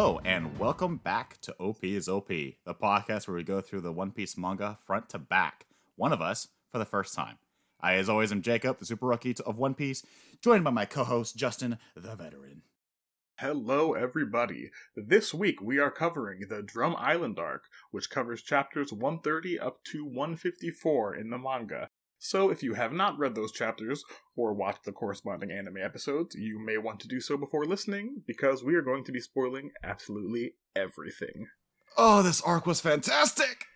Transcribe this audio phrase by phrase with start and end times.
[0.00, 3.90] Hello, and welcome back to OP is OP, the podcast where we go through the
[3.90, 5.66] One Piece manga front to back,
[5.96, 7.38] one of us for the first time.
[7.80, 10.06] I, as always, am Jacob, the super rookie of One Piece,
[10.40, 12.62] joined by my co host, Justin, the veteran.
[13.40, 14.70] Hello, everybody.
[14.94, 20.04] This week we are covering the Drum Island arc, which covers chapters 130 up to
[20.04, 21.90] 154 in the manga.
[22.18, 24.02] So, if you have not read those chapters
[24.36, 28.64] or watched the corresponding anime episodes, you may want to do so before listening, because
[28.64, 31.46] we are going to be spoiling absolutely everything.
[31.96, 33.66] Oh, this arc was fantastic!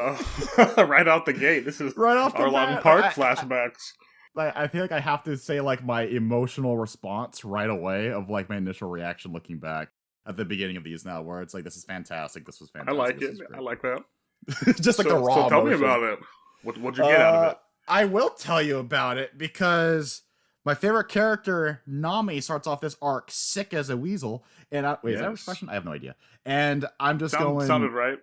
[0.00, 0.16] uh,
[0.86, 3.92] right out the gate, this is right off Arlong Park I, flashbacks.
[4.36, 8.30] I, I feel like I have to say like my emotional response right away of
[8.30, 9.88] like my initial reaction looking back
[10.26, 12.94] at the beginning of these now, where it's like this is fantastic, this was fantastic.
[12.94, 13.38] I like it.
[13.54, 14.02] I like that.
[14.80, 15.34] Just like so, the raw.
[15.34, 15.80] So tell emotion.
[15.80, 16.18] me about it.
[16.64, 17.58] What what'd you get uh, out of it?
[17.86, 20.22] I will tell you about it because
[20.64, 24.44] my favorite character, Nami, starts off this arc sick as a weasel.
[24.72, 25.16] And I, wait, yes.
[25.16, 25.68] is that a expression?
[25.68, 26.16] I have no idea.
[26.46, 27.66] And I'm just Sound, going.
[27.66, 28.18] Sounded right.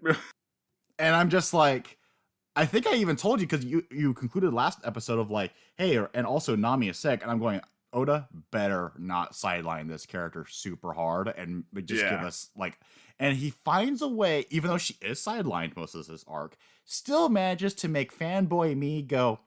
[1.00, 1.98] and I'm just like,
[2.56, 6.04] I think I even told you because you you concluded last episode of like, hey,
[6.14, 7.62] and also Nami is sick, and I'm going.
[7.94, 12.12] Oda better not sideline this character super hard and just yeah.
[12.12, 12.80] give us like
[13.22, 17.30] and he finds a way, even though she is sidelined most of this arc, still
[17.30, 19.40] manages to make fanboy me go,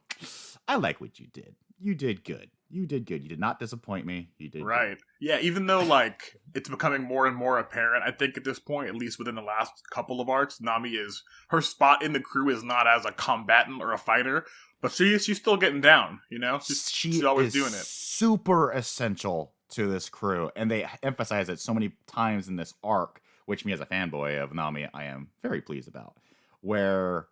[0.67, 1.57] I like what you did.
[1.79, 2.51] You did good.
[2.71, 3.23] You did good.
[3.23, 4.31] You did not disappoint me.
[4.39, 4.91] You did right.
[4.91, 4.99] Good.
[5.21, 8.89] Yeah, even though like it's becoming more and more apparent, I think at this point,
[8.89, 12.49] at least within the last couple of arcs, Nami is her spot in the crew
[12.49, 14.45] is not as a combatant or a fighter,
[14.81, 16.21] but she she's still getting down.
[16.31, 17.85] You know, she's, she she's always doing it.
[17.85, 23.21] Super essential to this crew, and they emphasize it so many times in this arc,
[23.47, 26.17] which me as a fanboy of Nami, I am very pleased about.
[26.65, 27.27] Where,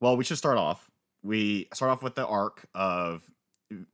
[0.00, 0.90] well, we should start off
[1.22, 3.22] we start off with the arc of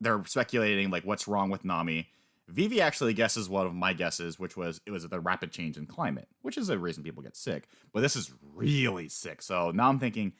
[0.01, 2.09] they're speculating like what's wrong with Nami.
[2.47, 5.85] Vivi actually guesses one of my guesses, which was it was the rapid change in
[5.85, 7.67] climate, which is a reason people get sick.
[7.93, 9.41] But this is really sick.
[9.41, 10.33] So now I'm thinking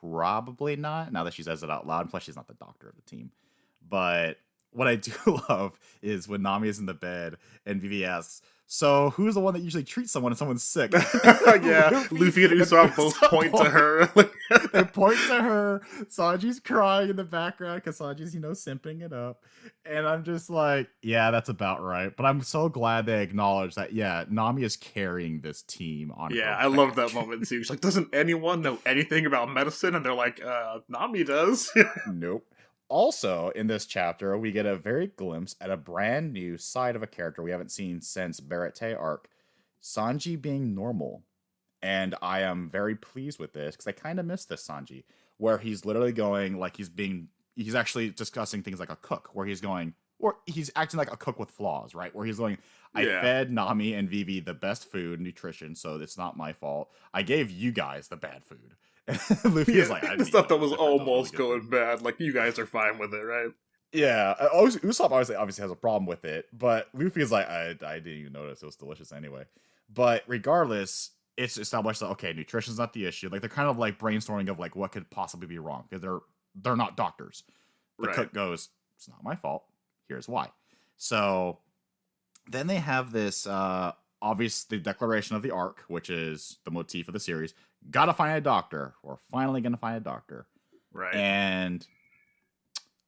[0.00, 1.12] probably not.
[1.12, 3.30] Now that she says it out loud, plus she's not the doctor of the team.
[3.86, 4.38] But
[4.70, 5.12] what I do
[5.48, 7.36] love is when Nami is in the bed
[7.66, 8.40] and Vivi asks,
[8.72, 10.92] so who's the one that usually treats someone if someone's sick?
[11.24, 14.06] yeah, Luffy, and Usopp both point to her.
[14.72, 15.82] they point to her.
[16.04, 19.42] Sanji's crying in the background because Sanji's, you know, simping it up.
[19.84, 22.16] And I'm just like, yeah, that's about right.
[22.16, 26.56] But I'm so glad they acknowledge that, yeah, Nami is carrying this team on Yeah,
[26.56, 27.58] I love that moment too.
[27.58, 29.94] She's like, doesn't anyone know anything about medicine?
[29.94, 31.70] And they're like, uh, Nami does.
[32.06, 32.46] nope
[32.92, 37.02] also in this chapter we get a very glimpse at a brand new side of
[37.02, 39.28] a character we haven't seen since Baratie arc,
[39.82, 41.22] Sanji being normal.
[41.82, 45.04] And I am very pleased with this because I kind of miss this Sanji,
[45.38, 49.46] where he's literally going like he's being he's actually discussing things like a cook, where
[49.46, 52.14] he's going or he's acting like a cook with flaws, right?
[52.14, 52.58] Where he's going,
[52.94, 53.22] I yeah.
[53.22, 56.90] fed Nami and Vivi the best food, nutrition, so it's not my fault.
[57.12, 58.74] I gave you guys the bad food.
[59.44, 62.02] Luffy yeah, is like, the stuff that was almost really going bad.
[62.02, 63.50] Like you guys are fine with it, right?
[63.92, 67.76] Yeah, always, Usopp obviously obviously has a problem with it, but Luffy is like, I,
[67.84, 69.44] I didn't even notice it was delicious anyway.
[69.92, 73.28] But regardless, it's established that okay, nutrition's not the issue.
[73.28, 76.20] Like they're kind of like brainstorming of like what could possibly be wrong because they're
[76.54, 77.44] they're not doctors.
[77.98, 78.16] The right.
[78.16, 79.64] cook goes, it's not my fault.
[80.08, 80.48] Here's why.
[80.96, 81.58] So
[82.50, 87.08] then they have this uh obvious the declaration of the arc, which is the motif
[87.08, 87.54] of the series.
[87.90, 88.94] Gotta find a doctor.
[89.02, 90.46] We're finally gonna find a doctor.
[90.92, 91.14] Right.
[91.14, 91.86] And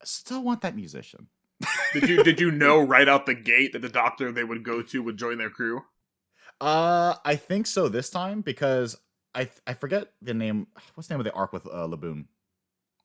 [0.00, 1.28] I still want that musician.
[1.92, 4.82] did you did you know right out the gate that the doctor they would go
[4.82, 5.84] to would join their crew?
[6.60, 8.96] Uh I think so this time because
[9.34, 12.26] I I forget the name what's the name of the arc with uh Laboon?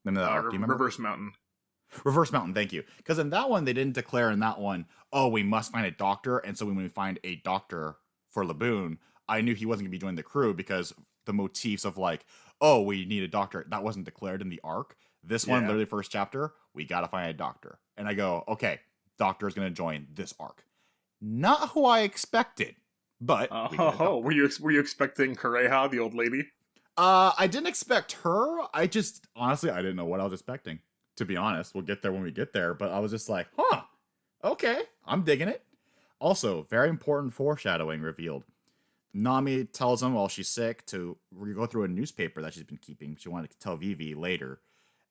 [0.05, 0.73] Name of the uh, arc, do you remember?
[0.73, 1.33] Reverse Mountain.
[2.03, 2.83] Reverse Mountain, thank you.
[2.97, 5.91] Because in that one, they didn't declare in that one, oh, we must find a
[5.91, 6.37] doctor.
[6.37, 7.95] And so when we find a doctor
[8.29, 8.97] for Laboon,
[9.27, 10.93] I knew he wasn't going to be joining the crew because
[11.29, 12.25] the motifs of like,
[12.59, 14.97] oh, we need a doctor, that wasn't declared in the arc.
[15.23, 15.53] This yeah.
[15.53, 17.79] one, literally first chapter, we got to find a doctor.
[17.95, 18.79] And I go, okay,
[19.17, 20.65] doctor is to join this arc.
[21.21, 22.75] Not who I expected,
[23.21, 26.47] but uh, oh, were you were you expecting Kureha, the old lady?
[26.97, 28.59] Uh, I didn't expect her.
[28.73, 30.79] I just honestly, I didn't know what I was expecting
[31.19, 31.75] to be honest.
[31.75, 32.73] We'll get there when we get there.
[32.73, 33.81] But I was just like, huh,
[34.43, 35.63] okay, I'm digging it.
[36.19, 38.45] Also, very important foreshadowing revealed.
[39.13, 41.17] Nami tells him while she's sick to
[41.55, 43.15] go through a newspaper that she's been keeping.
[43.15, 44.61] She wanted to tell Vivi later.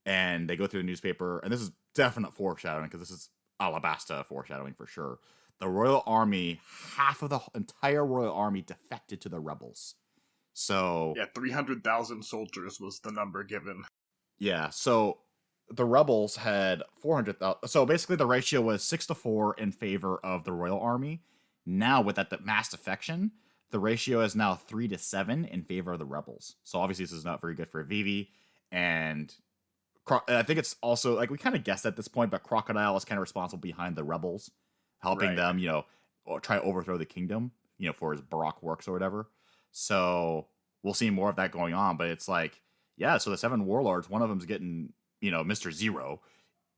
[0.06, 3.28] And they go through the newspaper, and this is definite foreshadowing because this is
[3.60, 5.18] Alabasta foreshadowing for sure.
[5.60, 6.60] The Royal Army,
[6.96, 9.96] half of the entire Royal Army defected to the rebels.
[10.54, 11.12] So.
[11.16, 13.84] Yeah, 300,000 soldiers was the number given.
[14.38, 15.18] Yeah, so
[15.68, 17.68] the rebels had 400,000.
[17.68, 21.22] So basically, the ratio was six to four in favor of the Royal Army.
[21.66, 23.32] Now, with that the mass defection,
[23.70, 26.56] the ratio is now three to seven in favor of the rebels.
[26.64, 28.30] So obviously this is not very good for Vivi,
[28.72, 29.34] and
[30.04, 32.96] Cro- I think it's also like we kind of guessed at this point, but Crocodile
[32.96, 34.50] is kind of responsible behind the rebels,
[35.00, 35.36] helping Right.
[35.36, 35.84] them, you know,
[36.24, 39.28] or try to overthrow the kingdom, you know, for his Baroque Works or whatever.
[39.70, 40.46] So
[40.82, 41.98] we'll see more of that going on.
[41.98, 42.62] But it's like,
[42.96, 46.20] yeah, so the seven warlords, one of them's getting, you know, Mister Zero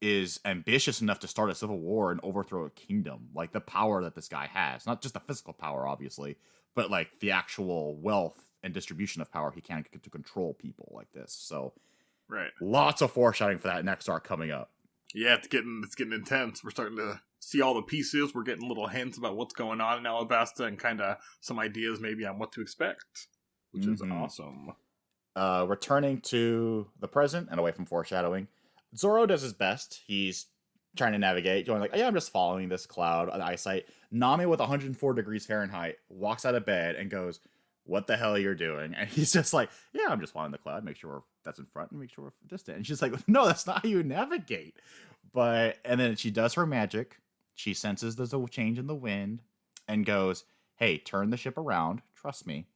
[0.01, 3.29] is ambitious enough to start a civil war and overthrow a kingdom.
[3.35, 6.37] Like the power that this guy has, not just the physical power, obviously,
[6.75, 10.91] but like the actual wealth and distribution of power he can get to control people
[10.95, 11.33] like this.
[11.33, 11.73] So
[12.27, 12.51] Right.
[12.61, 14.71] lots of foreshadowing for that next arc coming up.
[15.13, 16.63] Yeah, it's getting it's getting intense.
[16.63, 18.33] We're starting to see all the pieces.
[18.33, 21.99] We're getting little hints about what's going on in Alabasta and kind of some ideas
[21.99, 23.27] maybe on what to expect,
[23.71, 24.11] which is Mhm.
[24.11, 24.71] awesome.
[25.35, 28.47] Uh, returning to the present and away from foreshadowing,
[28.95, 30.01] Zoro does his best.
[30.05, 30.47] He's
[30.95, 34.45] trying to navigate, going like, oh, "Yeah, I'm just following this cloud on eyesight." Nami,
[34.45, 37.39] with 104 degrees Fahrenheit, walks out of bed and goes,
[37.85, 40.83] "What the hell you're doing?" And he's just like, "Yeah, I'm just following the cloud.
[40.83, 43.67] Make sure that's in front and make sure we're distant." And she's like, "No, that's
[43.67, 44.75] not how you navigate."
[45.33, 47.17] But and then she does her magic.
[47.55, 49.41] She senses there's a change in the wind
[49.87, 50.43] and goes,
[50.75, 52.01] "Hey, turn the ship around.
[52.15, 52.67] Trust me."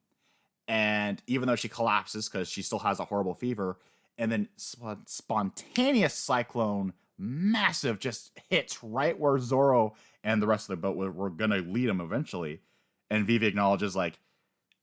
[0.68, 3.78] and even though she collapses because she still has a horrible fever,
[4.18, 10.76] and then sp- spontaneous cyclone, massive, just hits right where Zoro and the rest of
[10.76, 12.62] the boat were, were gonna lead him eventually.
[13.10, 14.20] And Vivi acknowledges like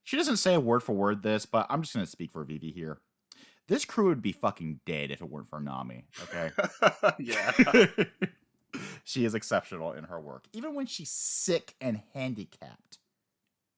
[0.03, 2.71] she doesn't say a word for word this, but I'm just gonna speak for Vivi
[2.71, 2.99] here.
[3.67, 6.05] This crew would be fucking dead if it weren't for Nami.
[6.23, 6.51] Okay.
[7.19, 7.51] yeah.
[9.03, 10.47] she is exceptional in her work.
[10.53, 12.97] Even when she's sick and handicapped,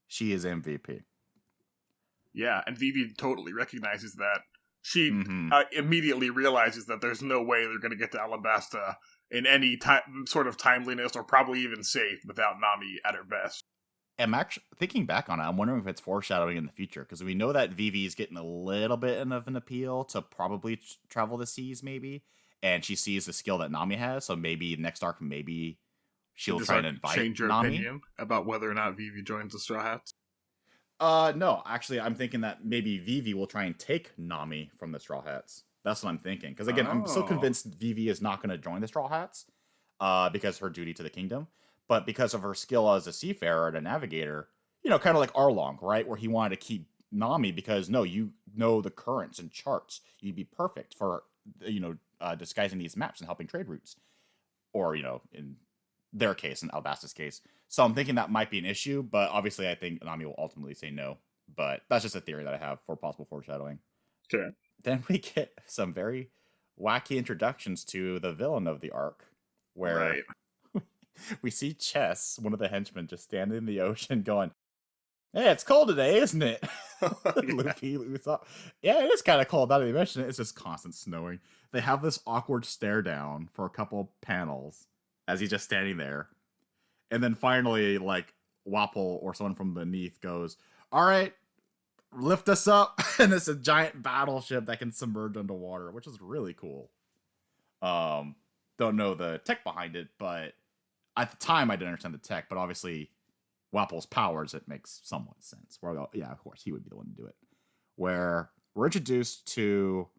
[0.08, 1.04] she is MVP.
[2.34, 4.42] Yeah, and Vivi totally recognizes that.
[4.88, 5.52] She Mhm.
[5.52, 8.98] uh, immediately realizes that there's no way they're going to get to Alabasta
[9.32, 13.64] in any time, sort of timeliness or probably even safe without Nami at her best.
[14.20, 15.44] I'm actually thinking back on it.
[15.44, 18.38] I'm wondering if it's foreshadowing in the future because we know that Vivi is getting
[18.38, 22.24] a little bit of an appeal to probably t- travel the seas, maybe,
[22.62, 24.26] and she sees the skill that Nami has.
[24.26, 25.80] So maybe next arc, maybe
[26.36, 27.70] she'll try and invite change your Nami.
[27.70, 30.14] opinion about whether or not Vivi joins the Straw Hats?
[31.00, 35.00] Uh, no, actually, I'm thinking that maybe Vivi will try and take Nami from the
[35.00, 35.64] Straw Hats.
[35.84, 36.52] That's what I'm thinking.
[36.52, 37.24] Because again, I'm so Oh.
[37.24, 39.46] convinced Vivi is not going to join the Straw Hats,
[40.00, 41.48] uh, because her duty to the kingdom,
[41.88, 44.50] but because of her skill as a seafarer and a navigator,
[44.84, 48.04] you know, kind of like Arlong, right, where he wanted to keep Nami because no,
[48.04, 50.02] you know the currents and charts.
[50.20, 51.24] You'd be perfect for
[51.62, 53.96] you know uh, disguising these maps and helping trade routes,
[54.74, 55.58] or you know, in
[56.14, 57.42] their case, in Albasta's case.
[57.68, 60.74] So I'm thinking that might be an issue, but obviously I think Nami will ultimately
[60.74, 61.18] say no.
[61.56, 63.80] But that's just a theory that I have for possible foreshadowing.
[64.30, 64.52] Sure.
[64.84, 66.30] Then we get some very
[66.80, 69.26] wacky introductions to the villain of the arc,
[69.74, 69.98] where
[70.74, 70.84] Right.
[71.42, 74.52] we see Chess, one of the henchmen, just standing in the ocean going,
[75.34, 76.64] Hey, it's cold today, isn't it?
[77.02, 78.48] Oh, Luffy, Luffy thought,
[78.82, 79.68] yeah, it is kind of cold.
[79.68, 81.42] Now that you mention it, it's just constant snowing.
[81.74, 84.88] They have this awkward stare down for a couple panels
[85.28, 86.30] as he's just standing there.
[87.16, 88.34] And then finally, like,
[88.68, 90.58] Wapol or someone from beneath goes,
[90.92, 91.32] All right,
[92.12, 93.00] lift us up.
[93.20, 96.92] and it's a giant battleship that can submerge underwater, which is really cool.
[97.82, 98.36] Um,
[98.78, 100.56] don't know the tech behind it, but
[101.16, 103.12] at the time I didn't understand the tech, but obviously
[103.74, 105.78] Wapol's powers, it makes somewhat sense.
[105.80, 107.36] Where, oh, yeah, of course, he would be the one to do it.
[107.96, 110.10] Where we're introduced to,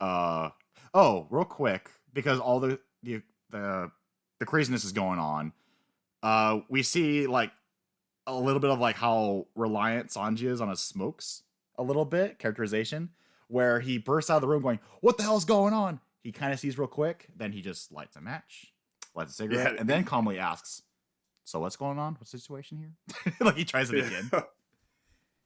[0.00, 0.48] uh,
[0.94, 3.90] oh, real quick, because all the the the,
[4.38, 5.52] the craziness is going on.
[6.22, 7.52] Uh, we see like
[8.26, 11.42] a little bit of like how reliant Sanji is on his smokes,
[11.76, 13.10] a little bit characterization,
[13.48, 16.52] where he bursts out of the room going, "What the hell's going on?" He kind
[16.52, 18.72] of sees real quick, then he just lights a match,
[19.14, 19.80] lights a cigarette, Yeah.
[19.80, 20.82] and then calmly asks,
[21.44, 22.14] "So what's going on?
[22.14, 24.30] What's the situation here?" like he tries it again.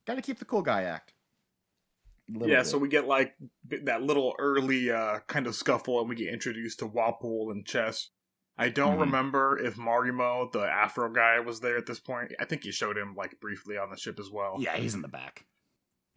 [0.07, 1.13] Got to keep the cool guy act.
[2.29, 2.67] Little yeah, bit.
[2.67, 3.35] so we get like
[3.83, 8.09] that little early uh, kind of scuffle, and we get introduced to Wapol and Chess.
[8.59, 9.01] I don't Mhm.
[9.03, 12.33] remember if Marimo, the Afro guy, was there at this point.
[12.39, 14.57] I think he showed him like briefly on the ship as well.
[14.61, 15.47] yeah, he's in the back.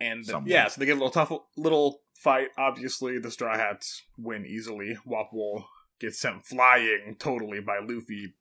[0.02, 2.50] and uh, yeah, so they get a little tough little fight.
[2.58, 4.98] Obviously, the Straw Hats win easily.
[5.08, 5.66] Wapol
[6.02, 8.34] gets sent flying totally by Luffy.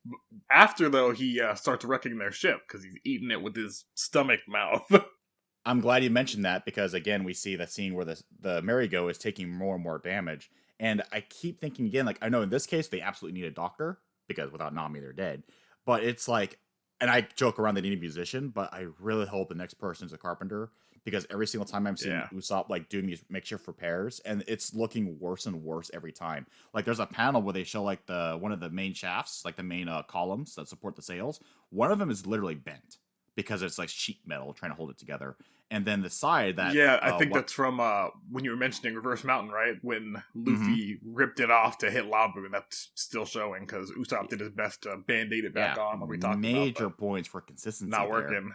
[0.51, 4.41] After though, he uh, starts wrecking their ship because he's eating it with his stomach
[4.49, 4.91] mouth.
[5.65, 9.07] I'm glad you mentioned that because again, we see that scene where the the merry-go
[9.09, 10.51] is taking more and more damage,
[10.85, 13.51] and I keep thinking again, like I know in this case they absolutely need a
[13.51, 13.99] doctor
[14.29, 15.43] because without Nami they're dead,
[15.87, 16.59] but it's like,
[17.01, 20.07] and I joke around they need a musician, but I really hope the next person
[20.07, 20.71] is a carpenter
[21.05, 22.29] because every single time I'm seeing Yeah.
[22.33, 26.47] Usopp like doing these makeshift repairs, and it's looking worse and worse every time.
[26.73, 29.57] Like there's a panel where they show like the one of the main shafts, like
[29.57, 31.41] the main uh, columns that support the sails.
[31.71, 32.99] One of them is literally bent
[33.37, 35.37] because it's like sheet metal trying to hold it together.
[35.71, 38.51] And then the side that yeah, I uh, think wa- that's from uh, when you
[38.51, 39.77] were mentioning Reverse Mountain, right?
[39.83, 40.75] When Mm-hmm.
[40.75, 44.51] Luffy ripped it off to hit Laboon, and that's still showing because Usopp did his
[44.51, 47.91] best to band-aid it back yeah, on when we talked major about points for consistency.
[47.91, 48.53] not working.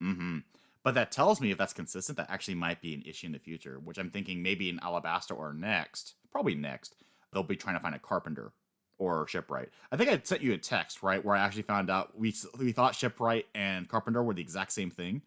[0.00, 0.38] hmm
[0.82, 3.38] But that tells me if that's consistent, that actually might be an issue in the
[3.38, 6.94] future, which I'm thinking maybe in Alabasta or next, probably next,
[7.32, 8.52] they'll be trying to find a carpenter
[8.98, 9.70] or shipwright.
[9.92, 12.72] I think I sent you a text, right, where I actually found out we we
[12.72, 15.22] thought shipwright and carpenter were the exact same thing,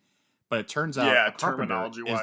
[0.53, 1.27] but it turns out Yeah,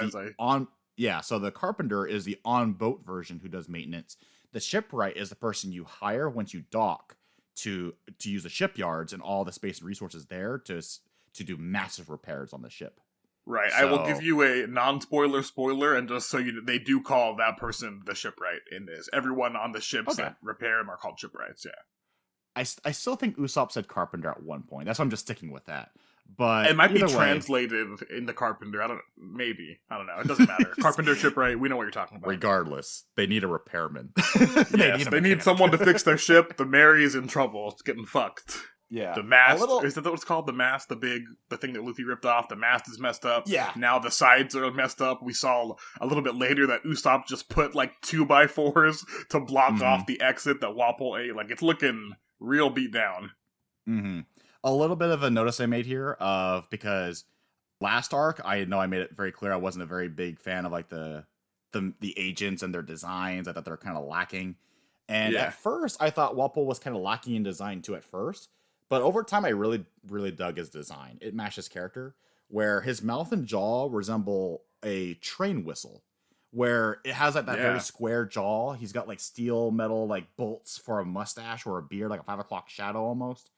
[0.05, 3.69] is the I- on yeah, so the carpenter is the on boat version who does
[3.69, 4.17] maintenance.
[4.53, 7.17] The shipwright is the person you hire once you dock
[7.57, 10.81] to to use the shipyards and all the space and resources there to
[11.35, 13.01] to do massive repairs on the ship.
[13.47, 13.73] Right.
[13.73, 17.57] I will give you a non-spoiler spoiler, and just so you, they do call that
[17.57, 19.09] person the shipwright in this.
[19.13, 20.23] Everyone on the ships Okay.
[20.23, 21.65] that repair them are called shipwrights.
[21.65, 21.73] Yeah.
[22.55, 24.87] I, I still think Usopp said carpenter at one point.
[24.87, 25.91] That's why I'm just sticking with that.
[26.37, 28.83] But it might be either way- translated into carpenter.
[28.83, 29.01] I don't.
[29.19, 30.19] Maybe I don't know.
[30.21, 30.73] It doesn't matter.
[30.81, 31.59] carpenter, shipwright.
[31.59, 32.29] We know what you're talking about.
[32.29, 34.13] regardless, they need a repairman.
[34.41, 36.57] yes, a they, need someone to fix their ship.
[36.57, 37.71] The Merry is in trouble.
[37.73, 38.57] It's getting fucked.
[38.93, 40.47] Yeah, The mast little- is that what it's called?
[40.49, 42.49] The mast, the big, the thing that Luffy ripped off.
[42.49, 43.45] The mast is messed up.
[43.47, 43.71] Yeah.
[43.77, 45.23] Now the sides are messed up.
[45.23, 49.39] We saw a little bit later that Usopp just put like two by fours to
[49.39, 49.83] block Mhm.
[49.83, 51.37] off the exit that Wapol ate.
[51.37, 53.31] Like it's looking real beat down.
[53.87, 54.21] hmm
[54.63, 57.25] A little bit of a notice I made here of because
[57.81, 60.67] last arc, I know I made it very clear I wasn't a very big fan
[60.67, 61.25] of like the
[61.73, 63.49] the the agents and their designs.
[63.49, 64.57] I thought they're kind of lacking.
[65.09, 65.45] And Yeah.
[65.45, 67.97] at first, I thought Wapol was kind of lacking in design too.
[67.97, 68.51] At first,
[68.89, 71.19] but over time, I really really dug his design.
[71.23, 72.15] It matched his character,
[72.49, 76.03] where his mouth and jaw resemble a train whistle.
[76.53, 77.63] Where it has like that Yeah.
[77.69, 78.73] very square jaw.
[78.75, 82.25] He's got like steel metal like bolts for a mustache or a beard, like a
[82.25, 83.51] five o'clock shadow almost.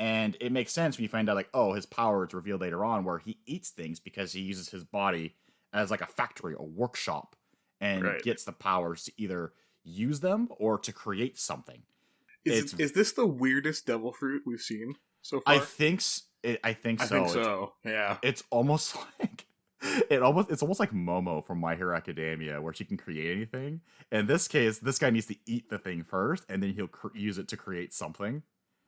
[0.00, 2.84] And it makes sense when you find out, like, oh, his power is revealed later
[2.84, 5.36] on, where he eats things because he uses his body
[5.74, 7.36] as like a factory, a workshop,
[7.80, 8.22] and Right.
[8.22, 9.52] gets the powers to either
[9.84, 11.82] use them or to create something.
[12.46, 15.54] Is, It's- is this the weirdest devil fruit we've seen so far?
[15.54, 16.02] I think,
[16.42, 17.14] it, I think I so.
[17.14, 18.18] think It's- Yeah.
[18.22, 19.46] It's, almost like
[20.10, 23.80] it almost it's almost like Momo from My Hero Academia, where she can create anything.
[24.10, 27.14] In this case, this guy needs to eat the thing first, and then he'll cr-
[27.14, 28.42] use it to create something.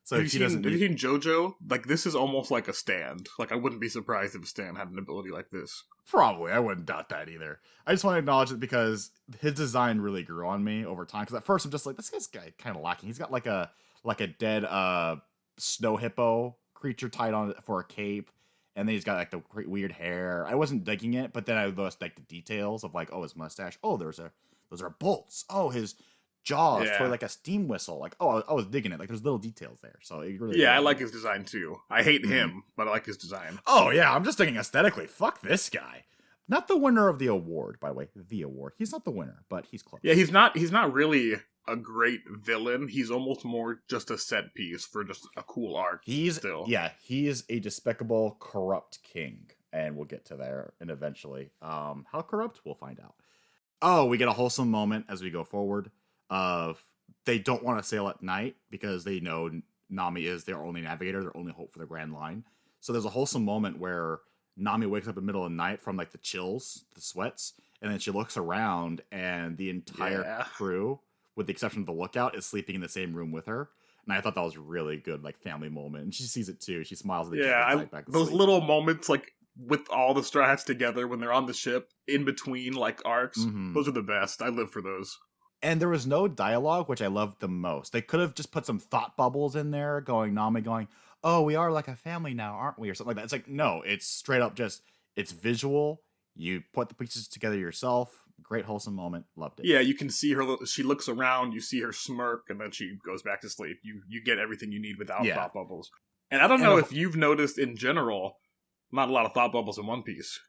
[0.05, 1.55] So have if you, he seen, doesn't have you seen JoJo?
[1.69, 3.29] Like this is almost like a stand.
[3.39, 5.85] Like I wouldn't be surprised if Stand had an ability like this.
[6.09, 7.61] Probably, I wouldn't doubt that either.
[7.87, 11.23] I just want to acknowledge it because his design really grew on me over time.
[11.23, 13.09] Because at first I'm just like, this guy's guy kind of lacking.
[13.09, 13.71] He's got like a
[14.03, 15.17] like a dead uh
[15.59, 18.31] snow hippo creature tied on for a cape,
[18.75, 20.45] and then he's got like the weird hair.
[20.49, 23.37] I wasn't digging it, but then I noticed like the details of like, oh, his
[23.37, 23.79] mustache.
[23.85, 24.33] Oh, there's a
[24.69, 25.45] those are bolts.
[25.49, 25.95] Oh, his
[26.43, 26.99] jaws Yeah.
[26.99, 27.99] for like a steam whistle.
[27.99, 28.99] Like, oh, I- was digging it.
[28.99, 29.99] Like, there's little details there.
[30.03, 31.77] So it really Yeah, I like his design too.
[31.91, 32.29] I hate Mhm.
[32.29, 33.61] him, but I like his design.
[33.67, 35.07] Oh yeah, I'm just thinking aesthetically.
[35.07, 36.05] Fuck this guy.
[36.49, 38.09] Not the winner of the award, by the way.
[38.15, 38.75] The award.
[38.77, 40.01] He's not the winner, but he's close.
[40.03, 40.57] Yeah, he's not.
[40.57, 41.35] He's not really
[41.69, 42.89] a great villain.
[42.89, 46.03] He's almost more just a set piece for just a cool arc.
[46.05, 46.65] He's still.
[46.67, 51.53] yeah, he is a despicable, corrupt king, and we'll get to there and eventually.
[51.63, 52.61] Um, how corrupt?
[52.65, 53.15] We'll find out.
[53.81, 55.91] Oh, we get a wholesome moment as we go forward
[56.33, 56.83] of
[57.27, 59.51] they don't want to sail at night because they know
[59.91, 62.45] Nami is their only navigator, their only hope for the Grand Line.
[62.81, 64.21] So there's a wholesome moment where
[64.57, 67.53] Nami wakes up in the middle of the night from like the chills, the sweats,
[67.83, 70.45] and then she looks around and the entire Yeah.
[70.57, 71.01] crew,
[71.37, 73.69] with the exception of the lookout, is sleeping in the same room with her.
[74.05, 76.05] And I thought that was really good, like family moment.
[76.05, 76.83] And she sees it too.
[76.83, 78.39] She smiles at the Yeah, I, back those sleep.
[78.41, 82.25] little moments, like with all the Straw Hats together when they're on the ship in
[82.25, 83.75] between like arcs, Mhm.
[83.75, 84.41] those are the best.
[84.43, 85.19] I live for those.
[85.63, 87.93] And there was no dialogue, which I loved the most.
[87.93, 90.89] They could have just put some thought bubbles in there, going Nami going,
[91.23, 93.25] "Oh, we are like a family now, aren't we?" or something like that.
[93.25, 94.83] It's like no, it's straight up just
[95.15, 96.03] it's visual.
[96.35, 98.25] You put the pieces together yourself.
[98.43, 99.27] Great wholesome moment.
[99.37, 99.67] Loved it.
[99.67, 100.43] Yeah, you can see her.
[100.67, 101.53] She looks around.
[101.53, 103.79] You see her smirk, and then she goes back to sleep.
[103.85, 105.37] You you get everything you need without Yeah.
[105.37, 105.91] thought bubbles.
[106.31, 108.39] And I don't And know if- if you've noticed in general,
[108.91, 110.41] not a lot of thought bubbles in One Piece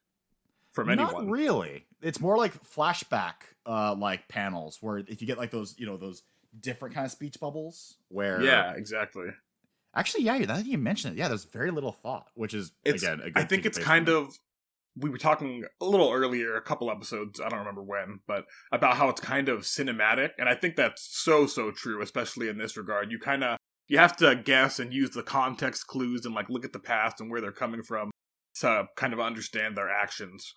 [0.74, 1.86] from Not really.
[2.02, 3.34] It's more like flashback,
[3.66, 6.24] uh, like panels where if you get like those, you know, those
[6.60, 9.28] different kind of speech bubbles where yeah, exactly.
[9.96, 13.04] Actually, yeah, now that you mention it, yeah, there's very little thought, which is It's.
[13.04, 13.22] again.
[13.22, 14.38] A good I think it's kind of.
[14.96, 17.42] We were talking a little earlier, a couple episodes.
[17.42, 21.08] I don't remember when, but about how it's kind of cinematic, and I think that's
[21.24, 23.12] so so true, especially in this regard.
[23.12, 26.66] You kind of you have to guess and use the context clues and like look
[26.66, 28.12] at the past and where they're coming from
[28.56, 30.54] to kind of understand their actions.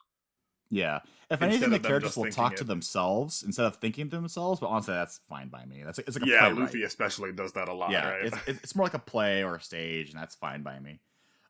[0.71, 1.01] Yeah.
[1.31, 2.59] If Instead anything, the characters will talk it.
[2.59, 4.61] to themselves instead of thinking to themselves.
[4.61, 5.83] But honestly, that's fine by me.
[5.85, 6.49] That's it's like a yeah.
[6.49, 8.25] Luffy especially does that a lot, yeah, right?
[8.25, 11.01] it's it's more like a play or a stage, and that's fine by me.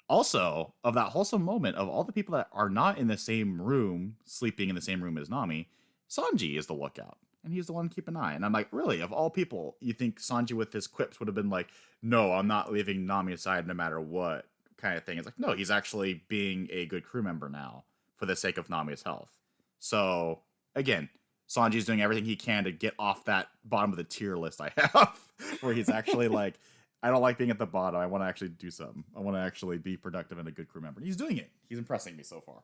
[0.09, 3.61] Also, of that wholesome moment of all the people that are not in the same
[3.61, 5.69] room, sleeping in the same room as Nami,
[6.09, 7.19] Sanji is the lookout.
[7.43, 8.35] And he's the one to keep an eye.
[8.35, 11.35] And I'm like, really, of all people, you think Sanji with his quips would have
[11.35, 11.69] been like,
[12.03, 14.47] no, I'm not leaving Nami aside no matter what
[14.79, 15.19] kind of thing.
[15.19, 17.85] It's like, no, he's actually being a good crew member now
[18.17, 19.31] for the sake of Nami's health.
[19.79, 20.41] So,
[20.75, 21.09] again,
[21.49, 24.73] Sanji's doing everything he can to get off that bottom of the tier list I
[24.77, 25.19] have,
[25.61, 26.59] where he's actually like,
[27.03, 28.01] I don't like being at the bottom.
[28.01, 29.05] I want to actually do something.
[29.17, 31.01] I want to actually be productive and a good crew member.
[31.01, 31.51] He's doing it.
[31.69, 32.63] He's impressing me so far.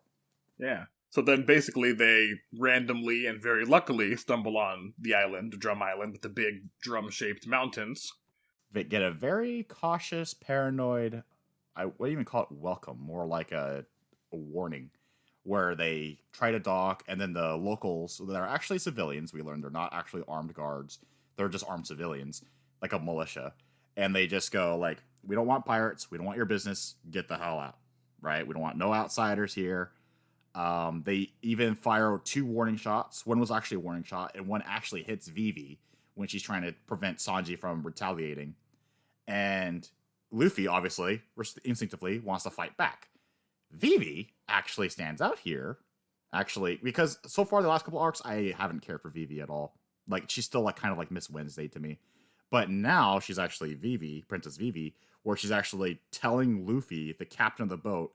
[0.58, 0.84] Yeah.
[1.10, 6.22] So then basically they randomly and very luckily stumble on the island, Drum Island, with
[6.22, 8.10] the big drum shaped mountains.
[8.72, 11.22] They get a very cautious, paranoid,
[11.74, 13.84] I wouldn't even call it welcome, more like a,
[14.32, 14.90] a warning,
[15.44, 19.64] where they try to dock and then the locals, that are actually civilians, we learned
[19.64, 20.98] they're not actually armed guards,
[21.36, 22.42] they're just armed civilians,
[22.80, 23.54] like a militia.
[23.96, 27.28] And they just go like, we don't want pirates, we don't want your business, get
[27.28, 27.76] the hell out.
[28.20, 28.46] Right?
[28.46, 29.90] We don't want no outsiders here
[30.54, 33.24] um, they even fire two warning shots.
[33.26, 35.78] One was actually a warning shot, and one actually hits Vivi
[36.14, 38.54] when she's trying to prevent Sanji from retaliating.
[39.26, 39.88] And
[40.30, 41.22] Luffy, obviously,
[41.64, 43.08] instinctively wants to fight back.
[43.70, 45.78] Vivi actually stands out here,
[46.32, 49.74] actually, because so far the last couple arcs, I haven't cared for Vivi at all.
[50.08, 51.98] Like she's still like kind of like Miss Wednesday to me,
[52.50, 57.68] but now she's actually Vivi, Princess Vivi, where she's actually telling Luffy, the captain of
[57.68, 58.12] the boat,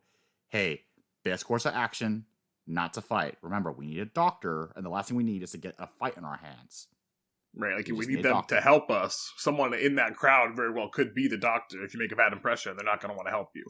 [0.50, 0.84] "Hey,
[1.24, 2.26] best course of action,
[2.68, 3.38] not to fight.
[3.42, 5.88] Remember, we need a doctor, and the last thing we need is to get a
[5.88, 6.88] fight in our hands.
[7.56, 9.32] Right, like we, we need, need them to help us.
[9.38, 11.84] Someone in that crowd very well could be the doctor.
[11.84, 13.66] If you make a bad impression, they're not going to want to help you.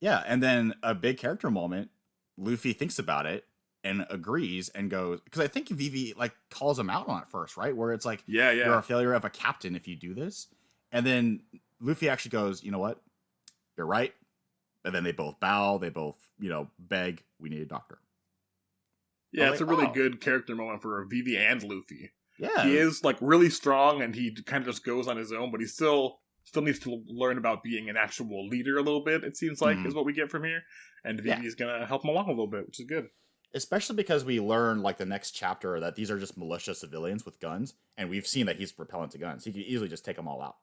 [0.00, 1.90] Yeah, and then a big character moment.
[2.38, 3.44] Luffy thinks about it
[3.82, 7.56] and agrees and goes because I think Vivi like calls him out on it first,
[7.56, 7.74] right?
[7.74, 10.48] Where it's like, yeah, yeah, you're a failure of a captain if you do this,
[10.92, 11.40] and then
[11.80, 13.00] Luffy actually goes, you know what,
[13.76, 14.12] you're right.
[14.84, 15.78] And then they both bow.
[15.78, 17.22] They both, you know, beg.
[17.40, 17.98] We need a doctor.
[19.32, 19.92] Yeah, it's like, a really oh.
[19.92, 22.12] good character moment for Vivi and Luffy.
[22.38, 25.50] Yeah, he is like really strong, and he kind of just goes on his own,
[25.50, 29.24] but he still still needs to learn about being an actual leader a little bit.
[29.24, 29.86] It seems like mm.
[29.86, 30.62] is what we get from here,
[31.04, 31.66] and Vivi's yeah.
[31.66, 33.08] gonna help him along a little bit, which is good.
[33.54, 37.40] Especially because we learn like the next chapter that these are just militia civilians with
[37.40, 39.44] guns, and we've seen that he's repellent to guns.
[39.44, 40.56] He could easily just take them all out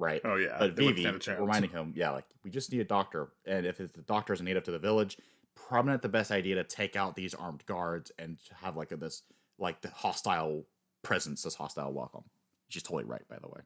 [0.00, 0.20] right?
[0.24, 0.56] Oh yeah.
[0.58, 1.06] But Vivi
[1.38, 4.64] reminding him, yeah, like we just need a doctor, and if the doctor is native
[4.64, 5.18] to the village,
[5.54, 8.96] probably not the best idea to take out these armed guards and have like a,
[8.96, 9.22] this
[9.58, 10.64] like the hostile
[11.02, 12.24] presence, this hostile welcome.
[12.68, 13.60] She's totally right, by the way.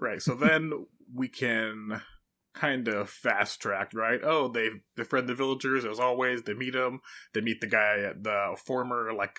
[0.00, 0.22] Right.
[0.22, 2.00] So then we can
[2.54, 4.20] kind of fast track, right?
[4.22, 6.42] Oh, they befriend the villagers as always.
[6.42, 7.00] They meet them.
[7.34, 9.38] They meet the guy, the former like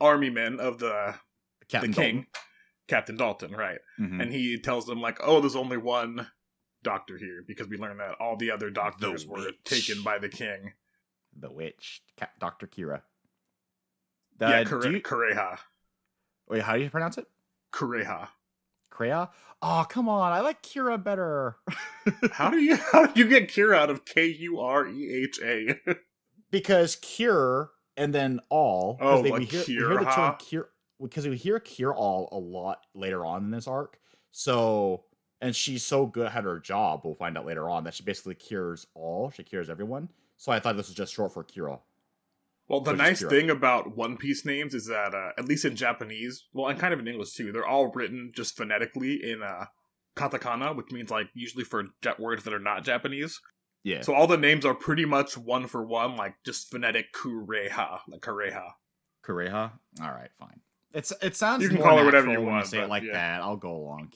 [0.00, 1.14] army men of the
[1.68, 2.14] Captain the king.
[2.14, 2.26] Dalton.
[2.88, 3.78] Captain Dalton, right?
[4.00, 4.20] Mm-hmm.
[4.20, 6.28] And he tells them like, "Oh, there's only one
[6.82, 10.28] doctor here because we learned that all the other doctors the were taken by the
[10.28, 10.72] king."
[11.38, 12.02] The witch,
[12.40, 13.02] Doctor Kira.
[14.38, 15.00] The, yeah, Kure- you...
[15.02, 15.58] Kureha.
[16.48, 17.26] Wait, how do you pronounce it?
[17.72, 18.28] Kureha.
[18.98, 19.28] Kureha?
[19.60, 20.32] Oh, come on!
[20.32, 21.56] I like Kira better.
[22.32, 25.40] how do you how do you get Kira out of K U R E H
[25.42, 25.76] A?
[26.50, 28.96] Because cure and then all.
[29.02, 32.28] Oh, they, like we, hear, we hear the term cure because we hear Cure All
[32.32, 33.98] a lot later on in this arc.
[34.30, 35.04] So,
[35.40, 38.34] and she's so good at her job, we'll find out later on that she basically
[38.34, 39.30] cures all.
[39.30, 40.10] She cures everyone.
[40.36, 41.80] So I thought this was just short for Cure.
[42.68, 46.44] Well, the nice thing about One Piece names is that, uh, at least in Japanese,
[46.52, 49.66] well, and kind of in English too, they're all written just phonetically in uh,
[50.16, 53.40] katakana, which means like usually for jet words that are not Japanese.
[53.84, 54.02] Yeah.
[54.02, 58.20] So all the names are pretty much one for one, like just phonetic kureha, like
[58.20, 58.72] kureha.
[59.24, 59.72] Kureha?
[60.02, 60.60] All right, fine.
[60.92, 62.64] It's it sounds you can call it whatever you want.
[62.64, 63.12] You say it like yeah.
[63.12, 63.40] that.
[63.42, 64.12] I'll go along.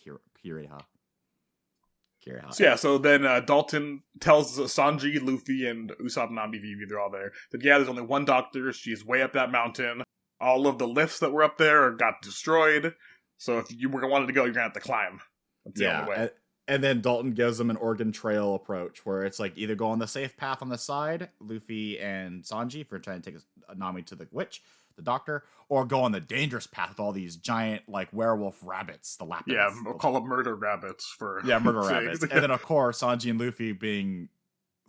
[2.26, 2.44] Kiriha.
[2.44, 2.54] Kiriha.
[2.54, 2.74] So yeah.
[2.76, 7.32] So then uh, Dalton tells Sanji, Luffy, and Usopp, Nami, Vivi, they're all there.
[7.50, 8.72] That yeah, there's only one doctor.
[8.72, 10.02] She's way up that mountain.
[10.40, 12.94] All of the lifts that were up there got destroyed.
[13.38, 15.20] So if you were wanted to go, you're gonna have to climb.
[15.64, 16.30] That's the yeah, and,
[16.68, 19.98] and then Dalton gives them an Oregon Trail approach, where it's like either go on
[19.98, 23.40] the safe path on the side, Luffy and Sanji for trying to take
[23.76, 24.62] Nami to the witch,
[24.96, 29.16] the doctor, or go on the dangerous path with all these giant like werewolf rabbits,
[29.16, 29.54] the lapis.
[29.54, 32.22] Yeah, we'll call them murder rabbits for yeah, murder rabbits.
[32.22, 34.28] And then of course Sanji and Luffy being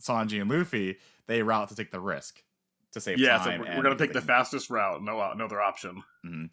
[0.01, 2.43] Sanji and Luffy, they route to take the risk
[2.91, 3.61] to save yeah, time.
[3.61, 5.03] Yeah, so we're, gonna take the fastest route.
[5.03, 6.03] No, uh, no other option.
[6.25, 6.45] Mm-hmm.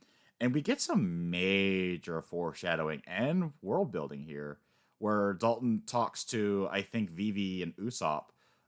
[0.42, 4.58] And we get some major foreshadowing and world building here,
[4.98, 8.26] where Dalton talks to I think Vivi and Usopp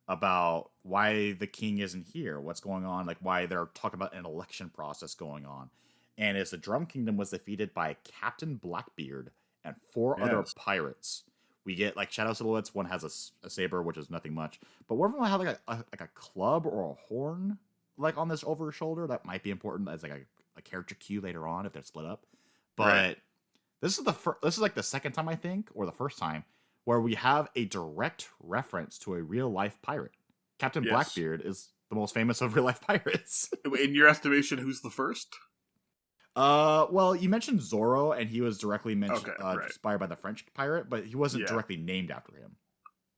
[0.09, 4.27] about why the king isn't here, what's going on, like why they're talking about an
[4.27, 5.71] election process going on.
[6.19, 9.31] And as the Drum Kingdom was defeated by Captain Blackbeard
[9.65, 10.29] and four yes.
[10.29, 11.23] other pirates,
[11.65, 12.75] We get like shadow silhouettes.
[12.75, 15.73] One has a saber, which is nothing much, but one of them have like a,
[15.73, 17.59] a like a club or a horn,
[17.97, 19.07] like on this over shoulder.
[19.07, 20.21] That might be important as like a,
[20.59, 22.27] a character cue later on if they're split up.
[22.77, 23.19] But Right.
[23.81, 26.19] this is the fir- this is like the second time I think, or the first
[26.19, 26.45] time,
[26.85, 30.13] where we have a direct reference to a real life pirate.
[30.59, 30.93] Captain Yes.
[30.93, 33.51] Blackbeard is the most famous of real life pirates.
[33.81, 35.35] In your estimation, who's the first?
[36.35, 39.67] Uh, well, you mentioned Zorro, and he was directly mentioned, Okay, uh, right.
[39.67, 41.49] inspired by the French pirate, but he wasn't Yeah.
[41.49, 42.57] directly named after him.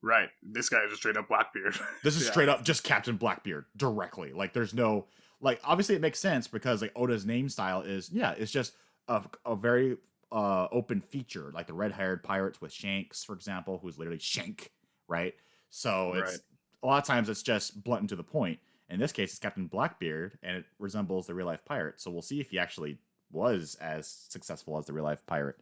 [0.02, 0.28] Right.
[0.42, 1.78] This guy is just straight up Blackbeard.
[2.02, 2.30] This is Yeah.
[2.32, 4.32] straight up just Captain Blackbeard directly.
[4.32, 5.06] Like, there's no
[5.40, 5.60] like.
[5.64, 8.74] Obviously, it makes sense because like Oda's name style is yeah, it's just
[9.08, 9.96] a, a very
[10.32, 14.72] uh open feature, like the red haired pirates with Shanks, for example, who's literally Shank,
[15.08, 15.34] right?
[15.70, 16.40] So it's Right.
[16.82, 18.60] a lot of times it's just blunt and to the point.
[18.90, 22.00] In this case, it's Captain Blackbeard, and it resembles the real life pirate.
[22.00, 22.98] So we'll see if he actually
[23.30, 25.56] was as successful as the real life pirate.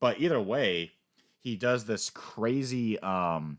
[0.00, 0.92] But either way,
[1.38, 3.58] he does this crazy um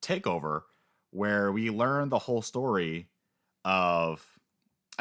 [0.00, 0.62] takeover
[1.10, 3.08] where we learn the whole story
[3.64, 4.31] of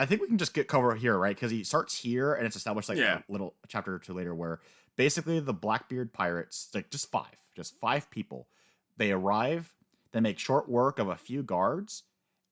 [0.01, 1.35] I think we can just get cover here, right?
[1.35, 3.19] Because he starts here and it's established like Yeah.
[3.27, 4.59] a little chapter or two later where
[4.95, 8.47] basically the Blackbeard pirates, like just five, just five people,
[8.97, 9.73] they arrive,
[10.11, 12.03] they make short work of a few guards,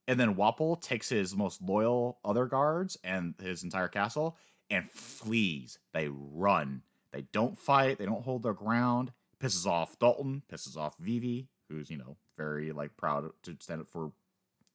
[0.08, 4.38] and then Wapol takes his most loyal other guards and his entire castle
[4.70, 5.80] and flees.
[5.94, 6.84] They run.
[7.12, 7.98] They don't fight.
[7.98, 9.12] They don't hold their ground.
[9.40, 10.44] Pisses off Dalton.
[10.52, 14.12] Pisses off Vivi, who's you know very like proud to stand up for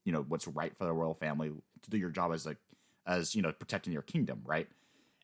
[0.05, 1.51] you know what's right for the royal family
[1.83, 2.57] to do your job as a
[3.07, 4.69] as you know protecting your kingdom, right?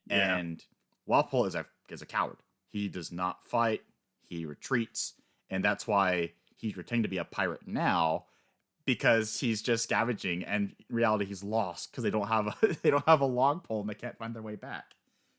[0.06, 0.36] Yeah.
[0.36, 0.64] And
[1.08, 2.38] Wapol is a is a coward.
[2.68, 3.82] He does not fight.
[4.22, 5.14] He retreats,
[5.48, 8.26] and that's why he's pretending to be a pirate now
[8.84, 12.90] because he's just scavenging and in reality he's lost because they don't have a they
[12.90, 14.94] don't have a log pole and they can't find their way back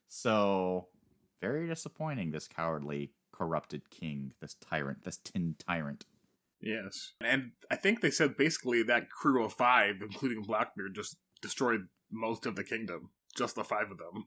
[0.08, 0.88] so
[1.42, 6.06] very disappointing this cowardly corrupted king this tyrant this tin tyrant
[6.62, 7.14] Yes.
[7.22, 12.46] And I think they said basically that crew of five, including Blackbeard, just destroyed most
[12.46, 13.10] of the kingdom.
[13.36, 14.26] Just the five of them.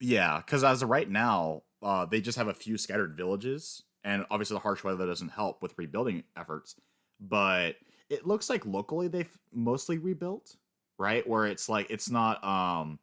[0.00, 4.26] yeah because as of right now uh, they just have a few scattered villages and
[4.30, 6.74] obviously the harsh weather doesn't help with rebuilding efforts
[7.20, 7.76] but
[8.10, 10.56] it looks like locally they've mostly rebuilt
[10.98, 12.98] right where it's like it's not um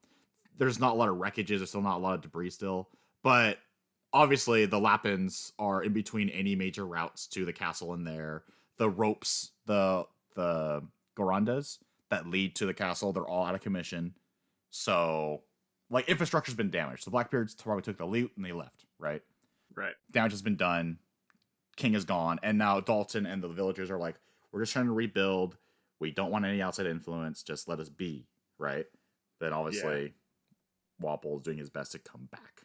[0.57, 2.89] there's not a lot of wreckages there's still not a lot of debris still
[3.23, 3.57] but
[4.13, 8.43] obviously the lapins are in between any major routes to the castle in there
[8.77, 10.83] the ropes the the
[11.17, 14.13] gorandas that lead to the castle they're all out of commission
[14.69, 15.43] so
[15.89, 19.21] like infrastructure's been damaged the blackbeards probably took the loot and they left right
[19.75, 19.93] Right.
[20.11, 20.97] damage has been done
[21.77, 24.15] king is gone and now dalton and the villagers are like
[24.51, 25.57] we're just trying to rebuild
[25.99, 28.27] we don't want any outside influence just let us be
[28.57, 28.85] right
[29.39, 30.13] then obviously
[31.01, 32.63] Wapol is doing his best to come back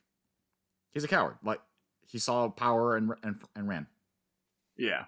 [0.92, 1.60] he's a coward like
[2.06, 3.86] he saw power and and, and ran
[4.76, 5.04] Yeah.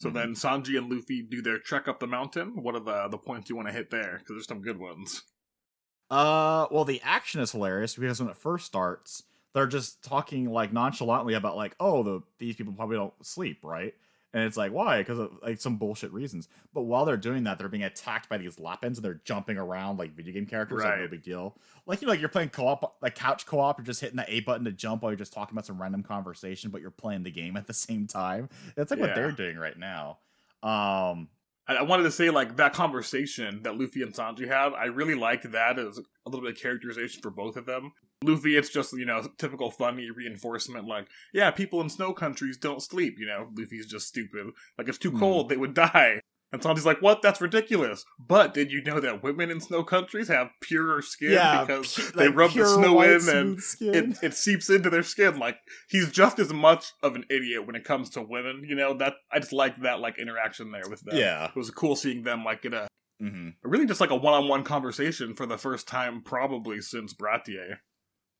[0.00, 0.14] So Mhm.
[0.14, 2.62] then Sanji and Luffy do their trek up the mountain.
[2.62, 4.18] What are the the points you want to hit there?
[4.18, 5.22] Because there's some good ones.
[6.10, 10.72] Uh, well, the action is hilarious because when it first starts, they're just talking like
[10.72, 13.94] nonchalantly about like, oh, the these people probably don't sleep, right?
[14.32, 14.98] And it's like, why?
[14.98, 16.48] Because of like some bullshit reasons.
[16.72, 20.00] But while they're doing that, they're being attacked by these lapins and they're jumping around
[20.00, 20.82] like video game characters.
[20.90, 21.56] Like no big deal.
[21.86, 23.78] Like you know, like you're playing co-op, like couch co-op.
[23.78, 26.02] You're just hitting the A button to jump while you're just talking about some random
[26.02, 28.48] conversation, but you're playing the game at the same time.
[28.74, 30.18] That's like what they're doing right now.
[30.64, 31.28] Um,
[31.66, 34.72] I, I wanted to say like that conversation that Luffy and Sanji have.
[34.74, 37.92] I really like that as a little bit of characterization for both of them.
[38.22, 40.86] Luffy, it's just you know typical funny reinforcement.
[40.86, 43.16] Like, yeah, people in snow countries don't sleep.
[43.18, 44.46] You know, Luffy's just stupid.
[44.78, 45.18] Like, it's too Hmm.
[45.18, 46.20] cold, they would die.
[46.54, 47.20] And Sanji's like, what?
[47.20, 48.04] That's ridiculous.
[48.16, 52.28] But did you know that women in snow countries have purer skin because pu- they
[52.28, 55.36] like rub the snow in and it, it seeps into their skin.
[55.36, 55.56] Like
[55.88, 58.62] he's just as much of an idiot when it comes to women.
[58.64, 61.16] You know that I just like that like interaction there with them.
[61.16, 61.46] yeah.
[61.46, 62.86] it was cool seeing them like in a
[63.20, 67.76] hmm really just like a one-on-one conversation for the first time probably since Baratie.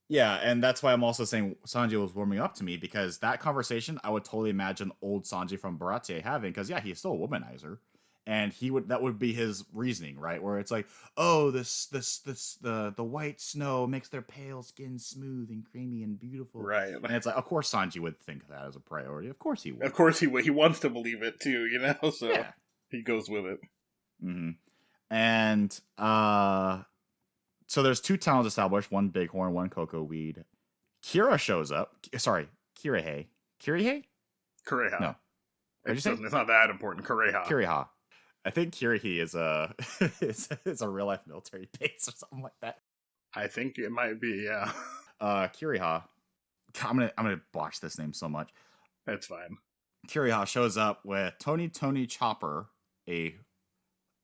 [0.09, 3.41] Yeah, and that's why I'm also saying Sanji was warming up to me because that
[3.41, 7.17] conversation I would totally imagine old Sanji from Baratie having because yeah, he's still a
[7.17, 7.79] womanizer,
[8.27, 10.43] and he would that would be his reasoning, right?
[10.43, 14.99] Where it's like, oh, this this this the the white snow makes their pale skin
[14.99, 16.95] smooth and creamy and beautiful, Right.
[16.95, 19.29] And it's like, of course, Sanji would think that as a priority.
[19.29, 19.85] Of course, he would.
[19.85, 22.11] Of course he would he wants to believe it too, you know.
[22.13, 22.53] So Yeah.
[22.89, 23.61] he goes with it.
[24.21, 24.51] hmm
[25.11, 26.83] And uh
[27.67, 30.45] so there's two towns established, one bighorn, one cocoa weed.
[31.03, 31.97] Kira shows up.
[32.17, 32.49] Sorry,
[32.83, 33.27] Kirihei.
[33.63, 34.05] Kirihei?
[34.67, 35.01] Kureha.
[35.01, 35.15] No.
[35.83, 36.23] What'd you It say?
[36.25, 37.05] it's not that important.
[37.07, 37.45] Kureha.
[37.45, 37.89] Kiriha.
[38.45, 39.75] I think Kirihi is a
[40.21, 42.79] is, is a real life military base or something like that.
[43.35, 44.45] I think it might be.
[44.47, 44.71] Yeah,
[45.21, 46.05] Uh Kiriha.
[46.83, 48.51] I'm gonna I'm gonna botch this name so much.
[49.07, 49.59] that's fine.
[50.09, 52.67] Kiriha shows up with Tony Tony Chopper,
[53.09, 53.37] a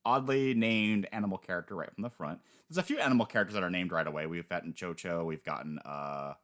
[0.04, 2.40] oddly named animal character right from the front.
[2.68, 4.26] There's a few animal characters that are named right away.
[4.26, 6.34] We've gotten Chocho, we've gotten uh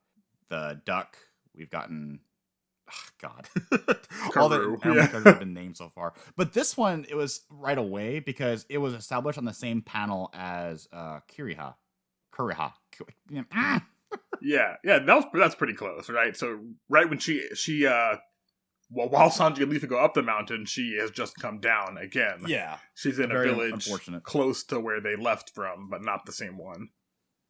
[0.48, 1.16] the duck,
[1.54, 2.20] we've gotten
[2.90, 3.48] oh, God,
[4.36, 4.76] all the yeah.
[4.76, 6.14] characters have been named so far.
[6.36, 10.30] But this one, it was right away because it was established on the same panel
[10.34, 11.74] as uh Kiriha,
[12.32, 12.72] Kuriha.
[13.52, 13.86] Ah!
[14.40, 16.36] Yeah, yeah, that was that's pretty close, right?
[16.36, 18.16] So right when she she uh
[18.90, 22.44] well, while Sanji and Luffy go up the mountain, she has just come down again.
[22.46, 23.88] Yeah, She's in a village
[24.22, 26.90] close to where they left from, but not the same one.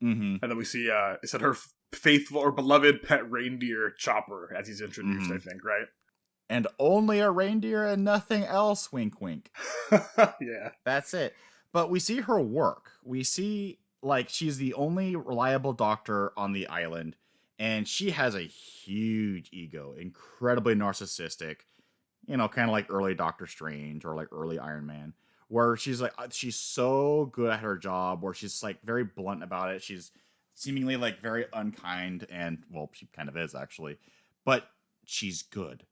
[0.03, 0.37] Mm-hmm.
[0.42, 1.57] And then we see uh it said her
[1.92, 5.37] faithful or beloved pet reindeer Chopper as he's introduced, Mhm.
[5.37, 5.87] I think, right?
[6.49, 8.92] And only a reindeer and nothing else.
[8.92, 9.51] Wink, wink.
[9.90, 10.70] yeah.
[10.85, 11.35] That's it.
[11.72, 12.92] But we see her work.
[13.03, 17.16] We see like she's the only reliable doctor on the island,
[17.59, 21.61] and she has a huge ego, incredibly narcissistic.
[22.27, 25.14] You know, kind of like early Doctor Strange or like early Iron Man,
[25.49, 29.42] where she's like uh, she's so good at her job, where she's like very blunt
[29.42, 29.83] about it.
[29.83, 30.12] She's
[30.57, 33.99] seemingly like very unkind, and well, she kind of is actually,
[34.45, 34.69] but
[35.05, 35.85] she's good.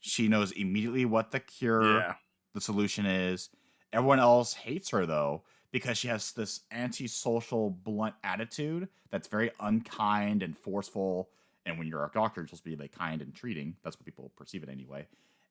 [0.00, 2.14] She knows immediately what the cure Yeah.
[2.52, 3.48] the solution is.
[3.92, 10.42] Everyone else hates her though because she has this antisocial, blunt attitude that's very unkind
[10.42, 11.30] and forceful.
[11.64, 13.76] And when you're a doctor, you're supposed to be like kind and treating.
[13.84, 15.06] That's what people perceive it anyway.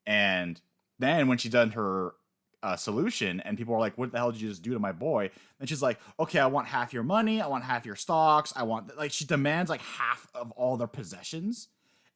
[0.05, 0.59] And
[0.99, 2.13] then when she done her
[2.63, 4.91] uh, solution, and people are like, "What the hell did you just do to my
[4.91, 7.41] boy?" And she's like, "Okay, I want half your money.
[7.41, 8.51] I want half your stocks.
[8.55, 11.67] I want like she demands like half of all their possessions."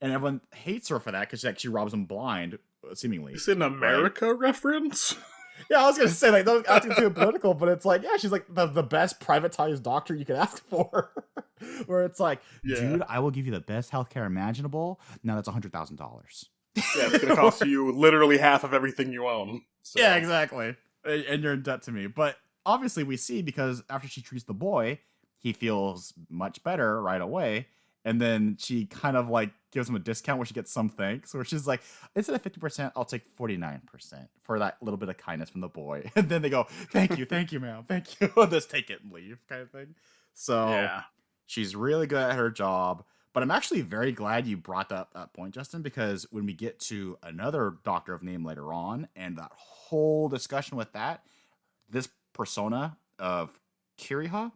[0.01, 2.57] And everyone hates her for that because like she robs them blind,
[2.95, 3.33] seemingly.
[3.33, 5.15] Is it an America reference?
[5.69, 8.31] Yeah, I was gonna say like don't ask too political, but it's like yeah, she's
[8.31, 11.11] like the, the best privatized doctor you could ask for.
[11.85, 12.79] Where it's like, Yeah.
[12.79, 14.99] dude, I will give you the best healthcare imaginable.
[15.23, 16.49] Now that's a hundred thousand dollars.
[16.75, 19.61] Yeah, it's gonna cost you literally half of everything you own.
[19.81, 20.75] So- Yeah, exactly.
[21.03, 22.07] And you're in debt to me.
[22.07, 24.99] But obviously, we see because after she treats the boy,
[25.37, 27.67] he feels much better right away.
[28.05, 31.33] And then she kind of like gives him a discount where she gets some thanks,
[31.35, 31.81] where she's like,
[32.15, 33.81] instead of 50%, I'll take 49%
[34.41, 36.09] for that little bit of kindness from the boy.
[36.15, 38.31] And then they go, thank you, thank you, ma'am, thank you.
[38.49, 39.95] Just take it and leave kind of thing.
[40.33, 41.01] So Yeah.
[41.47, 43.03] She's really good at her job.
[43.33, 46.79] But I'm actually very glad you brought up that point, Justin, because when we get
[46.81, 51.23] to another Doctor of Name later on, and that whole discussion with that,
[51.89, 53.57] this persona of
[53.97, 54.51] Kiriha,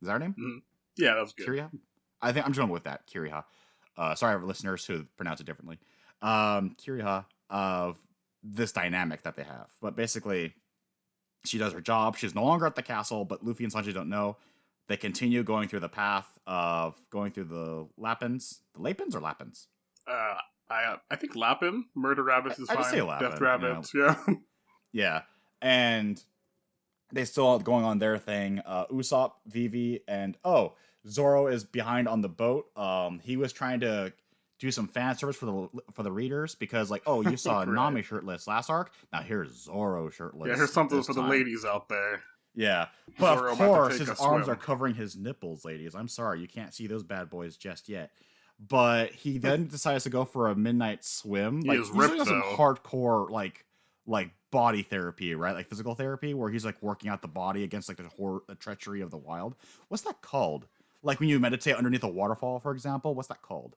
[0.00, 0.62] is that her name?
[0.96, 1.46] Yeah, that was good.
[1.46, 1.70] Kiriha?
[2.22, 3.44] I think I'm just going with that, Kiriha.
[3.96, 5.78] Uh, sorry, for listeners who pronounce it differently.
[6.22, 7.98] Um, Kiriha of
[8.42, 9.68] this dynamic that they have.
[9.82, 10.54] But basically,
[11.44, 12.16] she does her job.
[12.16, 14.36] She's no longer at the castle, but Luffy and Sanji don't know.
[14.88, 18.60] They continue going through the path of going through the Lapins.
[18.74, 19.68] The Lapins or Lapins?
[20.06, 20.34] Uh,
[20.70, 22.82] I uh, I think Lapin, Murder Rabbits is I- I fine.
[22.84, 24.16] just say Lapin, Death you Rabbits, yeah.
[24.92, 25.22] Yeah.
[25.62, 26.22] And
[27.12, 28.60] they still are going on their thing.
[28.64, 30.74] Uh, Usopp, Vivi, and oh,
[31.08, 32.66] Zoro is behind on the boat.
[32.76, 34.12] Um, he was trying to
[34.60, 37.68] do some fan service for the for the readers because, like, oh, you saw Right.
[37.68, 38.92] Nami shirtless last arc.
[39.12, 40.48] Now here's Zoro shirtless.
[40.48, 42.22] yeah, here's something for the ladies out there.
[42.54, 42.86] Yeah,
[43.18, 44.50] but of course his arms swim.
[44.50, 45.94] are covering his nipples, ladies.
[45.94, 48.10] I'm sorry, you can't see those bad boys just yet.
[48.68, 51.62] But he then decides to go for a midnight swim.
[51.62, 53.64] He Like is he's doing ripped, some hardcore like
[54.06, 55.54] like body therapy, right?
[55.54, 58.54] Like physical therapy, where he's like working out the body against like the horror, the
[58.54, 59.56] treachery of the wild.
[59.88, 60.68] What's that called?
[61.02, 63.14] Like when you meditate underneath a waterfall, for example.
[63.14, 63.76] What's that called?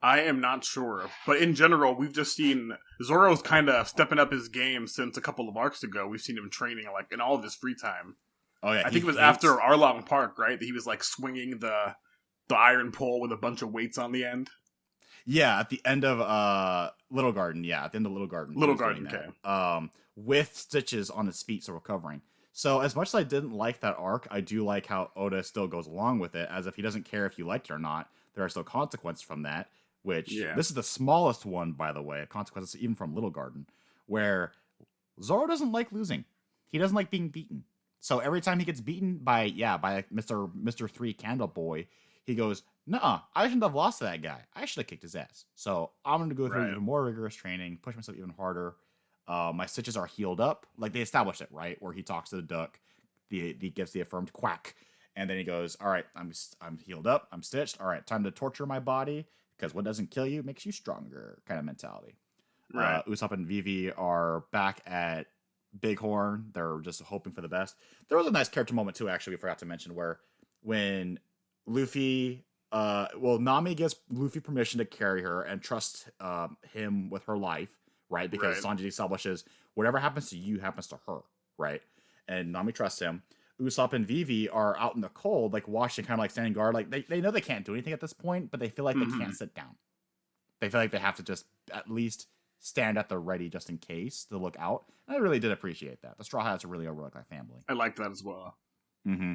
[0.00, 4.30] I am not sure, but in general, we've just seen Zoro's kind of stepping up
[4.30, 6.06] his game since a couple of arcs ago.
[6.06, 8.16] We've seen him training like in all of his free time.
[8.62, 10.58] Oh yeah, I think it was hates- after Arlong Park, right?
[10.58, 11.96] That he was like swinging the
[12.48, 14.50] the iron pole with a bunch of weights on the end.
[15.26, 18.54] Yeah, at the end of uh Little Garden, yeah, at the end of Little Garden.
[18.56, 19.48] Little Garden, that.
[19.50, 22.22] Um with stitches on his feet so recovering.
[22.52, 25.68] So as much as I didn't like that arc, I do like how Oda still
[25.68, 28.10] goes along with it as if he doesn't care if you liked it or not.
[28.34, 29.68] There are still consequences from that,
[30.08, 30.54] which Yeah.
[30.54, 33.66] this is the smallest one, by the way, consequences even from Little Garden,
[34.06, 34.52] where
[35.22, 36.24] Zoro doesn't like losing.
[36.68, 37.64] He doesn't like being beaten.
[38.00, 40.50] So every time he gets beaten by yeah, by Mr.
[40.54, 40.88] Mr.
[40.90, 41.88] Three Candle Boy,
[42.24, 44.44] he goes, Nuh-uh, I shouldn't have lost to that guy.
[44.54, 45.44] I should have kicked his ass.
[45.54, 46.70] So I'm gonna go through Right.
[46.70, 48.76] even more rigorous training, push myself even harder.
[49.26, 50.66] Uh, my stitches are healed up.
[50.78, 51.76] Like they established it, right?
[51.82, 52.80] Where he talks to the duck,
[53.28, 54.74] the he gives the affirmed quack,
[55.16, 57.28] and then he goes, "All right, I'm I'm healed up.
[57.30, 57.78] I'm stitched.
[57.78, 59.26] All right, time to torture my body
[59.58, 62.14] because what doesn't kill you makes you stronger." Kind of mentality.
[62.72, 62.96] Right.
[62.96, 65.26] Uh, Usopp and Vivi are back at
[65.78, 66.50] Bighorn.
[66.52, 67.76] They're just hoping for the best.
[68.08, 69.08] There was a nice character moment too.
[69.08, 70.20] Actually, we forgot to mention where
[70.62, 71.18] when
[71.66, 77.24] Luffy uh, well, Nami gives Luffy permission to carry her and trust um, him with
[77.24, 77.70] her life,
[78.10, 78.30] right?
[78.30, 78.78] Because Right.
[78.78, 79.44] Sanji establishes
[79.74, 81.20] whatever happens to you happens to her,
[81.56, 81.80] right?
[82.26, 83.22] And Nami trusts him.
[83.60, 86.74] Usopp and Vivi are out in the cold, like watching, kind of like standing guard.
[86.74, 88.96] Like they, they know they can't do anything at this point, but they feel like
[88.96, 89.18] they Mhm.
[89.18, 89.76] can't sit down.
[90.60, 92.28] They feel like they have to just at least
[92.60, 94.84] stand at the ready just in case to look out.
[95.06, 96.18] And I really did appreciate that.
[96.18, 97.62] The Straw Hats are really a like family.
[97.68, 98.56] I like that as well.
[99.06, 99.34] Mm-hmm.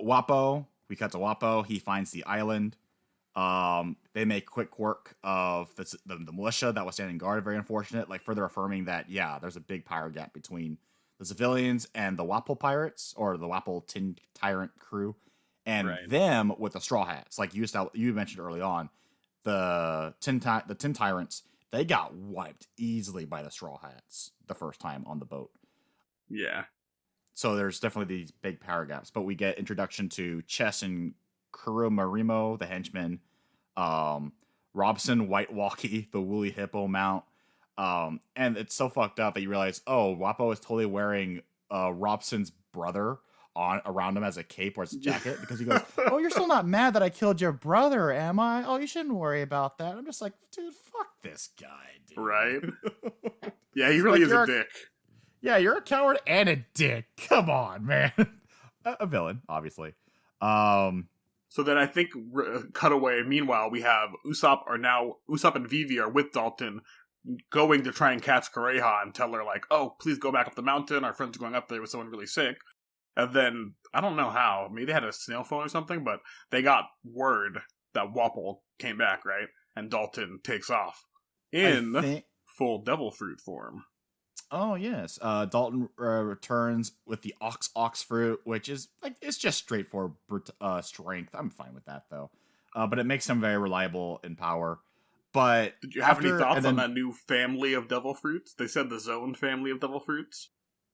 [0.00, 1.66] Wapol, we cut to Wapol.
[1.66, 2.76] He finds the island.
[3.34, 7.42] Um, they make quick work of the, the the militia that was standing guard.
[7.44, 8.08] Very unfortunate.
[8.10, 10.78] Like further affirming that yeah, there's a big power gap between
[11.22, 15.14] the civilians and the Wapol pirates or the Wapol Tin Tyrant crew,
[15.64, 16.08] and Right.
[16.08, 17.38] them with the Straw Hats.
[17.38, 18.90] Like you you mentioned early on,
[19.44, 24.54] the Tin Ty- the Tin Tyrants they got wiped easily by the Straw Hats the
[24.54, 25.50] first time on the boat
[26.28, 26.64] Yeah.
[27.34, 31.14] so there's definitely these big power gaps but we get introduction to chess and
[31.52, 33.20] kuromarimo the henchman
[33.76, 34.32] um
[34.74, 37.24] robson white walkie the woolly hippo mount
[37.78, 41.90] um and it's so fucked up that you realize oh wapol is totally wearing uh
[41.92, 43.16] robson's brother
[43.56, 45.80] on around him as a cape or as a jacket because he goes
[46.10, 49.14] oh you're still not mad that i killed your brother am i oh you shouldn't
[49.14, 52.60] worry about that i'm just like dude fuck this guy dude Right.
[53.74, 54.68] Yeah, he really Like, is a you're a- dick.
[55.40, 57.06] Yeah, you're a coward and a dick.
[57.16, 58.12] Come on, man.
[58.84, 59.94] a, a villain, obviously.
[60.42, 61.08] Um,
[61.48, 63.22] So then I think r- cutaway.
[63.26, 66.82] Meanwhile, we have Usopp are now Usopp and Vivi are with Dalton,
[67.50, 70.54] going to try and catch Kureha and tell her like, "Oh, please go back up
[70.54, 71.04] the mountain.
[71.04, 72.56] Our friends are going up there with someone really sick."
[73.16, 74.68] And then I don't know how.
[74.72, 77.58] Maybe they had a snail phone or something, but they got word
[77.94, 79.48] that Wapol came back, right?
[79.76, 81.04] And Dalton takes off
[81.52, 83.84] in think- full devil fruit form.
[84.50, 89.38] oh yes, uh, Dalton uh, returns with the ox ox fruit, which is like it's
[89.38, 90.14] just straightforward
[90.60, 91.34] uh, strength.
[91.34, 92.30] I'm fine with that though,
[92.74, 94.80] uh, but it makes him very reliable in power.
[95.32, 98.54] But Did you have any thoughts and on that new family of devil fruits?
[98.54, 100.50] They said the Zoan family of devil fruits.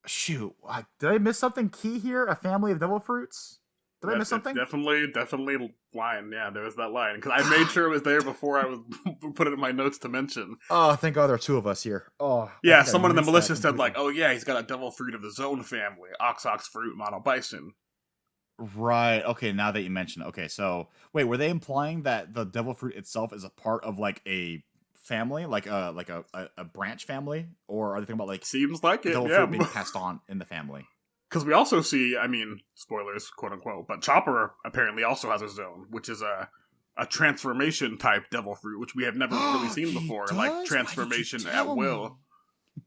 [0.07, 2.24] shoot, I- did I miss something key here?
[2.27, 3.59] A family of devil fruits?
[4.01, 4.55] Did I miss something?
[4.55, 6.31] Definitely, definitely line.
[6.33, 8.79] Yeah, there was that line because I made sure it was there before I was
[9.35, 10.57] put it in my notes to mention.
[10.70, 12.12] Oh, thank God there are two of us here.
[12.20, 15.16] Oh, Yeah, someone in the militia said like, "Oh yeah, he's got a devil fruit
[15.16, 17.72] of the Zoan family: ox, ox fruit, mono bison."
[18.58, 19.22] Right.
[19.22, 19.52] Okay.
[19.52, 20.26] Now that you mention, it.
[20.26, 20.48] okay.
[20.48, 24.20] So wait, were they implying that the devil fruit itself is a part of like
[24.26, 24.62] a
[24.94, 28.44] family, like a like a a, a branch family, or are they talking about like
[28.44, 29.38] Seems like it, devil yeah.
[29.38, 30.84] fruit being passed on in the family?
[31.28, 35.48] Because we also see, I mean, spoilers, quote unquote, but Chopper apparently also has a
[35.48, 36.48] Zoan, which is a
[36.96, 40.60] a transformation type devil fruit, which we have never really seen before, like Why did
[40.60, 42.18] you transformation at will.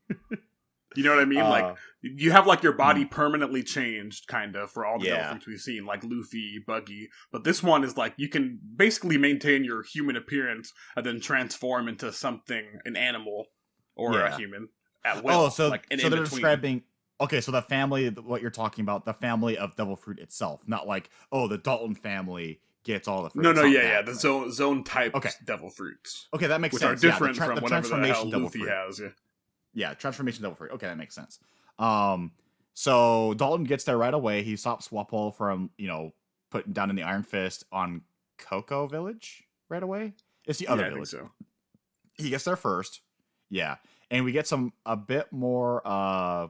[0.96, 1.40] You know what I mean?
[1.40, 5.16] like Uh, you have like your body permanently changed kind of for all the Yeah.
[5.18, 9.18] devil fruits we've seen like luffy buggy but this one is like you can basically
[9.18, 13.48] maintain your human appearance and then transform into something an animal
[13.96, 14.34] or Yeah.
[14.34, 14.70] a human
[15.06, 16.84] at will oh, so like so they're describing.
[17.20, 20.88] Okay, so the family, what you're talking about, the family of devil fruit itself, not
[20.88, 23.44] like oh, the Dalton family gets all the fruit.
[23.44, 24.20] no no yeah yeah the right?
[24.20, 25.30] Zoan Zoan type Okay.
[25.46, 27.04] devil fruits Okay, that makes which sense.
[27.04, 28.70] are Yeah, the different tra- from the whatever the hell luffy fruit.
[28.70, 29.10] has yeah
[29.74, 30.72] Yeah, transformation devil fruit.
[30.72, 31.40] Okay, that makes sense.
[31.80, 32.32] Um,
[32.74, 34.44] so Dalton gets there right away.
[34.44, 36.14] He stops Wapol from you know
[36.50, 38.02] putting down in the Iron Fist on
[38.38, 40.14] Coco Village right away.
[40.46, 41.10] It's the other yeah, village.
[41.10, 41.30] so
[42.16, 43.02] He gets there first.
[43.50, 43.76] Yeah,
[44.10, 46.48] and we get some a bit more uh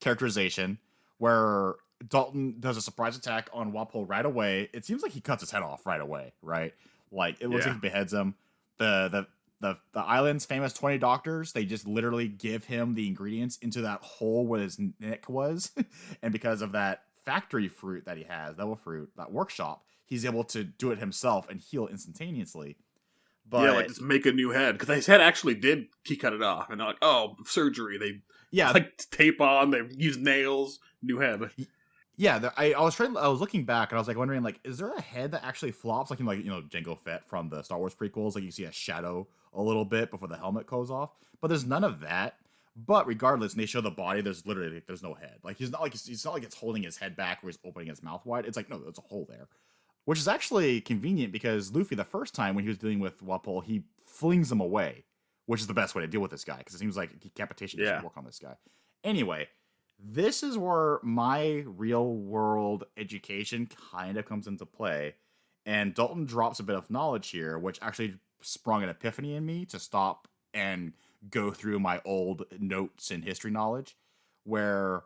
[0.00, 0.78] characterization
[1.18, 1.74] where
[2.08, 4.68] Dalton does a surprise attack on Wapol right away.
[4.72, 6.74] It seems like he cuts his head off right away, right?
[7.10, 7.72] Like it looks Yeah.
[7.72, 8.34] like he beheads him.
[8.78, 9.26] The the
[9.64, 14.02] the the island's famous 20 doctors, they just literally give him the ingredients into that
[14.02, 15.72] hole where his neck was.
[16.22, 20.44] and because of that factory fruit that he has, devil fruit, that workshop, he's able
[20.44, 22.76] to do it himself and heal instantaneously.
[23.48, 26.32] But yeah like just make a new head because his head actually did he cut
[26.32, 30.78] it off and they're like oh surgery they yeah, like tape on they use nails
[31.02, 31.50] new head
[32.16, 33.16] Yeah, the, I, I was trying.
[33.16, 35.44] I was looking back, and I was like wondering, like, is there a head that
[35.44, 38.34] actually flops, like in like you know Jango Fett from the Star Wars prequels?
[38.36, 41.64] Like you see a shadow a little bit before the helmet goes off, but there's
[41.64, 42.36] none of that.
[42.76, 44.20] But regardless, and they show the body.
[44.20, 45.38] There's literally there's no head.
[45.44, 47.58] Like he's not like he's, it's not like it's holding his head back or he's
[47.64, 48.46] opening his mouth wide.
[48.46, 49.46] It's like no, there's a hole there,
[50.06, 53.62] which is actually convenient because Luffy the first time when he was dealing with Wapol,
[53.64, 55.04] he flings him away,
[55.46, 57.78] which is the best way to deal with this guy because it seems like decapitation
[57.78, 57.90] Yeah.
[57.92, 58.56] doesn't work on this guy.
[59.04, 59.46] Anyway,
[60.00, 65.14] this is where my real world education kind of comes into play.
[65.66, 69.64] And Dalton drops a bit of knowledge here, which actually sprung an epiphany in me
[69.66, 70.92] to stop and
[71.30, 73.96] go through my old notes and history knowledge.
[74.44, 75.02] Where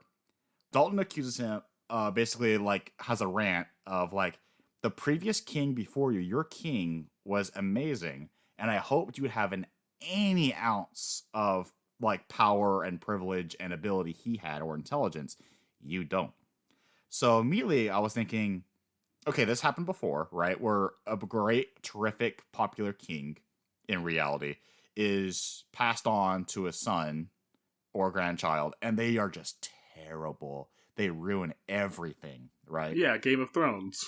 [0.72, 4.38] Dalton accuses him, uh, basically, like, has a rant of, like,
[4.82, 9.52] the previous king before you, your king was amazing, and I hoped you would have
[9.52, 9.66] an
[10.00, 15.36] any ounce of like power and privilege and ability he had or intelligence.
[15.84, 16.32] You don't.
[17.08, 18.64] So immediately I was thinking,
[19.28, 20.60] okay, this happened before, right?
[20.60, 23.38] Where a great, terrific, popular king
[23.88, 24.56] in reality
[24.96, 27.28] is passed on to a son
[27.92, 30.70] or grandchild, and they are just terrible.
[30.96, 32.96] They ruin everything, right?
[32.96, 33.98] Yeah, Game of Thrones.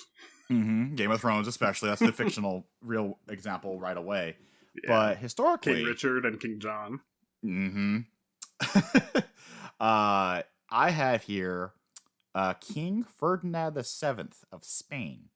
[0.51, 0.97] Mm-hmm.
[0.97, 1.91] Game of Thrones, especially.
[1.91, 4.37] That's the fictional, real example right away.
[4.83, 4.89] Yeah.
[4.89, 7.01] But historically, King Richard and King John.
[7.45, 7.99] Mm-hmm.
[9.81, 10.43] uh,
[10.73, 11.73] I have here
[12.35, 15.31] uh, King Ferdinand the Seventh of Spain.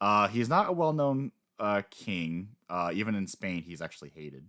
[0.00, 2.50] Uh, he's not a well-known uh, king.
[2.68, 4.48] Uh, even in Spain, he's actually hated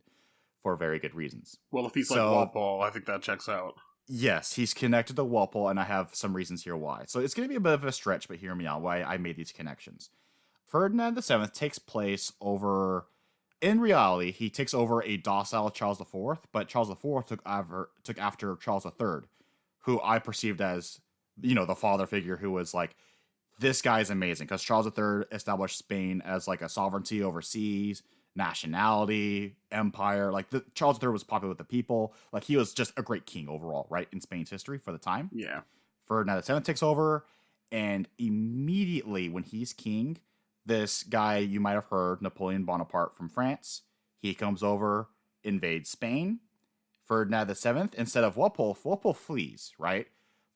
[0.62, 1.58] for very good reasons.
[1.72, 3.76] Well, if he's like Wapol, I think that checks out.
[4.08, 7.04] Yes, he's connected to Wapol, and I have some reasons here why.
[7.08, 9.04] So it's going to be a bit of a stretch, but hear me out why
[9.04, 10.10] I made these connections.
[10.66, 13.08] Ferdinand VII takes place over,
[13.62, 18.20] in reality, he takes over a docile Charles IV, but Charles IV took over, took
[18.20, 19.28] after Charles III,
[19.82, 21.02] who I perceived as,
[21.42, 22.96] you know, the father figure who was like,
[23.60, 28.02] this guy's amazing because Charles III established Spain as like a sovereignty overseas,
[28.36, 30.32] nationality, empire.
[30.32, 32.14] Like the, Charles III was popular with the people.
[32.32, 35.30] Like he was just a great king overall, right, in Spain's history for the time.
[35.34, 35.62] Yeah.
[36.08, 37.26] Ferdinand VII takes over,
[37.72, 40.18] and immediately when he's king,
[40.66, 43.84] this guy you might have heard, Napoleon Bonaparte from France,
[44.20, 45.10] he comes over,
[45.44, 46.40] invades Spain.
[47.06, 50.08] Ferdinand VII, instead of Wapol, Wapol flees, right?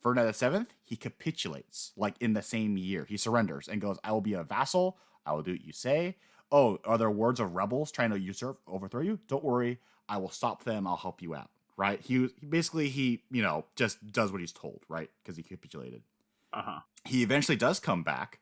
[0.04, 3.06] Ferdinand VII, he capitulates, like in the same year.
[3.06, 4.98] He surrenders and goes, I will be a vassal.
[5.26, 6.18] I will do what you say.
[6.52, 9.20] Oh, are there words of rebels trying to usurp, overthrow you?
[9.28, 9.80] Don't worry.
[10.10, 10.86] I will stop them.
[10.86, 12.00] I'll help you out, right?
[12.02, 15.10] He he- basically, he, you know, just does what he's told, right?
[15.24, 16.04] Because he capitulated
[16.52, 16.80] Uh huh.
[17.06, 18.40] he eventually does come back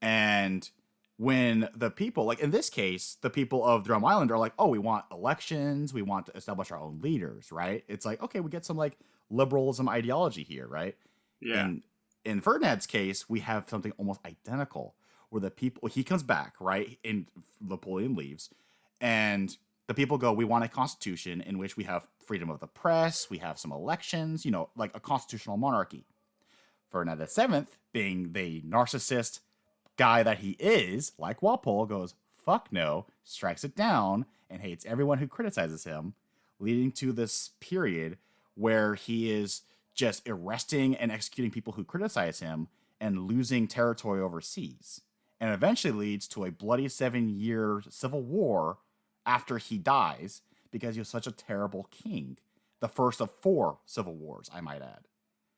[0.00, 0.70] and
[1.16, 4.68] when the people like in this case the people of drum island are like oh
[4.68, 8.50] we want elections we want to establish our own leaders right it's like okay we
[8.50, 8.98] get some like
[9.32, 10.96] liberalism ideology here right
[11.40, 11.64] Yeah.
[11.64, 11.82] in
[12.24, 14.94] in ferdinand's case we have something almost identical
[15.30, 17.26] where the people he comes back right and
[17.60, 18.50] napoleon leaves
[19.00, 19.56] and
[19.88, 23.28] the people go we want a constitution in which we have freedom of the press
[23.30, 26.04] we have some elections you know like a constitutional monarchy
[26.90, 27.64] Ferdinand VII,
[27.94, 29.40] being the narcissist
[29.96, 35.16] guy that he is, like Wapol, goes, fuck no, strikes it down, and hates everyone
[35.16, 36.12] who criticizes him,
[36.58, 38.18] leading to this period
[38.54, 39.62] where he is
[39.94, 42.68] just arresting and executing people who criticize him
[43.00, 45.00] and losing territory overseas.
[45.40, 48.78] And eventually leads to a bloody seven year civil war
[49.26, 52.38] after he dies because he was such a terrible king.
[52.80, 55.08] The first of four civil wars, I might add.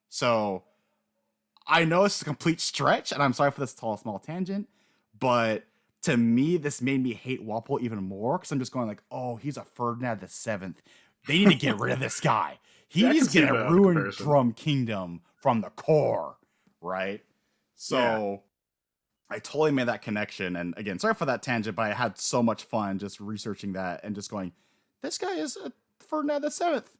[0.08, 0.64] So
[1.66, 4.68] I know it's a complete stretch, and I'm sorry for this tall, small tangent,
[5.18, 5.64] but
[6.02, 9.36] to me, this made me hate Wapol even more because I'm just going like, oh,
[9.36, 10.82] he's a Ferdinand the Seventh.
[11.26, 12.58] They need to get rid of this guy.
[12.94, 14.26] Yeah, I can He's gonna ruin comparison.
[14.26, 16.36] Drum Kingdom from the core,
[16.80, 17.22] right?
[17.74, 17.96] So
[19.30, 19.36] Yeah.
[19.36, 20.56] I totally made that connection.
[20.56, 24.04] And again, sorry for that tangent, but I had so much fun just researching that
[24.04, 24.52] and just going,
[25.02, 26.96] this guy is a Ferdinand the Seventh.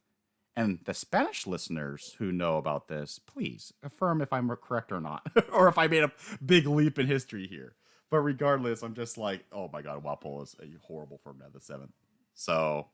[0.57, 5.27] And the Spanish listeners who know about this, please affirm if I'm correct or not,
[5.51, 6.11] or if I made a
[6.43, 7.75] big leap in history here.
[8.09, 11.91] But regardless, I'm just like, oh my god, Wapol is a horrible Ferdinand the Seventh.
[12.33, 12.87] So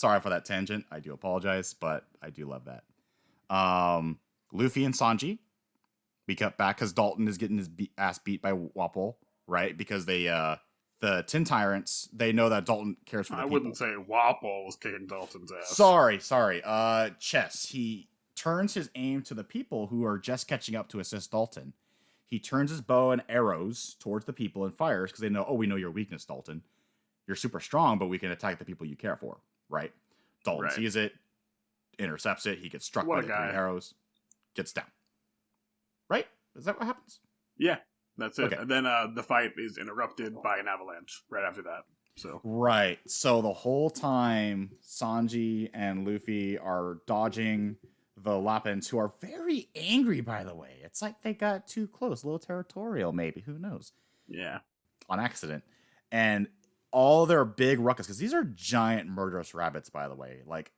[0.00, 0.86] sorry for that tangent.
[0.90, 2.84] I do apologize, but I do love that.
[3.54, 4.18] Um,
[4.52, 5.38] Luffy and Sanji,
[6.26, 9.76] we cut back because Dalton is getting his be- ass beat by Wapol, right?
[9.76, 10.56] Because they, uh,
[11.00, 13.54] the Tin Tyrants, they know that Dalton cares for the I people.
[13.54, 15.76] wouldn't say Wapol was kicking Dalton's ass.
[15.76, 16.62] Sorry, sorry.
[16.64, 17.66] Uh, Chess.
[17.66, 21.72] He turns his aim to the people who are just catching up to assist Dalton.
[22.26, 25.54] He turns his bow and arrows towards the people and fires because they know, oh,
[25.54, 26.62] we know your weakness, Dalton.
[27.26, 29.38] You're super strong, but we can attack the people you care for,
[29.70, 29.92] right?
[30.44, 30.72] Dalton Right.
[30.72, 31.12] sees it,
[31.98, 32.58] intercepts it.
[32.58, 33.94] He gets struck What by the three arrows,
[34.54, 34.86] gets down.
[36.08, 36.26] Right?
[36.56, 37.20] Is that what happens?
[37.56, 37.76] Yeah,
[38.18, 38.44] that's it.
[38.44, 38.56] Okay.
[38.56, 41.84] And then uh, the fight is interrupted by an avalanche right after that.
[42.16, 42.98] So Right.
[43.06, 47.76] So the whole time, Sanji and Luffy are dodging
[48.16, 50.78] the Lapins, who are very angry, by the way.
[50.82, 53.40] It's like they got too close, a little territorial, maybe.
[53.42, 53.92] Who knows?
[54.28, 54.58] yeah,
[55.08, 55.64] On accident.
[56.12, 56.48] And
[56.92, 60.42] all their big ruckus, because these are giant murderous rabbits, by the way.
[60.46, 60.72] Like,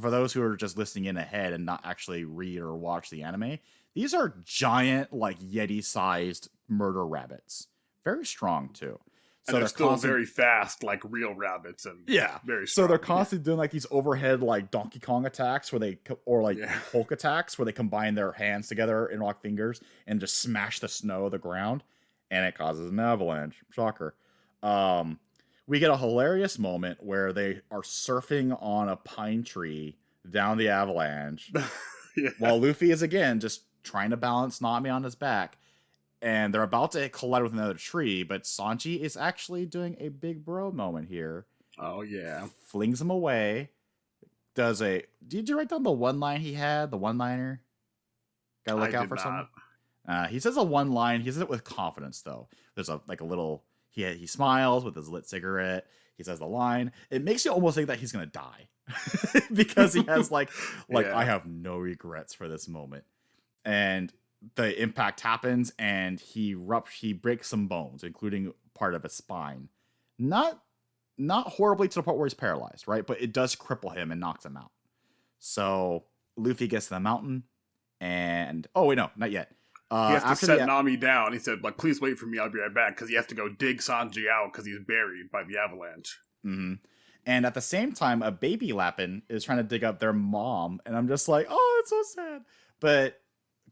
[0.00, 3.22] for those who are just listening in ahead and not actually read or watch the
[3.22, 3.58] anime,
[3.94, 7.68] these are giant, like Yeti sized murder rabbits.
[8.04, 8.98] Very strong, too.
[9.46, 12.38] and they're, still very fast, like real rabbits, and Yeah.
[12.44, 12.66] very.
[12.66, 12.84] Strong.
[12.84, 16.42] So they're constantly doing like these overhead like Donkey Kong attacks where they co- or
[16.42, 16.66] like Yeah.
[16.92, 20.88] Hulk attacks where they combine their hands together and lock fingers and just smash the
[20.88, 21.82] snow of the ground.
[22.30, 23.56] and it causes an avalanche.
[23.70, 24.14] Shocker.
[24.62, 25.18] Um,
[25.68, 29.96] we get a hilarious moment where they are surfing on a pine tree
[30.28, 31.52] down the avalanche
[32.16, 32.30] yeah.
[32.38, 35.58] while Luffy is again just trying to balance Nami on his back.
[36.20, 40.44] And they're about to collide with another tree, but Sanji is actually doing a big
[40.44, 41.46] bro moment here.
[41.78, 42.48] Oh yeah.
[42.64, 43.70] Flings him away.
[44.56, 46.90] Does a did you write down the one line he had?
[46.90, 47.60] The one liner?
[48.66, 49.22] Gotta look I out for not.
[49.22, 49.48] something.
[50.08, 51.20] Uh, he says a one line.
[51.20, 52.48] He says it with confidence though.
[52.74, 53.62] There's a like a little.
[53.98, 55.86] He he smiles with his lit cigarette.
[56.16, 56.92] He says the line.
[57.10, 58.68] It makes you almost think that he's gonna die
[59.52, 60.50] because he has like
[60.88, 61.16] like Yeah.
[61.18, 63.04] I have no regrets for this moment.
[63.64, 64.12] And
[64.54, 69.68] the impact happens, and he rupt he breaks some bones, including part of his spine.
[70.16, 70.62] Not
[71.16, 73.04] not horribly to the point where he's paralyzed, right?
[73.04, 74.70] But it does cripple him and knocks him out.
[75.40, 76.04] So
[76.36, 77.42] Luffy gets to the mountain,
[78.00, 79.50] and oh wait, no, not yet.
[79.90, 81.32] Uh, he has to after set the- Nami down.
[81.32, 82.38] He said, "Like, please wait for me.
[82.38, 85.30] I'll be right back." Because he has to go dig Sanji out because he's buried
[85.30, 86.18] by the avalanche.
[86.42, 86.74] hmm
[87.26, 90.80] And at the same time, a baby Lapin is trying to dig up their mom,
[90.86, 92.42] and I'm just like, oh, it's so sad.
[92.80, 93.20] But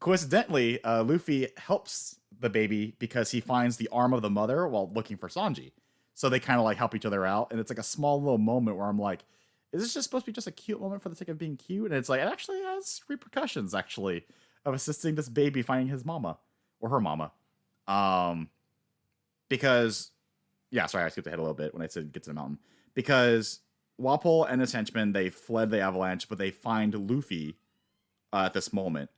[0.00, 4.90] coincidentally, uh, Luffy helps the baby because he finds the arm of the mother while
[4.92, 5.72] looking for Sanji.
[6.14, 8.38] So they kind of like help each other out, and it's like a small little
[8.38, 9.24] moment where I'm like,
[9.72, 11.56] is this just supposed to be just a cute moment for the sake of being
[11.56, 11.86] cute?
[11.90, 14.24] And it's like it actually has repercussions, actually,
[14.66, 16.38] of assisting this baby finding his mama
[16.80, 17.32] or her mama.
[17.88, 18.50] Um,
[19.48, 20.10] because
[20.70, 22.58] yeah, sorry, I skipped ahead a little bit when I said get to the mountain.
[22.94, 23.60] Because
[24.00, 27.56] Wapol and his henchmen they fled the avalanche, but they find Luffy
[28.32, 29.10] uh, at this moment,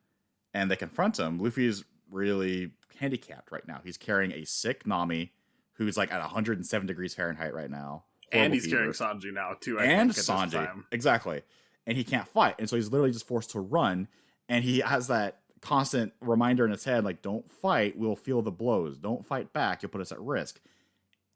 [0.55, 1.39] and they confront him.
[1.39, 3.81] Luffy is really handicapped right now.
[3.85, 5.33] He's carrying a sick Nami,
[5.75, 8.77] who's like at 107 degrees Fahrenheit right now, and he's fever.
[8.77, 9.81] carrying Sanji now too.
[9.81, 11.43] I and think, Sanji exactly,
[11.87, 14.09] and he can't fight, and so he's literally just forced to run,
[14.49, 18.51] and he has that constant reminder in his head like, "Don't fight, we'll feel the
[18.51, 18.99] blows.
[18.99, 20.61] Don't fight back, you'll put us at risk."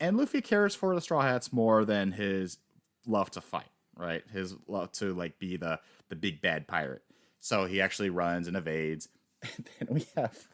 [0.00, 2.58] And Luffy cares for the Straw Hats more than his
[3.06, 4.22] love to fight, right?
[4.32, 7.02] His love to like be the the big bad pirate.
[7.40, 9.08] So he actually runs and evades,
[9.42, 10.46] and then we have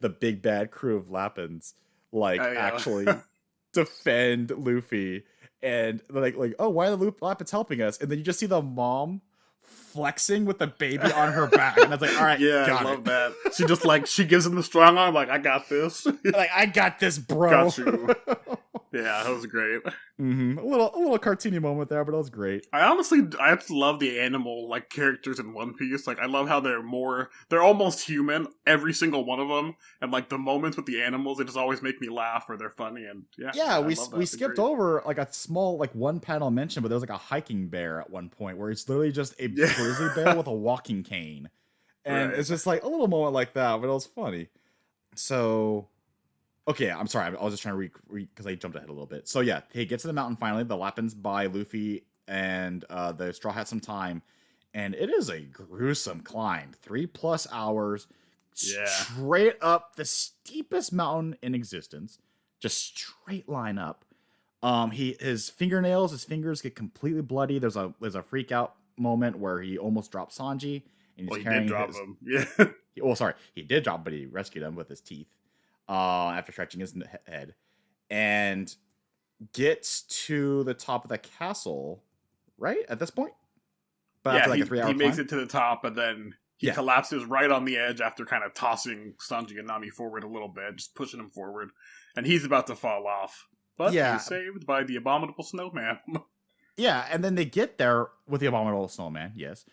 [0.00, 1.74] the big bad crew of Lapins
[2.12, 2.58] like Oh, yeah.
[2.60, 3.06] actually
[3.72, 5.24] defend Luffy
[5.62, 7.98] and like like oh why are the Lapins helping us?
[8.00, 9.22] And then you just see the mom
[9.64, 12.82] flexing with the baby on her back, and I was like, all right, Yeah, I
[12.84, 13.04] love it.
[13.04, 13.32] that.
[13.54, 16.06] She just like she gives him the strong arm, like I got this.
[16.24, 17.50] like I got this, bro.
[17.50, 18.14] Got you.
[18.92, 19.82] yeah, that was great.
[20.18, 22.66] hmm A little a little cartoony moment there, but it was great.
[22.72, 26.06] I honestly, I just love the animal like characters in One Piece.
[26.06, 30.10] Like, I love how they're more, they're almost human, every single one of them, and
[30.12, 33.04] like the moments with the animals, they just always make me laugh or they're funny.
[33.04, 34.08] And yeah, Yeah, I we that.
[34.12, 34.66] we They're skipped great.
[34.68, 38.00] over like a small like one panel mention, but there was like a hiking bear
[38.00, 39.72] at one point where it's literally just a Yeah.
[39.74, 41.48] grizzly bear with a walking cane,
[42.04, 42.38] and Right.
[42.38, 44.48] it's just like a little moment like that, but it was funny.
[45.14, 45.88] So,
[46.68, 49.06] okay, I'm sorry, I was just trying to read because I jumped ahead a little
[49.06, 49.28] bit.
[49.28, 50.64] So yeah, he gets to the mountain finally.
[50.64, 54.22] The Lapins by Luffy and uh, the Straw Hat some time,
[54.74, 58.06] and it is a gruesome climb, three plus hours,
[58.56, 58.84] Yeah.
[58.86, 62.18] straight up the steepest mountain in existence,
[62.60, 64.04] just straight line up.
[64.62, 67.58] Um, he his fingernails, his fingers get completely bloody.
[67.58, 70.82] There's a there's a freak out moment where he almost drops Sanji,
[71.18, 72.16] and he's Well, he carrying did drop his, him.
[72.24, 72.44] Yeah.
[72.94, 75.26] he- oh, sorry, he did drop, but he rescued him with his teeth
[75.88, 76.94] uh, after stretching his
[77.26, 77.54] head,
[78.10, 78.74] and
[79.52, 82.02] gets to the top of the castle.
[82.58, 83.32] Right at this point,
[84.22, 86.34] but yeah, like he, a three hour he makes it to the top, and then
[86.56, 86.74] he Yeah.
[86.74, 90.48] collapses right on the edge after kind of tossing Sanji and Nami forward a little
[90.48, 91.70] bit, just pushing him forward,
[92.14, 93.48] and he's about to fall off.
[93.76, 94.12] But Yeah.
[94.12, 95.98] he's saved by the abominable snowman.
[96.76, 99.66] Yeah, and then they get there with the abominable snowman, yes.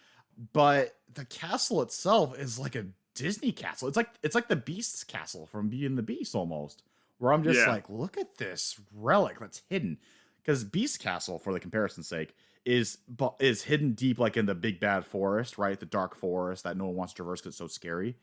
[0.51, 2.88] But the castle itself is like a
[3.20, 3.88] Disney castle.
[3.88, 6.84] It's like it's like the Beast's castle from Beauty and the Beast almost.
[7.17, 7.67] Where I'm just Yeah.
[7.67, 9.97] like, look at this relic that's hidden.
[10.38, 12.34] Because Beast Castle, for the comparison's sake,
[12.65, 12.99] is
[13.39, 15.80] is hidden deep like in the big bad forest, right?
[15.80, 18.15] The dark forest that no one wants to traverse because it's so scary,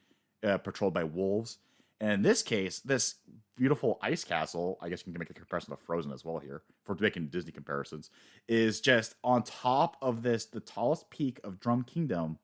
[0.42, 1.58] uh, patrolled by wolves.
[2.00, 3.16] And in this case, this
[3.56, 6.62] beautiful ice castle, I guess you can make a comparison to Frozen as well here
[6.84, 8.10] for making Disney comparisons,
[8.48, 12.38] is just on top of this, the tallest peak of Drum Kingdom.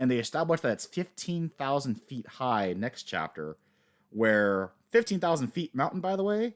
[0.00, 3.56] And they established that it's 15,000 feet high next chapter,
[4.10, 6.54] where 15,000 feet mountain, by the way,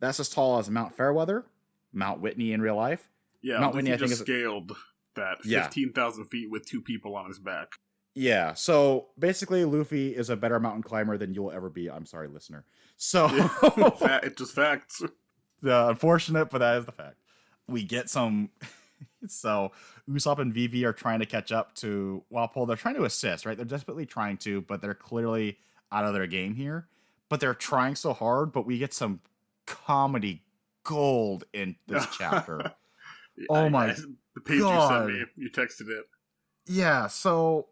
[0.00, 1.44] that's as tall as Mount Fairweather,
[1.92, 3.08] Mount Whitney in real life.
[3.42, 4.72] yeah, Mount Whitney, I think, just is- scaled
[5.14, 5.62] that Yeah.
[5.62, 7.74] fifteen thousand feet with two people on his back.
[8.14, 11.90] Yeah, so basically, Luffy is a better mountain climber than you'll ever be.
[11.90, 12.64] I'm sorry, listener.
[12.96, 13.28] So,
[14.22, 15.02] it's just facts.
[15.64, 17.16] uh, unfortunate, but that is the fact.
[17.68, 18.50] We get some.
[19.28, 19.72] so
[20.08, 22.66] Usopp and Vivi are trying to catch up to Wapol.
[22.66, 23.56] They're trying to assist, right?
[23.56, 25.58] They're desperately trying to, but they're clearly
[25.92, 26.88] out of their game here.
[27.28, 28.52] but they're trying so hard.
[28.52, 29.20] But we get some
[29.66, 30.42] comedy
[30.84, 32.72] gold in this chapter.
[33.50, 33.94] oh my
[34.34, 35.08] the page God.
[35.08, 36.04] you sent me, you texted it.
[36.66, 37.68] Yeah, so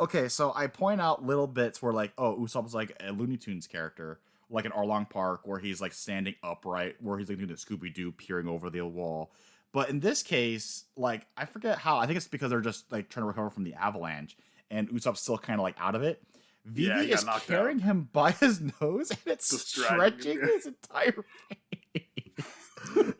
[0.00, 3.66] okay, so I point out little bits where like, oh, Usopp's like a Looney Tunes
[3.66, 4.20] character,
[4.50, 7.92] like an Arlong Park, where he's like standing upright, where he's like doing the Scooby
[7.92, 9.32] Doo peering over the wall.
[9.76, 11.98] But in this case, like I forget how.
[11.98, 14.34] I think it's because they're just like trying to recover from the avalanche,
[14.70, 16.22] and Usopp's still kind of like out of it.
[16.64, 20.46] Vivi Yeah, is carrying him by his nose, and it's Just him, stretching yeah.
[20.46, 21.12] his entire
[21.92, 22.46] face.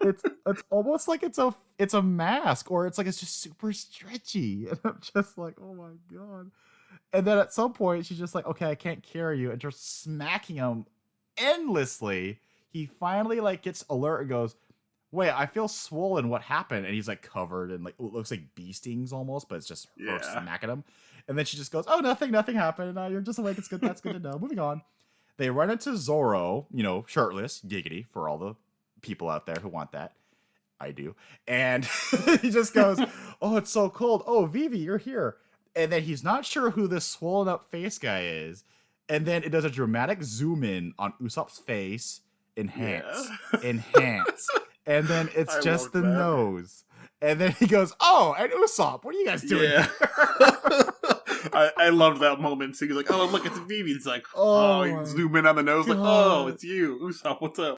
[0.01, 3.71] it's it's almost like it's a it's a mask, or it's like it's just super
[3.75, 6.53] stretchy, and I'm just like, oh my god.
[7.13, 10.03] And then at some point, she's just like, okay, I can't carry you, and just
[10.03, 10.87] smacking him
[11.37, 12.41] endlessly.
[12.71, 14.57] He finally like gets alert and goes,
[15.17, 16.29] wait, I feel swollen.
[16.29, 16.87] What happened?
[16.87, 19.89] And he's like covered in like it looks like bee stings almost, but it's just
[19.99, 20.21] her Yeah.
[20.43, 20.85] smacking him.
[21.29, 22.97] And then she just goes, oh, nothing, nothing happened.
[22.97, 23.59] Uh, you're just awake.
[23.59, 23.81] It's good.
[23.81, 24.39] That's good to know.
[24.39, 24.83] Moving on.
[25.39, 28.55] They run into Zoro, you know, shirtless, giggity for all the
[29.03, 30.13] people out there who want that.
[30.81, 31.17] I do.
[31.49, 31.85] And
[32.43, 33.01] he just goes,
[33.43, 34.23] Oh, it's so cold.
[34.27, 35.37] Oh, Vivi, you're here.
[35.75, 38.63] And then he's not sure who this swollen up face guy is.
[39.09, 42.21] And then it does a dramatic zoom in on Usopp's face,
[42.57, 43.29] enhance,
[43.63, 44.49] enhance.
[44.87, 46.09] And then it's I just the that.
[46.09, 46.85] nose.
[47.21, 49.71] And then he goes, Oh, and Usopp, what are you guys doing?
[49.71, 49.89] Yeah.
[51.53, 52.77] I, I loved that moment.
[52.77, 55.63] So he's like, "Oh, look, it's Vivi." It's like, Oh "Oh," zoom in on the
[55.63, 57.41] nose, like, "Oh, it's you, Usopp.
[57.41, 57.77] What's up?"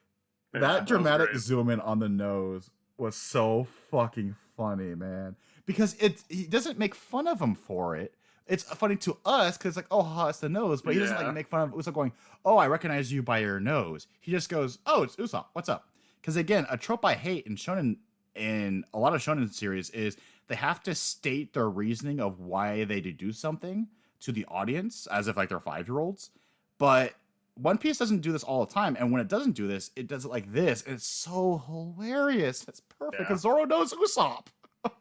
[0.53, 5.35] Man, that was dramatic zoom in on the nose was so fucking funny, man.
[5.65, 8.15] Because it he doesn't make fun of him for it.
[8.47, 11.33] It's funny to us because like, oh, haha, it's the nose, but he doesn't like
[11.33, 12.11] make fun of Usopp going,
[12.43, 14.07] oh, I recognize you by your nose.
[14.19, 15.45] He just goes, oh, it's Usopp.
[15.53, 15.87] What's up?
[16.21, 17.97] Because again, a trope I hate in shonen
[18.35, 20.17] in a lot of shonen series is
[20.47, 23.87] they have to state their reasoning of why they do something
[24.21, 26.29] to the audience as if like they're five year olds.
[26.77, 27.13] But
[27.55, 30.07] One Piece doesn't do this all the time, and when it doesn't do this, it
[30.07, 32.65] does it like this, and it's so hilarious.
[32.67, 33.27] It's perfect Yeah.
[33.27, 34.47] because Zoro knows Usopp.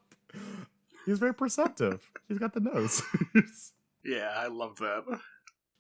[1.06, 2.10] He's very perceptive.
[2.28, 3.02] He's got the nose.
[4.04, 5.04] Yeah, I love that.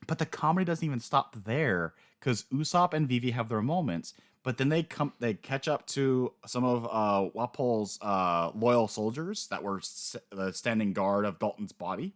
[0.06, 4.12] but the comedy doesn't even stop there because Usopp and Vivi have their moments,
[4.48, 9.46] but then they come they catch up to some of uh Wapol's uh loyal soldiers
[9.48, 12.14] that were s- uh, standing guard of Dalton's body.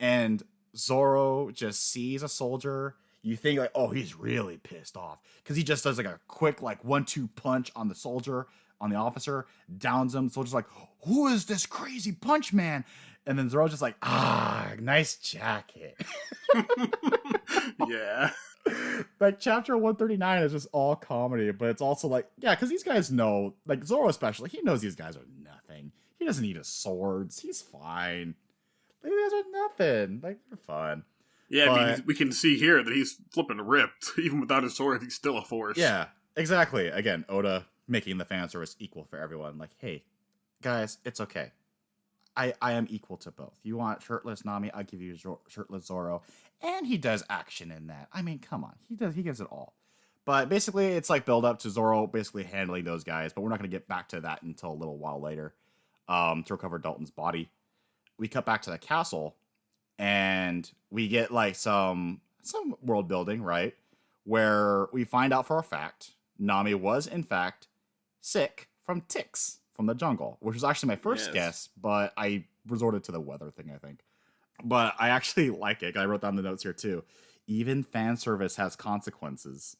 [0.00, 0.42] And
[0.76, 2.96] Zoro just sees a soldier.
[3.22, 6.60] You think like, oh, he's really pissed off because he just does like a quick
[6.60, 8.48] like one-two punch on the soldier,
[8.80, 9.46] on the officer,
[9.78, 10.30] downs him.
[10.30, 10.66] soldier's like,
[11.04, 12.84] who is this crazy punch man?
[13.28, 16.02] And then Zoro's just like, ah, nice jacket.
[17.88, 18.30] yeah.
[19.20, 23.10] like chapter 139 is just all comedy, but it's also like, yeah, because these guys
[23.10, 25.92] know, like Zoro especially, he knows these guys are nothing.
[26.18, 27.40] He doesn't need his swords.
[27.40, 28.34] He's fine.
[29.02, 30.20] Like, these guys are nothing.
[30.22, 31.04] Like they're fun.
[31.48, 34.12] Yeah, I mean, we can see here that he's flipping ripped.
[34.18, 35.76] Even without his sword, he's still a force.
[35.76, 36.06] Yeah,
[36.36, 36.88] exactly.
[36.88, 39.58] Again, Oda making the fan service equal for everyone.
[39.58, 40.04] Like, hey,
[40.62, 41.52] guys, it's okay.
[42.36, 43.58] I, I am equal to both.
[43.62, 45.16] You want shirtless Nami, I'll give you
[45.48, 46.22] shirtless Zoro.
[46.62, 48.08] And he does action in that.
[48.12, 48.74] I mean, come on.
[48.88, 49.74] He does he gives it all.
[50.24, 53.58] But basically it's like build up to Zoro basically handling those guys, but we're not
[53.58, 55.54] gonna get back to that until a little while later.
[56.08, 57.48] Um, to recover Dalton's body.
[58.18, 59.36] We cut back to the castle
[59.98, 63.74] and we get like some some world building, right?
[64.24, 67.68] Where we find out for a fact Nami was in fact
[68.20, 71.34] sick from ticks from the jungle, which was actually my first Yes.
[71.34, 74.00] guess, but I resorted to the weather thing, I think.
[74.62, 75.96] But I actually like it.
[75.96, 77.04] I wrote down the notes here too.
[77.46, 79.76] Even fan service has consequences.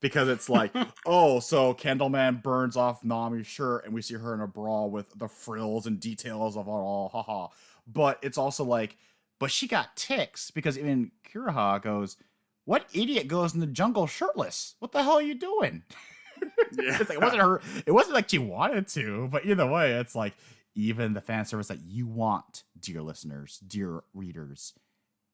[0.00, 0.72] Because it's like,
[1.06, 5.06] oh, so Candleman burns off Nami's shirt and we see her in a bra with
[5.16, 7.48] the frills and details of it all, haha.
[7.86, 8.96] But it's also like,
[9.38, 12.16] but she got ticks because even Kiraha goes,
[12.64, 14.74] What idiot goes in the jungle shirtless?
[14.78, 15.82] What the hell are you doing?
[16.72, 16.96] Yeah.
[17.00, 20.14] it's like it wasn't her it wasn't like she wanted to but either way it's
[20.14, 20.32] like
[20.74, 24.72] even the fan service that you want dear listeners dear readers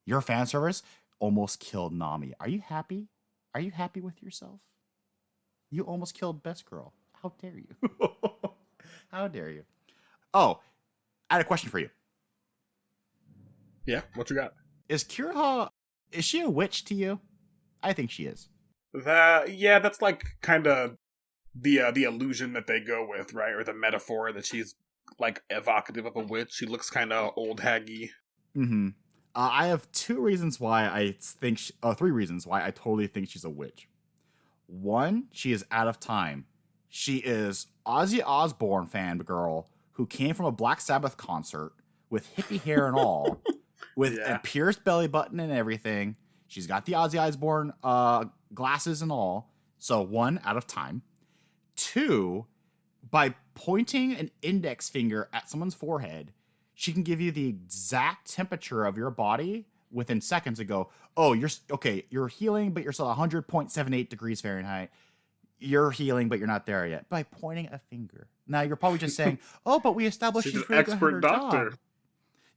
[0.04, 0.82] your fan service
[1.20, 2.32] almost killed nami.
[2.40, 3.08] Are you happy?
[3.54, 4.60] Are you happy with yourself?
[5.70, 6.92] You almost killed best girl.
[7.22, 7.98] How dare you?
[9.10, 9.64] How dare you?
[10.34, 10.60] Oh
[11.30, 11.90] i had a question for you.
[13.86, 14.54] Yeah, what you got?
[14.88, 15.70] is kiraha
[16.10, 17.20] is she a witch to you?
[17.82, 18.48] I think she is
[19.04, 20.96] That yeah, that's like kind of
[21.54, 23.52] the uh, the illusion that they go with, right?
[23.52, 24.74] Or the metaphor that she's
[25.18, 26.52] like evocative of a witch.
[26.52, 28.10] She looks kind of old haggy.
[28.56, 28.88] Mm-hmm.
[29.34, 33.06] Uh, I have two reasons why I think, she, uh, three reasons why I totally
[33.06, 33.88] think she's a witch.
[34.66, 36.46] One, she is out of time.
[36.88, 41.72] She is Ozzy Osbourne fan girl who came from a Black Sabbath concert
[42.10, 43.40] with hippie hair and all,
[43.96, 44.36] with Yeah.
[44.36, 46.16] a pierced belly button and everything.
[46.48, 49.50] She's got the Ozzy Osbourne uh, glasses and all.
[49.78, 51.02] So one out of time.
[51.76, 52.46] Two,
[53.08, 56.32] by pointing an index finger at someone's forehead,
[56.74, 61.32] she can give you the exact temperature of your body within seconds and go, oh,
[61.32, 64.90] you're okay, you're healing, but you're still 100.78 degrees Fahrenheit.
[65.60, 68.28] You're healing, but you're not there yet by pointing a finger.
[68.46, 71.70] Now you're probably just saying, "Oh, but we established She's she's, an really expert doctor.
[71.70, 71.78] job."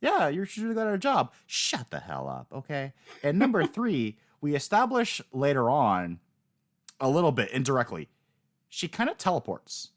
[0.01, 1.31] Yeah, you're she's really good at her job.
[1.47, 2.93] Shut the hell up, okay?
[3.23, 6.19] And number three, we establish later on,
[6.99, 8.09] a little bit indirectly,
[8.67, 9.91] she kind of teleports.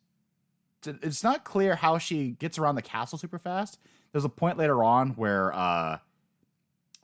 [0.87, 3.79] It's not clear how she gets around the castle super fast.
[4.13, 5.99] There's a point later on where uh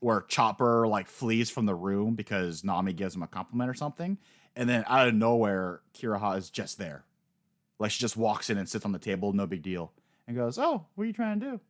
[0.01, 4.19] where Chopper like flees from the room because Nami gives him a compliment or something,
[4.57, 7.05] and then out of nowhere, Kiraha is just there.
[7.79, 9.93] Like she just walks in and sits on the table, no big deal,
[10.27, 11.61] and goes, "Oh, what are you trying to do?"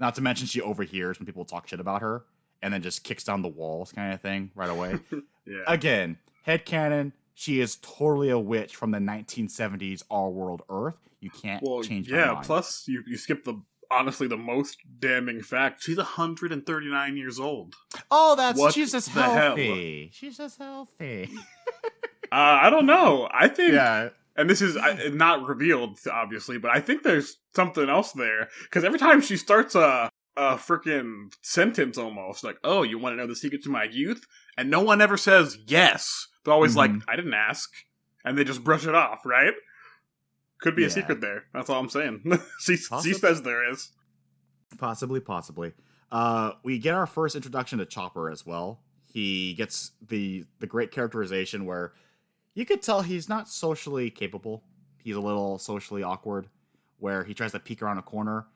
[0.00, 2.24] Not to mention she overhears when people talk shit about her,
[2.62, 4.98] and then just kicks down the walls, kind of thing, right away.
[5.44, 5.62] Yeah.
[5.66, 10.94] Again, headcanon, she is totally a witch from the 1970s All World Earth.
[11.18, 12.40] You can't well, change yeah.
[12.44, 13.60] Plus, you you skip the
[13.90, 15.82] honestly the most damning fact.
[15.82, 17.74] She's 139 years old.
[18.12, 19.34] oh, that's What she's just the hell?
[19.34, 20.10] healthy.
[20.12, 21.28] She's just healthy.
[22.30, 23.28] Uh, I don't know.
[23.30, 24.78] I think, yeah, and this is
[25.12, 29.74] not revealed obviously, but I think there's something else there because every time she starts
[29.74, 33.84] a a freaking sentence, almost like, "Oh, you want to know the secret to my
[33.84, 34.26] youth?"
[34.56, 36.28] and no one ever says yes.
[36.44, 37.02] They're always like, Mhm.
[37.08, 37.70] "I didn't ask,"
[38.24, 39.24] and they just brush it off.
[39.26, 39.54] Right?
[40.58, 40.88] Could be Yeah.
[40.88, 41.44] a secret there.
[41.52, 42.22] That's all I'm saying.
[42.60, 43.12] she Possibly.
[43.12, 43.90] she says there is.
[44.78, 45.72] Possibly, possibly.
[46.10, 48.82] Uh, we get our first introduction to Chopper as well.
[49.06, 51.92] He gets the the great characterization where
[52.54, 54.64] you could tell he's not socially capable.
[54.98, 56.48] He's a little socially awkward,
[56.98, 58.46] where he tries to peek around a corner.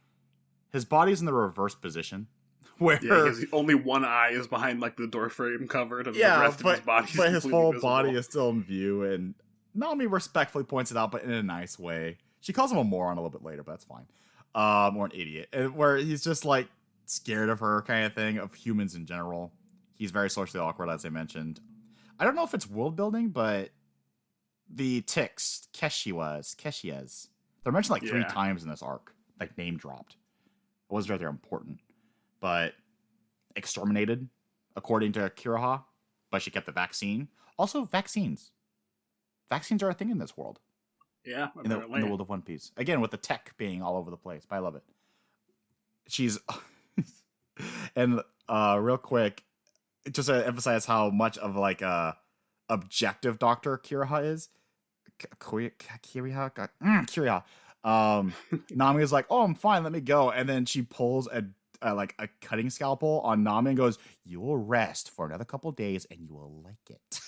[0.72, 2.26] His body's in the reverse position,
[2.78, 6.42] where Yeah, only one eye is behind like the door frame covered, and yeah, the
[6.42, 7.88] rest but, of his body but his whole visible.
[7.88, 9.04] body is still in view.
[9.04, 9.34] And
[9.74, 12.18] Nami respectfully points it out, but in a nice way.
[12.40, 14.06] She calls him a moron a little bit later, but that's fine.
[14.54, 16.68] Um, or an idiot, and where he's just like
[17.06, 19.52] scared of her kind of thing of humans in general.
[19.94, 21.60] He's very socially awkward, as I mentioned.
[22.18, 23.70] I don't know if it's world building, but
[24.68, 27.28] the ticks, Keshiwas, Keshias,
[27.62, 30.16] they're mentioned like three times in this arc, like name dropped.
[30.88, 31.80] Wasn't important,
[32.40, 32.74] but
[33.56, 34.28] exterminated,
[34.76, 35.84] according to Kiraha,
[36.30, 37.28] but she kept the vaccine.
[37.58, 38.52] Also, vaccines.
[39.48, 40.58] Vaccines are a thing in this world,
[41.24, 42.72] Yeah, in the, in the world of One Piece.
[42.76, 44.82] Again, with the tech being all over the place, but I love it.
[46.08, 46.38] She's,
[47.96, 49.42] and uh, real quick,
[50.10, 52.16] just to emphasize how much of like a
[52.68, 54.48] objective doctor Kiraha is.
[55.18, 55.70] K- Kiri-
[56.02, 57.42] Kiriha, mm, Kiriha.
[57.86, 58.34] Um,
[58.70, 59.84] Nami is like, "Oh, I'm fine.
[59.84, 61.44] Let me go." And then she pulls a,
[61.80, 65.70] a like a cutting scalpel on Nami and goes, "You will rest for another couple
[65.72, 67.20] days, and you will like it."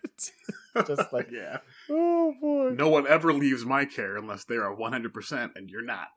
[0.86, 1.58] Just like, yeah.
[1.90, 2.70] oh boy.
[2.70, 6.08] No one ever leaves my care unless they are 100%, and you're not.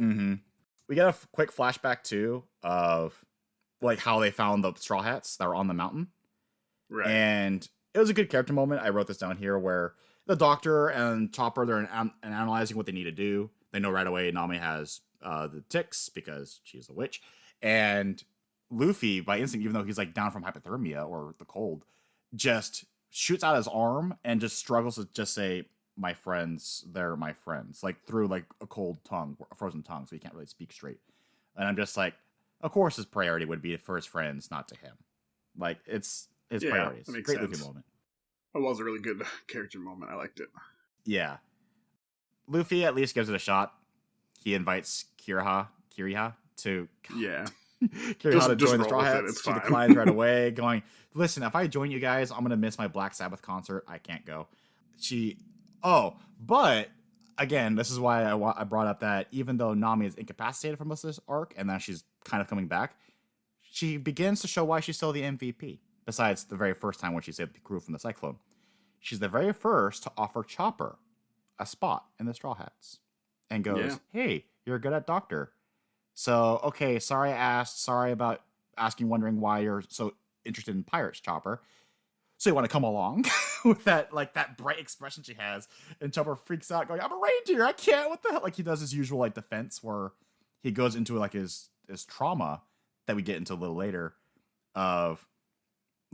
[0.00, 0.34] Mm-hmm.
[0.88, 3.24] We get a f- quick flashback too of
[3.82, 6.08] like how they found the straw hats that were on the mountain.
[6.88, 7.08] Right.
[7.08, 8.82] And it was a good character moment.
[8.82, 9.94] I wrote this down here where
[10.26, 13.50] the doctor and Chopper they're an- an- analyzing what they need to do.
[13.72, 17.20] They know right away Nami has uh, the ticks because she's a witch,
[17.62, 18.22] and
[18.70, 21.84] Luffy by instinct, even though he's like down from hypothermia or the cold,
[22.34, 25.64] just shoots out his arm and just struggles to just say
[25.98, 30.14] my friends they're my friends like through like a cold tongue a frozen tongue so
[30.14, 30.98] he can't really speak straight.
[31.56, 32.12] And i'm just like
[32.60, 34.92] of course his priority would be for his friends not to him.
[35.56, 37.06] Like it's his Yeah, priorities.
[37.08, 37.50] great sense.
[37.50, 37.86] Luffy moment
[38.56, 40.10] That was a really good character moment.
[40.10, 40.48] I liked it.
[41.04, 41.36] yeah
[42.48, 43.74] Luffy at least gives it a shot
[44.42, 47.46] he invites Kiriha Kiriha to Yeah.
[47.82, 49.42] Kiriha Just- to just join the Straw it, Hats.
[49.42, 49.60] She fine.
[49.60, 50.82] declines right away, going,
[51.14, 53.84] "Listen, if I join you guys, I'm gonna miss my Black Sabbath concert.
[53.86, 54.46] I can't go."
[54.98, 55.36] She,
[55.82, 56.88] oh, but
[57.36, 60.78] again, this is why I, wa- I brought up that even though Nami is incapacitated
[60.78, 62.96] from most of this arc, and then she's kind of coming back,
[63.62, 65.80] she begins to show why she's still the MVP.
[66.06, 68.36] Besides the very first time when she saved the crew from the cyclone,
[69.06, 70.98] she's the very first to offer Chopper
[71.58, 72.98] a spot in the Straw Hats,
[73.48, 73.98] and goes, Yeah.
[74.12, 75.52] "Hey, you're good at Doctor."
[76.14, 77.80] So, okay, sorry I asked.
[77.82, 78.42] Sorry about
[78.76, 81.62] asking, wondering why you're so interested in pirates, Chopper.
[82.38, 83.24] So you want to come along
[83.64, 85.68] with that, like that bright expression she has,
[86.00, 87.64] and Chopper freaks out, going, "I'm a reindeer.
[87.64, 88.10] I can't.
[88.10, 90.12] What the hell?" Like he does his usual like defense where
[90.62, 92.62] he goes into like his his trauma
[93.06, 94.14] that we get into a little later
[94.74, 95.26] of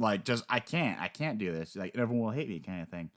[0.03, 1.77] like just I can't, I can't do this.
[1.77, 3.11] Like everyone will hate me, kind of thing.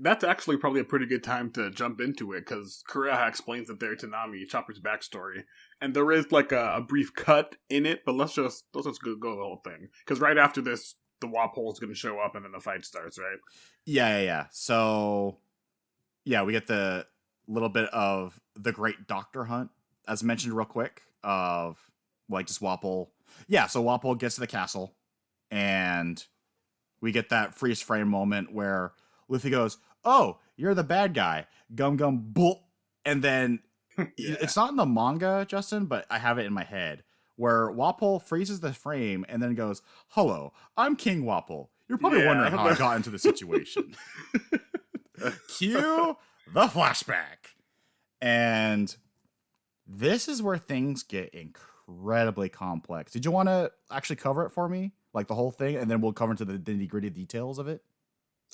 [0.00, 3.78] That's actually probably a pretty good time to jump into it because Kureha explains it
[3.78, 5.44] there to Nami, Chopper's backstory,
[5.80, 8.04] and there is like a, a brief cut in it.
[8.04, 11.28] But let's just let's just go, go the whole thing because right after this, the
[11.28, 13.38] Wapol's going to show up and then the fight starts, right?
[13.84, 14.46] Yeah, yeah, yeah.
[14.50, 15.38] So,
[16.24, 17.06] yeah, we get the
[17.46, 19.70] little bit of the Great Doctor Hunt,
[20.08, 21.78] as mentioned real quick, of
[22.28, 23.08] like just Wapol.
[23.48, 24.94] Yeah, so Wapol gets to the castle,
[25.54, 26.26] and
[27.00, 28.92] we get that freeze frame moment where
[29.28, 32.64] Luffy goes, "Oh, you're the bad guy." Gum gum bull,
[33.04, 33.60] and then
[33.98, 34.36] Yeah.
[34.40, 37.04] it's not in the manga, Justin, but I have it in my head
[37.36, 41.68] where Wapol freezes the frame and then goes, "Hello, I'm King Wapol.
[41.88, 42.26] You're probably Yeah.
[42.26, 43.94] wondering how I got into the situation."
[45.56, 46.16] Cue
[46.52, 47.54] the flashback,
[48.20, 48.94] and
[49.86, 53.12] this is where things get incredibly complex.
[53.12, 56.00] Did you want to actually cover it for me, like the whole thing, and then
[56.00, 57.82] we'll cover into the nitty gritty details of it?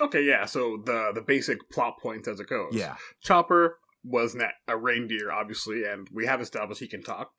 [0.00, 0.44] Okay, yeah.
[0.46, 2.72] So the the basic plot points as it goes.
[2.72, 2.96] Yeah.
[3.22, 7.32] Chopper was na- a reindeer, obviously, and we have established he can talk.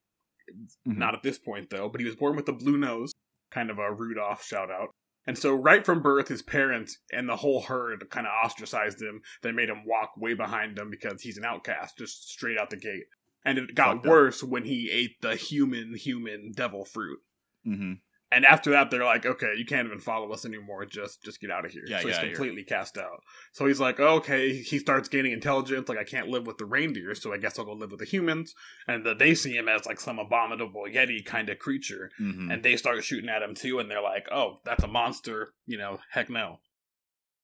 [0.88, 0.98] Mhm.
[0.98, 3.14] Not at this point, though, but he was born with a blue nose,
[3.52, 4.90] kind of a Rudolph shout out.
[5.26, 9.22] And so, right from birth, his parents and the whole herd kind of ostracized him.
[9.44, 12.78] They made him walk way behind them because he's an outcast, just straight out the
[12.78, 13.06] gate.
[13.46, 14.10] And it got Fucked up.
[14.12, 17.20] worse when he ate the human, human devil fruit.
[17.66, 17.94] Mm-hmm.
[18.34, 20.86] And after that, they're like, "Okay, you can't even follow us anymore.
[20.86, 22.36] Just, just get out of here." Yeah, so he's outta here.
[22.36, 23.24] completely cast out.
[23.52, 25.90] So he's like, "Okay." He starts gaining intelligence.
[25.90, 28.06] Like, I can't live with the reindeer, so I guess I'll go live with the
[28.06, 28.56] humans.
[28.88, 32.52] And uh, they see him as like some abominable yeti kind of creature, Mm-hmm.
[32.52, 33.80] and they start shooting at him too.
[33.80, 36.60] And they're like, "Oh, that's a monster." You know, heck no.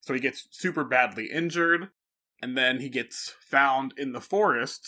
[0.01, 1.89] So he gets super badly injured,
[2.41, 4.87] and then he gets found in the forest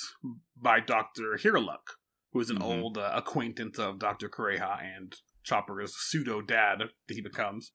[0.55, 1.97] by Doctor Hirluck,
[2.31, 2.63] who is an Mhm.
[2.63, 5.13] old uh, acquaintance of Doctor Kureha and
[5.49, 7.71] Chopper's pseudo dad that he becomes.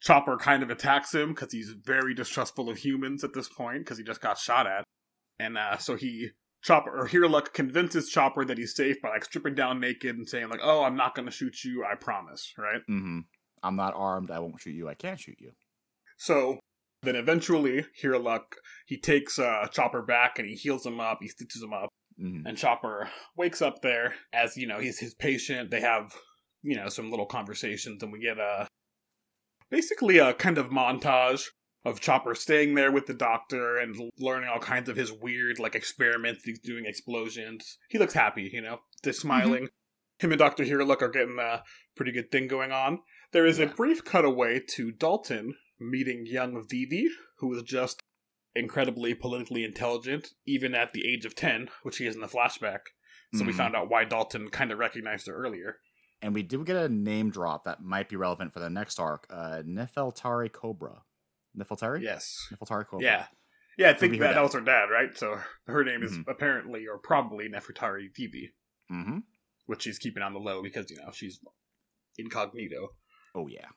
[0.00, 3.98] Chopper kind of attacks him because he's very distrustful of humans at this point because
[3.98, 4.84] he just got shot at,
[5.38, 6.30] and uh, so he
[6.62, 10.48] Chopper or Hirluck convinces Chopper that he's safe by like stripping down naked and saying
[10.48, 12.80] like, "Oh, I'm not going to shoot you, I promise." Right?
[12.90, 13.20] Mm-hmm.
[13.62, 14.30] I'm not armed.
[14.30, 14.88] I won't shoot you.
[14.88, 15.50] I can't shoot you.
[16.16, 16.58] So
[17.02, 18.54] then eventually, Hirluck
[18.86, 21.90] he takes uh, Chopper back and he heals him up, he stitches him up,
[22.20, 22.46] Mm-hmm.
[22.46, 25.70] and Chopper wakes up there as you know he's his patient.
[25.70, 26.12] They have
[26.62, 28.66] you know some little conversations, and we get a
[29.70, 31.46] basically a kind of montage
[31.84, 35.74] of Chopper staying there with the doctor and learning all kinds of his weird like
[35.74, 36.44] experiments.
[36.44, 37.78] He's doing explosions.
[37.88, 39.68] He looks happy, you know, just smiling.
[40.18, 41.62] Him and Doctor Here look are getting a
[41.96, 42.98] pretty good thing going on.
[43.32, 47.08] There is a brief cutaway to Dalton meeting young Vivi,
[47.38, 48.02] who is just
[48.54, 52.80] incredibly politically intelligent, even at the age of 10, which he is in the flashback.
[53.34, 53.56] So we Mhm.
[53.56, 55.80] found out why Dalton kind of recognized her earlier.
[56.22, 59.26] And we do get a name drop that might be relevant for the next arc.
[59.30, 61.02] Uh, Nefertari Cobra.
[61.58, 62.02] Nefertari?
[62.02, 62.34] Yes.
[62.52, 63.04] Nefertari Cobra.
[63.04, 63.26] Yeah.
[63.78, 65.16] Yeah, I think that, that was her dad, right?
[65.16, 66.24] So her name is Mhm.
[66.28, 68.52] apparently or probably Nefertari Vivi,
[68.92, 69.18] Mm-hmm.
[69.66, 71.40] which she's keeping on the low because, you know, she's
[72.18, 72.90] incognito.
[73.34, 73.68] Oh yeah.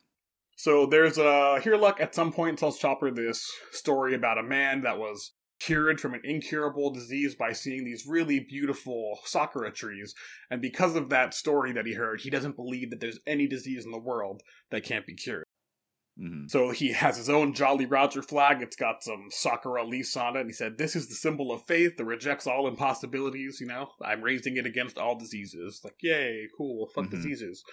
[0.57, 4.97] So there's a Hirluck at some point tells Chopper this story about a man that
[4.99, 5.31] was
[5.65, 10.13] cured from an incurable disease by seeing these really beautiful sakura trees.
[10.49, 13.85] And because of that story that he heard, he doesn't believe that there's any disease
[13.85, 14.41] in the world
[14.71, 15.45] that can't be cured.
[16.19, 16.47] Mm-hmm.
[16.47, 18.61] So he has his own Jolly Roger flag.
[18.61, 20.41] It's got some sakura leaves on it.
[20.41, 23.57] And he said, This is the symbol of faith that rejects all impossibilities.
[23.59, 25.81] You know, I'm raising it against all diseases.
[25.83, 27.11] Like, yay, cool, fuck Mhm.
[27.11, 27.63] diseases.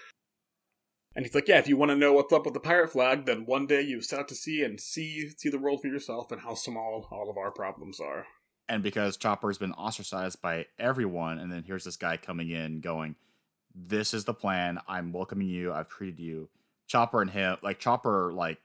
[1.15, 3.27] And he's like, Yeah, if you want to know what's up with the pirate flag,
[3.27, 6.31] then one day you set out to sea and see see the world for yourself
[6.31, 8.27] and how small all of our problems are.
[8.69, 13.17] And because Chopper's been ostracized by everyone, and then here's this guy coming in going,
[13.75, 14.79] This is the plan.
[14.87, 15.73] I'm welcoming you.
[15.73, 16.49] I've treated you.
[16.87, 18.59] Chopper and him, like, Chopper, like,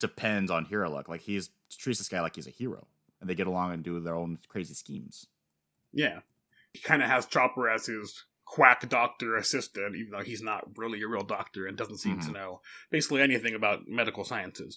[0.00, 1.08] depends on Hero Luck.
[1.08, 2.86] Like, he's treats this guy like he's a hero.
[3.20, 5.26] And they get along and do their own crazy schemes.
[5.92, 6.20] Yeah.
[6.72, 11.00] He kind of has Chopper as his quack doctor assistant, even though he's not really
[11.02, 12.34] a real doctor and doesn't seem to Mhm.
[12.34, 14.76] know basically anything about medical sciences.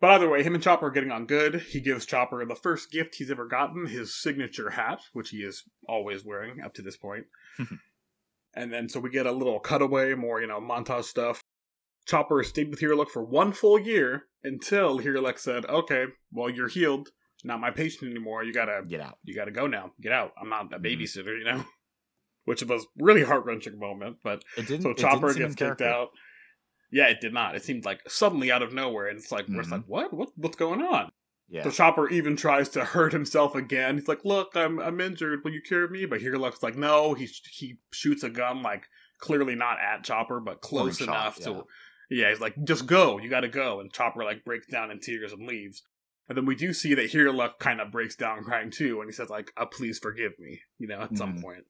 [0.00, 1.60] But either way, him and Chopper are getting on good.
[1.60, 5.62] He gives Chopper the first gift he's ever gotten, his signature hat, which he is
[5.86, 7.26] always wearing up to this point.
[8.54, 11.42] and then so we get a little cutaway, more, you know, montage stuff.
[12.06, 17.10] Chopper stayed with Hirluck for one full year until Hirluck said, Okay, well, you're healed.
[17.44, 18.42] Not my patient anymore.
[18.42, 19.18] You gotta Get out.
[19.24, 19.92] you got to go now.
[20.00, 20.32] Get out.
[20.40, 20.84] I'm not a Mhm.
[20.84, 21.64] babysitter, you know?
[22.44, 24.16] Which was really heart wrenching moment.
[24.24, 24.82] But It didn't.
[24.82, 26.08] so Chopper didn't gets kicked out.
[26.90, 27.54] Yeah, it did not.
[27.54, 29.72] It seemed like suddenly out of nowhere, and it's like we're just Mhm.
[29.72, 30.12] like, what?
[30.12, 30.28] What?
[30.36, 31.10] What's going on?
[31.48, 31.64] Yeah.
[31.64, 33.96] So Chopper even tries to hurt himself again.
[33.98, 35.44] He's like, "Look, I'm I'm injured.
[35.44, 38.88] Will you cure me?" But here, Hirluck's like, "No." He he shoots a gun, like
[39.18, 41.46] clearly not at Chopper, but close shot, enough yeah.
[41.46, 41.66] to.
[42.10, 43.18] Yeah, he's like, "Just go.
[43.18, 45.82] You got to go." And Chopper like breaks down in tears and leaves.
[46.28, 49.12] And then we do see that Hirluck kind of breaks down crying too, and he
[49.12, 51.42] says like, uh, "Please forgive me," you know, at some Mhm.
[51.42, 51.64] point.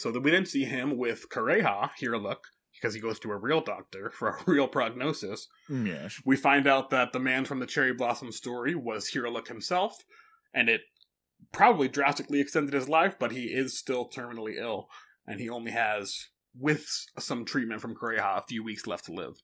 [0.00, 2.38] So then we then see him with Kureha, Hirluck,
[2.72, 5.46] because he goes to a real doctor for a real prognosis.
[5.68, 6.18] Yes.
[6.24, 9.98] We find out that the man from the Cherry Blossom story was Hiruluk himself,
[10.54, 10.80] and it
[11.52, 14.88] probably drastically extended his life, but he is still terminally ill,
[15.26, 16.28] and he only has,
[16.58, 16.86] with
[17.18, 19.34] some treatment from Kureha, a few weeks left to live.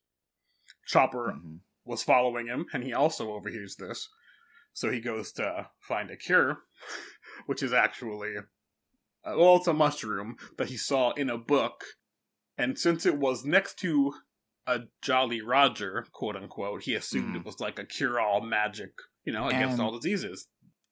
[0.87, 1.61] Chopper Mhm.
[1.85, 4.09] was following him, and he also overhears this.
[4.73, 6.63] So he goes to find a cure,
[7.47, 8.37] which is actually,
[9.27, 11.85] well, it's a mushroom that he saw in a book.
[12.59, 14.15] And since it was next to
[14.67, 17.41] a Jolly Roger, quote unquote, he assumed Mhm.
[17.41, 18.91] it was like a cure all magic,
[19.25, 20.47] you know, against And- all diseases.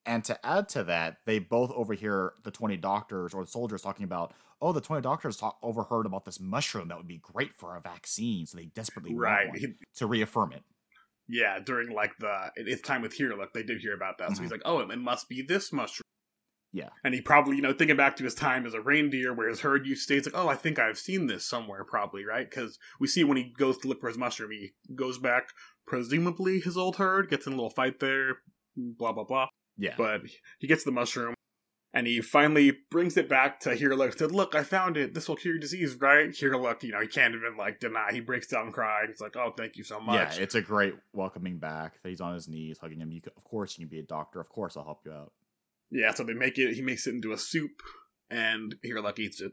[0.07, 4.05] And to add to that, they both overhear the 20 doctors or the soldiers talking
[4.05, 7.75] about, oh, the 20 doctors talk- overheard about this mushroom that would be great for
[7.75, 8.47] a vaccine.
[8.47, 9.49] So they desperately Right.
[9.49, 10.63] want one to reaffirm it.
[11.27, 14.37] yeah, during like the his time with Hiruluk, they did hear about that.
[14.37, 16.05] So he's like, oh, it must be this mushroom.
[16.75, 16.89] Yeah.
[17.05, 19.61] And he probably, you know, thinking back to his time as a reindeer where his
[19.61, 22.51] herd used to stay, he's like, oh, I think I've seen this somewhere, probably, right?
[22.51, 25.51] Because we see when he goes to look for his mushroom, he goes back,
[25.87, 28.39] presumably his old herd, gets in a little fight there,
[28.77, 29.47] blah, blah, blah.
[29.79, 29.95] Yeah.
[29.97, 30.23] But
[30.59, 31.35] he gets the mushroom,
[31.93, 35.15] and he finally brings it back to Hiruluk, said, look, I found it.
[35.15, 36.31] This will cure your disease, right?
[36.31, 38.09] Hiruluk, you know, he can't even, like, deny.
[38.11, 39.07] He breaks down crying.
[39.11, 42.03] He's like, oh, thank you so much." yeah, it's a great welcoming back.
[42.03, 43.13] That he's on his knees, hugging him.
[43.13, 44.41] You of course, you can be a doctor.
[44.41, 45.33] Of course, I'll help you out.
[45.95, 46.75] Yeah, so they make it.
[46.75, 47.81] He makes it into a soup,
[48.29, 49.53] and Hiruluk eats it.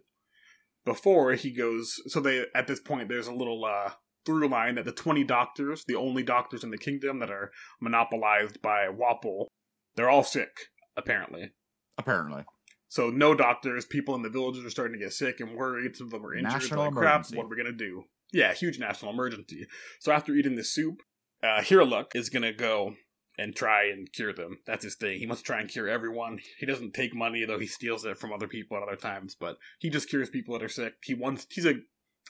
[0.84, 3.92] Before he goes, so they at this point there's a little uh,
[4.26, 8.60] through line that the twenty doctors, the only doctors in the kingdom that are monopolized
[8.64, 9.46] by Wapol,
[9.96, 10.50] they're all sick
[10.98, 11.52] apparently.
[12.00, 12.44] Apparently.
[12.90, 13.86] So no doctors.
[13.86, 15.96] People in the villages are starting to get sick and worried.
[15.96, 16.54] Some of them are injured.
[16.54, 17.38] National like, crap, emergency.
[17.38, 18.04] what are we gonna do?
[18.34, 19.68] Yeah, huge national emergency.
[20.00, 20.96] So after eating the soup,
[21.44, 22.96] uh, Hiruluk is gonna go
[23.38, 24.60] and try and cure them.
[24.66, 25.20] That's his thing.
[25.20, 26.40] He wants to try and cure everyone.
[26.60, 29.36] He doesn't take money, though he steals it from other people at other times.
[29.40, 30.96] But he just cures people that are sick.
[31.04, 31.48] He wants.
[31.50, 31.76] He's a.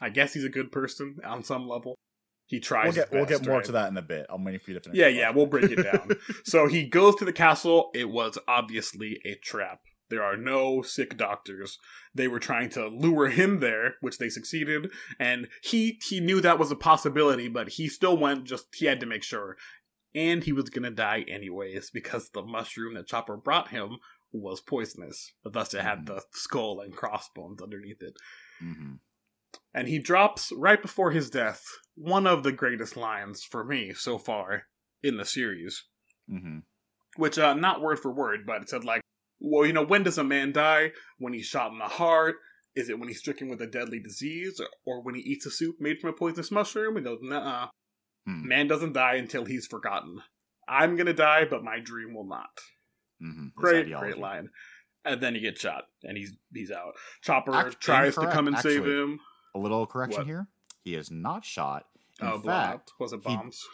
[0.02, 1.96] I guess he's a good person on some level.
[2.48, 2.86] He tries.
[2.86, 3.66] We'll get, his we'll get more right?
[3.66, 4.26] to that in a bit.
[4.30, 5.00] I'm waiting for you to finish.
[5.00, 6.12] Yeah, yeah, we'll break it down.
[6.44, 7.92] so he goes to the castle.
[7.94, 9.80] It was obviously a trap.
[10.12, 11.80] There are no sick doctors.
[12.14, 16.60] They were trying to lure him there, which they succeeded, and he he knew that
[16.60, 19.56] was a possibility, but he still went just he had to make sure.
[20.14, 23.98] And he was gonna die anyways, because the mushroom that Chopper brought him
[24.34, 25.34] was poisonous.
[25.44, 28.18] Thus it had the skull and crossbones underneath it.
[28.62, 29.00] Mhm.
[29.74, 31.64] And he drops right before his death
[31.96, 34.68] one of the greatest lines for me so far
[35.04, 35.84] in the series
[36.30, 36.64] Mhm.
[37.18, 39.02] which uh not word for word, but it said like,
[39.40, 40.94] well, you know, when does a man die?
[41.18, 42.36] When he's shot in the heart?
[42.76, 45.52] Is it when he's stricken with a deadly disease, or, or when he eats a
[45.52, 46.96] soup made from a poisonous mushroom?
[46.96, 47.70] He goes, nah,
[48.26, 48.48] Hmm.
[48.48, 50.22] man doesn't die until he's forgotten.
[50.68, 52.60] I'm gonna die, but my dream will not.
[53.22, 53.54] Mhm.
[53.56, 54.50] Great, great line.
[55.04, 56.94] And then he gets shot, and he's he's out.
[57.22, 59.20] Chopper Act- tries to come and save him.
[59.56, 60.28] A little correction What?
[60.28, 60.48] here.
[60.84, 61.88] He is not shot.
[62.22, 63.66] In oh, fact, was it he- bombs?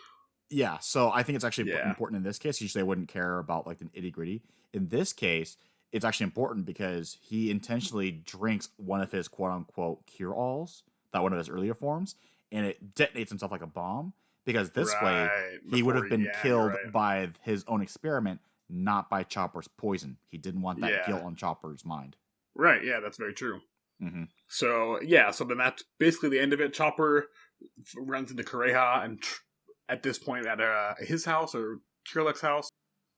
[0.50, 1.90] Yeah, so I think it's actually Yeah.
[1.90, 2.62] important in this case.
[2.62, 4.42] Usually, I wouldn't care about like the nitty gritty.
[4.74, 5.58] In this case,
[5.92, 11.22] it's actually important because he intentionally drinks one of his quote unquote cure alls, that
[11.22, 12.16] one of his earlier forms,
[12.52, 14.14] and it detonates himself like a bomb.
[14.48, 16.92] Because this way, Right, he would have been yeah, killed right.
[16.92, 18.40] by his own experiment,
[18.70, 20.18] not by Chopper's poison.
[20.30, 21.06] He didn't want that Yeah.
[21.06, 22.16] guilt on Chopper's mind.
[22.56, 23.60] Right, yeah, that's very true.
[24.00, 26.74] hmm So yeah, so then that's basically the end of it.
[26.74, 27.28] Chopper
[27.96, 29.42] runs into Kureha, and tr-
[29.90, 31.80] at this point, at uh, his house or
[32.12, 32.70] Hiruluk's house,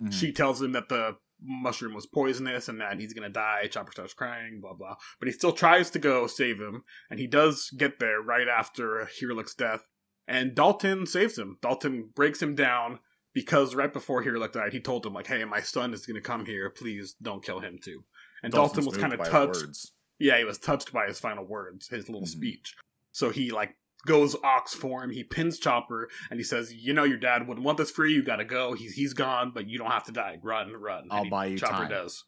[0.01, 0.11] Mm-hmm.
[0.11, 3.67] she tells him that the mushroom was poisonous and that he's gonna die.
[3.67, 4.95] Chopper starts crying, blah blah.
[5.19, 9.09] But he still tries to go save him, and he does get there right after
[9.21, 9.81] Hirlek's death.
[10.29, 11.57] And Dalton saves him.
[11.61, 12.99] Dalton breaks him down
[13.33, 16.45] because right before Hirlek died, he told him like, "Hey, my son is gonna come
[16.45, 16.69] here.
[16.69, 18.05] Please don't kill him too."
[18.43, 19.91] And Dalton was kind of touched.
[20.19, 22.31] Yeah, he was touched by his final words, his little Mhm.
[22.31, 22.75] speech.
[23.11, 23.75] So he like
[24.05, 25.09] goes ox for him.
[25.09, 28.17] He pins Chopper and he says, "You know, your dad wouldn't want this for you.
[28.17, 28.73] You got to go.
[28.73, 30.37] He's he's gone, but you don't have to die.
[30.43, 31.89] Run, run." I'll he- buy you Chopper time.
[31.89, 32.23] does.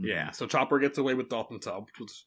[0.00, 0.08] Mhm.
[0.08, 0.30] Yeah.
[0.32, 2.26] So Chopper gets away with Dalton's help, which was,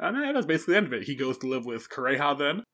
[0.00, 1.04] and that's basically the end of it.
[1.04, 2.64] He goes to live with Kureha then,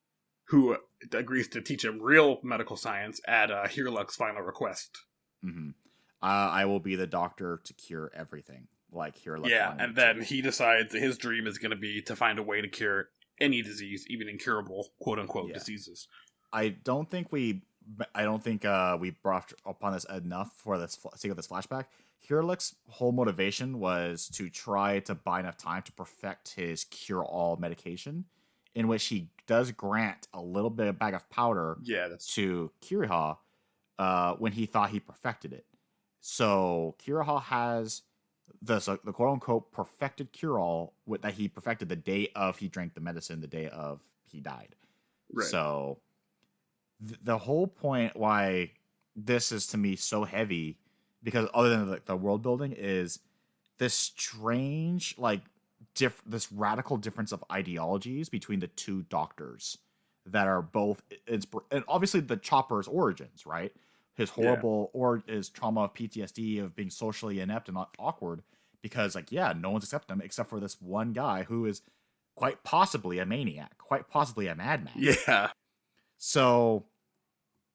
[0.48, 0.76] who
[1.12, 4.98] agrees to teach him real medical science at uh, Hirluk's final request.
[5.44, 5.70] Mm-hmm.
[6.22, 9.38] Uh, I will be the doctor to cure everything, like here.
[9.44, 12.42] Yeah, and then he decides that his dream is going to be to find a
[12.42, 15.54] way to cure any disease, even incurable quote unquote Yeah.
[15.54, 16.08] diseases.
[16.52, 17.62] I don't think we.
[18.14, 21.84] I don't think uh, we brought upon this enough for this sake of this flashback.
[22.28, 28.24] Hirlik's whole motivation was to try to buy enough time to perfect his cure-all medication,
[28.76, 32.70] in which he does grant a little bit of bag of powder Yeah, that's to
[32.82, 33.38] Kiriha
[33.98, 35.64] uh, when he thought he perfected it.
[36.20, 38.02] So Kiriha has
[38.62, 42.94] the the quote unquote perfected cure all that he perfected the day of he drank
[42.94, 44.76] the medicine, the day of he died.
[45.32, 45.46] Right.
[45.46, 46.00] So
[47.04, 48.72] th- the whole point why
[49.16, 50.78] this is to me so heavy
[51.22, 53.20] because other than the, the world building is
[53.78, 55.40] this strange like
[55.96, 59.78] diff- this radical difference of ideologies between the two doctors
[60.24, 63.72] that are both inspir- and obviously the chopper's origins right
[64.14, 64.34] his Yeah.
[64.44, 68.42] horrible or his trauma of ptsd of being socially inept and not awkward
[68.82, 71.82] because like yeah no one's accepting him except for this one guy who is
[72.34, 75.50] quite possibly a maniac quite possibly a madman Yeah.
[76.18, 76.84] so,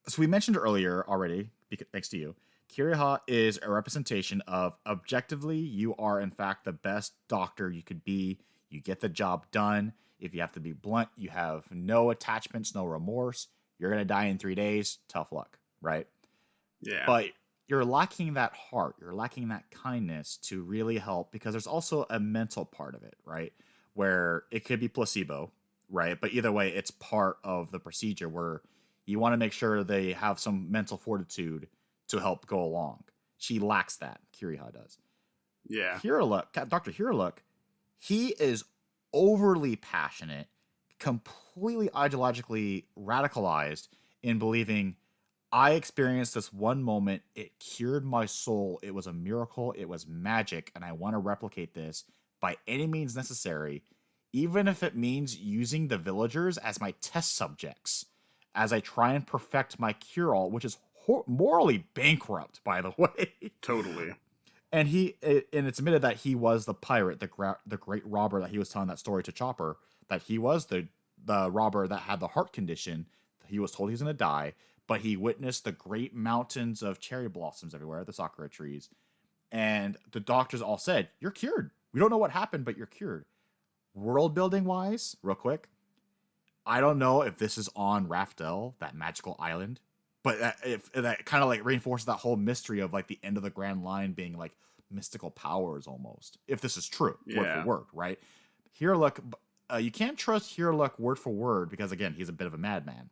[0.08, 1.50] so we mentioned earlier already,
[1.92, 2.36] thanks to you,
[2.72, 8.04] Kiriha is a representation of objectively, you are in fact the best doctor you could
[8.04, 8.40] be.
[8.70, 9.94] You get the job done.
[10.20, 13.48] If you have to be blunt, you have no attachments, no remorse.
[13.78, 15.00] You're gonna die in three days.
[15.10, 16.08] Tough luck, right?
[16.82, 17.04] Yeah.
[17.06, 17.28] But
[17.68, 18.96] you're lacking that heart.
[19.02, 23.16] You're lacking that kindness to really help because there's also a mental part of it,
[23.26, 23.52] right?
[23.94, 25.52] Where it could be placebo,
[25.90, 26.20] right?
[26.20, 28.62] But either way, it's part of the procedure where
[29.06, 31.68] you want to make sure they have some mental fortitude
[32.12, 33.04] to help go along.
[33.38, 34.22] She lacks that.
[34.40, 34.98] Kiriha does.
[35.68, 36.00] yeah.
[36.04, 36.92] Hiraluk, Dr.
[36.92, 37.38] Hiraluk,
[38.00, 38.64] he is
[39.14, 40.48] overly passionate,
[41.00, 43.88] completely ideologically radicalized
[44.22, 44.96] in believing
[45.54, 50.08] I experienced this one moment, it cured my soul, it was a miracle, it was
[50.08, 52.06] magic, and I want to replicate this
[52.40, 53.84] by any means necessary,
[54.32, 58.06] even if it means using the villagers as my test subjects
[58.56, 62.94] as I try and perfect my cure all, which is hor- morally bankrupt, by the
[62.98, 64.14] way Totally.
[64.72, 68.06] and he eh, and it's admitted that he was the pirate, the gra- the great
[68.06, 69.78] robber that he was telling that story to Chopper.
[70.10, 70.88] That he was the
[71.24, 73.06] the robber that had the heart condition.
[73.48, 74.54] He was told he was going to die,
[74.88, 78.90] but he witnessed the great mountains of cherry blossoms everywhere, the sakura trees,
[79.52, 81.72] and the doctors all said, "You're cured.
[81.94, 83.26] We don't know what happened, but you're cured."
[83.94, 85.68] World building wise, real quick,
[86.66, 89.82] I don't know if this is on Raftel, that magical island,
[90.24, 93.38] but that, if that kind of like reinforces that whole mystery of like the end
[93.38, 94.56] of the grand line being like
[94.90, 98.20] mystical powers almost if this is true word for word right?
[98.80, 99.20] Hiruluk
[99.72, 102.58] uh, you can't trust Hiruluk word for word because again he's a bit of a
[102.58, 103.10] madman.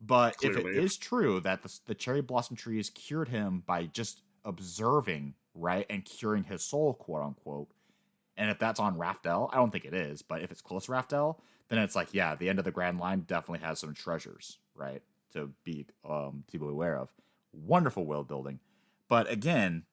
[0.00, 4.22] But if it is true that the, the cherry blossom trees cured him by just
[4.44, 7.68] observing right and curing his soul quote unquote
[8.36, 10.92] and if that's on raftel i don't think it is but if it's close to
[10.92, 11.36] raftel
[11.68, 15.02] then it's like yeah the end of the grand line definitely has some treasures right
[15.32, 17.10] to be um be aware of.
[17.52, 18.60] Wonderful world building.
[19.08, 19.84] But again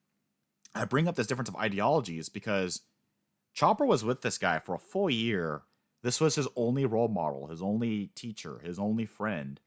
[0.73, 2.81] i bring up this difference of ideologies because
[3.53, 5.63] chopper was with this guy for a full year.
[6.03, 9.59] This was his only role model his only teacher his only friend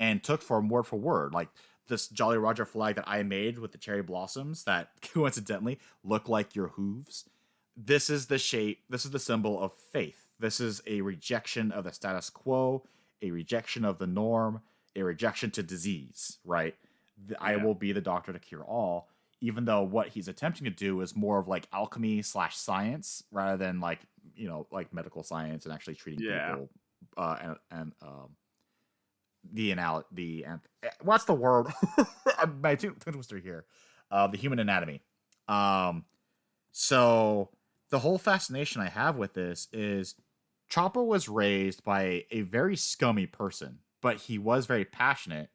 [0.00, 1.32] and took from word for word.
[1.32, 1.48] Like
[1.86, 6.56] this jolly roger flag that i made with the cherry blossoms that coincidentally look like
[6.56, 7.24] your hooves.
[7.76, 10.28] This is the shape this is the symbol of faith.
[10.38, 12.84] This is a rejection of the status quo
[13.22, 14.60] a rejection of the norm
[14.96, 16.74] a rejection to disease right?
[17.28, 19.08] The- i will be the doctor to cure all
[19.40, 23.56] even though what he's attempting to do is more of like alchemy slash science rather
[23.56, 24.00] than like
[24.34, 26.50] you know like medical science and actually treating Yeah.
[26.54, 26.70] people
[27.16, 28.30] uh and, and um
[29.52, 31.66] the anal the an- eh, what's the word?
[32.62, 33.66] My two twister here.
[34.10, 35.02] Uh the human anatomy.
[35.48, 36.04] Um
[36.72, 37.50] so
[37.90, 40.14] the whole fascination i have with this is
[40.68, 45.48] chopper was raised by a very scummy person but he was very passionate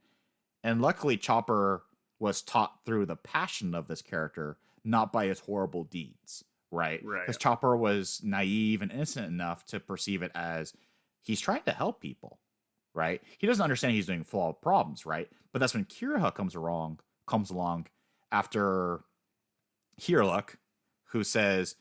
[0.63, 1.83] and luckily chopper
[2.19, 7.21] was taught through the passion of this character not by his horrible deeds right Right.
[7.21, 10.73] because chopper was naive and innocent enough to perceive it as
[11.21, 12.39] he's trying to help people
[12.93, 16.99] right he doesn't understand he's doing of problems right but that's when kiriha comes along
[17.27, 17.85] comes along
[18.31, 19.01] after
[19.99, 20.55] Hirluk,
[21.11, 21.75] who says,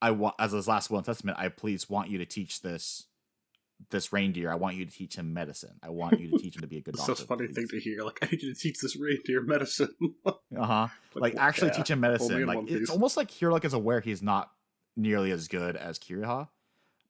[0.00, 1.38] "I want as his last will and testament.
[1.38, 3.06] I please want you to teach this
[3.90, 4.50] this reindeer.
[4.50, 5.74] I want you to teach him medicine.
[5.82, 7.46] I want you to teach him to be a good It's doctor." such a funny
[7.48, 8.02] thing to hear.
[8.04, 9.94] Like, I need you to teach this reindeer medicine.
[10.54, 10.88] Uh huh.
[11.14, 11.74] Like actually yeah.
[11.74, 12.46] teach him medicine.
[12.46, 12.90] Like it's Piece.
[12.90, 14.50] almost like Hirluk is aware he's not
[14.96, 16.48] nearly as good as Kiriha,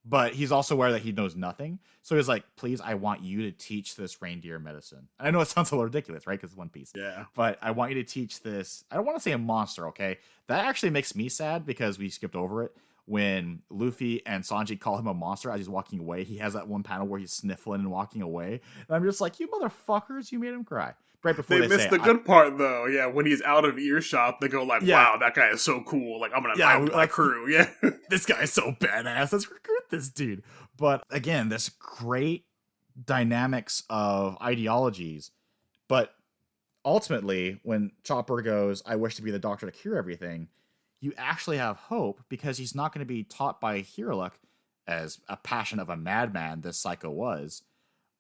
[0.04, 1.80] but he's also aware that he knows nothing.
[2.02, 5.40] So he's like, "Please, I want you to teach this reindeer medicine." And I know
[5.40, 6.34] it sounds a little ridiculous, right?
[6.38, 6.92] Because it's One Piece.
[6.94, 7.24] Yeah.
[7.34, 8.84] but I want you to teach this.
[8.92, 10.18] I don't want to say a monster, okay?
[10.46, 12.76] That actually makes me sad because we skipped over it.
[13.06, 16.68] When Luffy and Sanji call him a monster as he's walking away, he has that
[16.68, 18.60] one panel where he's sniffling and walking away.
[18.88, 20.94] And I'm just like, you motherfuckers, you made him cry.
[21.24, 22.86] Right before They they, missed say, the I- good part though.
[22.86, 25.12] Yeah, when he's out of earshot, they go like, Yeah.
[25.12, 26.20] "Wow, that guy is so cool!
[26.20, 27.70] Like, I'm gonna Yeah, invite my like- crew." Yeah,
[28.08, 29.32] this guy's so badass.
[29.32, 30.42] Let's recruit this dude.
[30.76, 32.46] But again, this great
[33.04, 35.30] dynamics of ideologies.
[35.88, 36.12] But
[36.84, 40.48] ultimately, when Chopper goes, I wish to be the doctor to cure everything,
[41.02, 44.32] you actually have hope because he's not going to be taught by Hiruluk
[44.86, 47.62] as a passion of a madman this psycho was.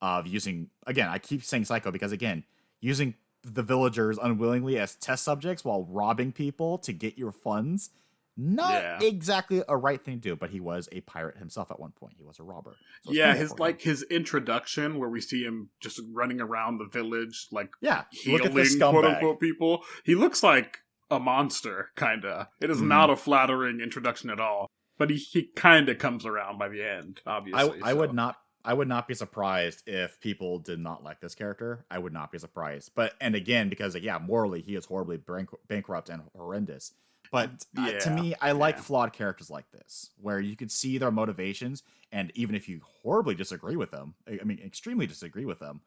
[0.02, 1.08] of using again.
[1.08, 2.42] I keep saying psycho because again,
[2.80, 3.14] using
[3.44, 7.90] the villagers unwillingly as test subjects while robbing people to get your funds.
[8.36, 8.98] Not Yeah.
[9.02, 12.14] exactly a right thing to do, but he was a pirate himself at one point.
[12.16, 12.74] He was a robber.
[13.04, 17.46] So yeah, his like his introduction where we see him just running around the village,
[17.52, 18.04] like yeah.
[18.10, 19.84] Healing quote unquote people.
[20.04, 20.78] He looks like
[21.12, 22.48] a monster, kinda.
[22.60, 22.88] It is Mhm.
[22.88, 24.66] not a flattering introduction at all.
[24.98, 27.80] But he, he kinda comes around by the end, I, obviously.
[27.82, 28.14] I would so.
[28.14, 31.84] not I would not be surprised if people did not like this character.
[31.90, 32.92] I would not be surprised.
[32.94, 36.92] But and again, because yeah, morally he is horribly bank- bankrupt and horrendous.
[37.32, 38.82] But uh, to me, I like yeah.
[38.82, 41.82] flawed characters like this, where you can see their motivations,
[42.12, 45.80] and even if you horribly disagree with them, I I mean, extremely disagree with them,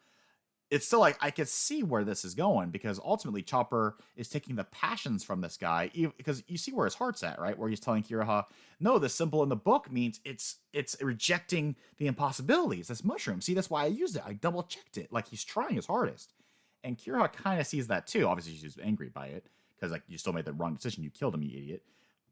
[0.76, 4.58] it's still like I could see where this is going because ultimately Chopper is taking
[4.58, 7.58] the passions from this guy because you see where his heart's at, right?
[7.58, 8.44] Where he's telling Kiraha,
[8.82, 12.90] "No, the symbol in the book means it's it's rejecting the impossibilities.
[12.90, 13.40] This mushroom.
[13.40, 14.24] See, that's why I used it.
[14.26, 15.14] I double checked it.
[15.14, 16.34] Like he's trying his hardest."
[16.84, 18.28] And Kiraha kind of sees that too.
[18.28, 19.48] Obviously, she's angry by it
[19.78, 21.06] because like you still made the wrong decision.
[21.06, 21.84] You killed him, you idiot.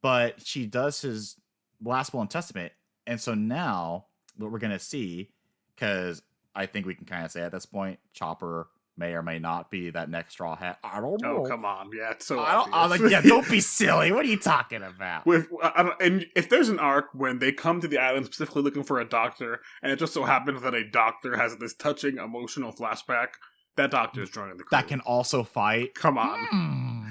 [0.02, 1.38] But she does his
[1.82, 2.74] last will and testament,
[3.08, 5.30] and so now what we're gonna see,
[5.74, 6.22] because
[6.56, 9.72] I think we can kind of say at this point, Chopper may or may not
[9.72, 10.78] be that next straw hat.
[10.84, 11.38] I don't know.
[11.44, 12.40] Oh come on, yeah, so.
[12.40, 14.12] I don't, I'm like, yeah, don't be silly.
[14.12, 15.26] What are you talking about?
[15.26, 18.62] With I don't, and if there's an arc when they come to the island specifically
[18.62, 22.18] looking for a doctor, and it just so happens that a doctor has this touching
[22.18, 23.30] emotional flashback,
[23.78, 24.78] that doctor is joining the crew.
[24.78, 25.96] that can also fight.
[25.96, 27.10] come on, Hmm.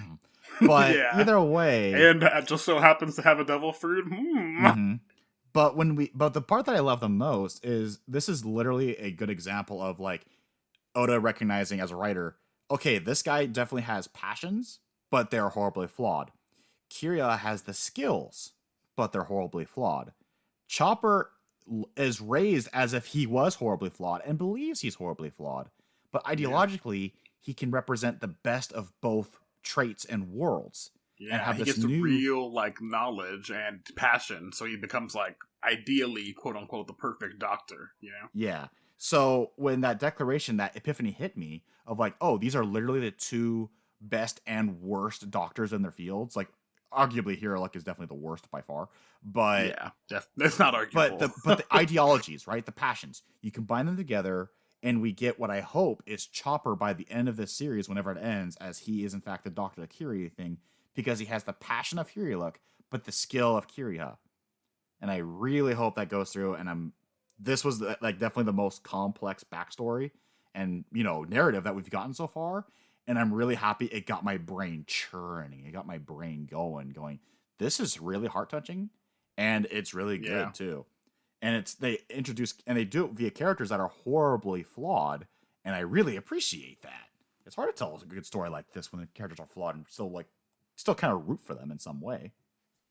[0.68, 1.10] But Yeah.
[1.14, 4.04] either way, and uh, just so happens to have a devil fruit.
[4.06, 4.64] Hmm.
[4.66, 5.00] Mhm.
[5.52, 8.96] But when we, but the part that I love the most is this is literally
[8.96, 10.24] a good example of like
[10.94, 12.36] Oda recognizing as a writer,
[12.70, 14.80] okay, this guy definitely has passions,
[15.10, 16.30] but they're horribly flawed.
[16.90, 18.52] Kiria has the skills,
[18.96, 20.12] but they're horribly flawed.
[20.68, 21.30] Chopper
[21.96, 25.68] is raised as if he was horribly flawed and believes he's horribly flawed,
[26.10, 30.90] but ideologically, he can represent the best of both traits and worlds.
[31.28, 35.36] Yeah, have he this gets new- real like knowledge and passion, so he becomes like
[35.64, 37.92] ideally, quote unquote, the perfect doctor.
[38.00, 38.28] You know?
[38.34, 38.68] Yeah.
[38.98, 43.10] So when that declaration, that epiphany hit me of like, oh, these are literally the
[43.10, 43.70] two
[44.00, 46.36] best and worst doctors in their fields.
[46.36, 46.48] Like,
[46.92, 48.88] arguably, Hiruluk is definitely the worst by far.
[49.24, 51.16] But yeah, def- that's not arguable.
[51.18, 52.64] but the but the ideologies, right?
[52.64, 53.22] The passions.
[53.40, 54.50] You combine them together,
[54.82, 58.12] and we get what I hope is Chopper by the end of this series, whenever
[58.12, 60.58] it ends, as he is in fact the Doctor Kyrie thing,
[60.94, 62.56] because he has the passion of Kyrieluk,
[62.90, 64.16] but the skill of Kyria.
[65.00, 66.54] And I really hope that goes through.
[66.54, 66.92] And I'm
[67.38, 70.12] this was the, like definitely the most complex backstory
[70.54, 72.66] and you know narrative that we've gotten so far.
[73.06, 75.64] And I'm really happy it got my brain churning.
[75.66, 77.18] It got my brain going, going.
[77.58, 78.90] This is really heart touching,
[79.36, 80.50] and it's really good Yeah.
[80.52, 80.86] too
[81.44, 85.26] and it's they introduce and they do it via characters that are horribly flawed
[85.64, 87.08] and i really appreciate that
[87.44, 89.84] it's hard to tell a good story like this when the characters are flawed and
[89.88, 90.28] still like
[90.76, 92.32] still kind of root for them in some way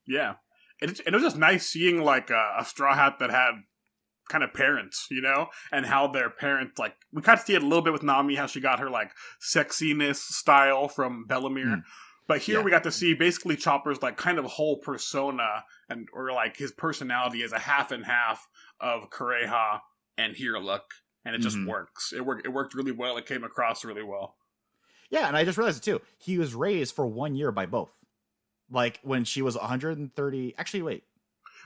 [0.05, 0.35] Yeah,
[0.81, 3.51] and it, it was just nice seeing like a, a straw hat that had
[4.29, 7.61] kind of parents, you know, and how their parents like we kind of see it
[7.61, 11.65] a little bit with Nami, how she got her like sexiness style from Bell-mère.
[11.65, 11.83] Mm.
[12.27, 12.63] But here Yeah.
[12.63, 16.71] we got to see basically Chopper's like kind of whole persona and or like his
[16.71, 18.47] personality as a half and half
[18.79, 19.79] of Kureha
[20.17, 20.81] and Hiraluk,
[21.25, 21.67] and it just Mhm.
[21.67, 22.13] works.
[22.13, 22.45] It worked.
[22.45, 23.17] It worked really well.
[23.17, 24.37] It came across really well.
[25.11, 27.91] Yeah and i just realized it too he was raised for one year by both
[28.71, 31.03] like when she was 130 actually wait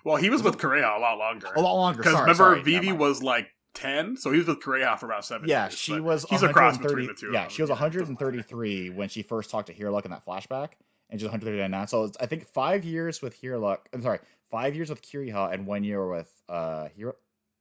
[0.04, 1.48] Well, he was with Kureha a lot longer.
[1.56, 4.98] a lot longer Because remember, sorry, Vivi was like ten, so he was with Kureha
[5.00, 5.48] for about seven.
[5.50, 7.32] yeah years, she was He's a cross between the two.
[7.34, 10.70] yeah she was it doesn't 133 when she first talked to Hirluck in that flashback
[11.10, 14.20] and she's 139 now so it's, i think five years with Hirluck i'm sorry
[14.50, 17.14] five years with Kiriha and one year with uh Hiro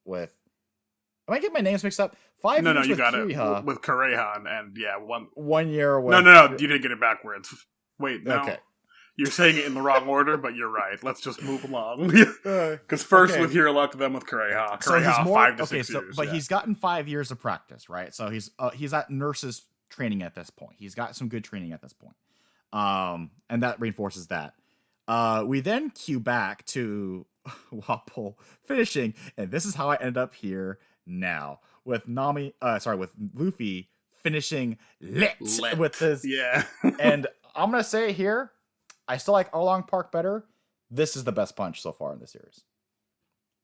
[0.05, 0.32] with
[1.28, 3.59] am i getting my names mixed up five No, no, years you with got Kiriha,
[3.60, 5.28] it with Kureha and, yeah, one.
[5.34, 7.55] one year with No, no, no, you didn't get it backwards.
[7.98, 8.59] Wait, no, okay
[9.16, 11.02] you're saying it in the wrong order, but you're right.
[11.05, 12.12] Let's just move along.
[12.44, 13.40] Uh, Because first Okay.
[13.42, 14.82] with luck, then with Kureha.
[14.82, 16.16] so he's more five to okay six so years.
[16.16, 16.32] but yeah.
[16.32, 20.34] he's gotten five years of practice right so he's uh, he's at nurses training at
[20.34, 22.16] this point he's got some good training at this point
[22.72, 24.55] um and that reinforces that
[25.09, 27.24] uh we then cue back to
[27.72, 28.34] Wapol
[28.66, 33.12] finishing and this is how i end up here now with nami uh sorry with
[33.35, 33.89] luffy
[34.22, 35.78] finishing lit, Lit.
[35.78, 36.64] with this yeah.
[37.01, 38.51] and i'm gonna say it here
[39.06, 40.44] i still like Arlong park better
[40.90, 42.64] this is the best punch so far in the series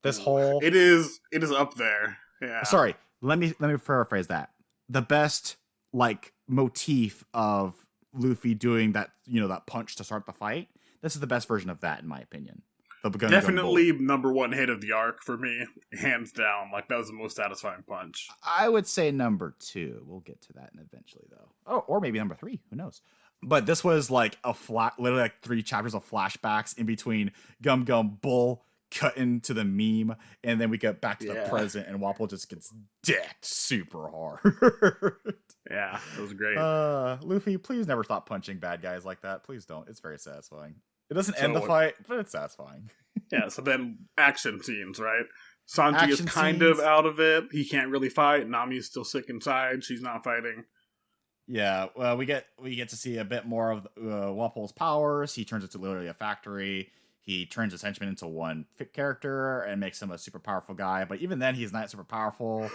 [0.03, 1.21] this whole it is.
[1.31, 2.17] It is up there.
[2.41, 2.62] Yeah.
[2.65, 4.51] sorry let me let me paraphrase that
[4.89, 5.57] the best
[5.93, 7.75] like motif of
[8.15, 10.69] luffy doing that you know that punch to start the fight
[11.03, 12.62] this is the best version of that in my opinion
[13.02, 15.64] The Gundam Definitely number one hit of the arc for me,
[15.98, 16.70] hands down.
[16.72, 18.28] Like that was the most satisfying punch.
[18.44, 20.02] I would say number two.
[20.06, 21.48] We'll get to that eventually, though.
[21.66, 22.60] Oh, or maybe number three.
[22.70, 23.01] Who knows?
[23.43, 27.32] But this was like a flat, literally like three chapters of flashbacks in between
[27.62, 31.44] Gum Gum Bull cutting to the meme, and then we get back to Yeah.
[31.44, 35.14] the present, and Wapol just gets decked super hard.
[35.70, 36.56] Yeah, it was great.
[36.59, 39.44] uh, Luffy, please never stop punching bad guys like that.
[39.44, 39.89] Please don't.
[39.89, 40.74] It's very satisfying.
[41.11, 42.91] It doesn't end the fight, but it's satisfying.
[43.32, 45.27] yeah, so then action scenes, right?
[45.69, 46.78] Sanji Action is kind scenes.
[46.78, 47.45] of out of it.
[47.53, 48.49] He can't really fight.
[48.49, 49.85] Nami's still sick inside.
[49.85, 50.65] She's not fighting.
[51.47, 55.35] Yeah, well, we get we get to see a bit more of uh, Wapol's powers.
[55.35, 56.91] He turns into literally a factory.
[57.20, 61.05] He turns his henchman into one fit character and makes him a super powerful guy.
[61.05, 62.70] But even then, he's not super powerful.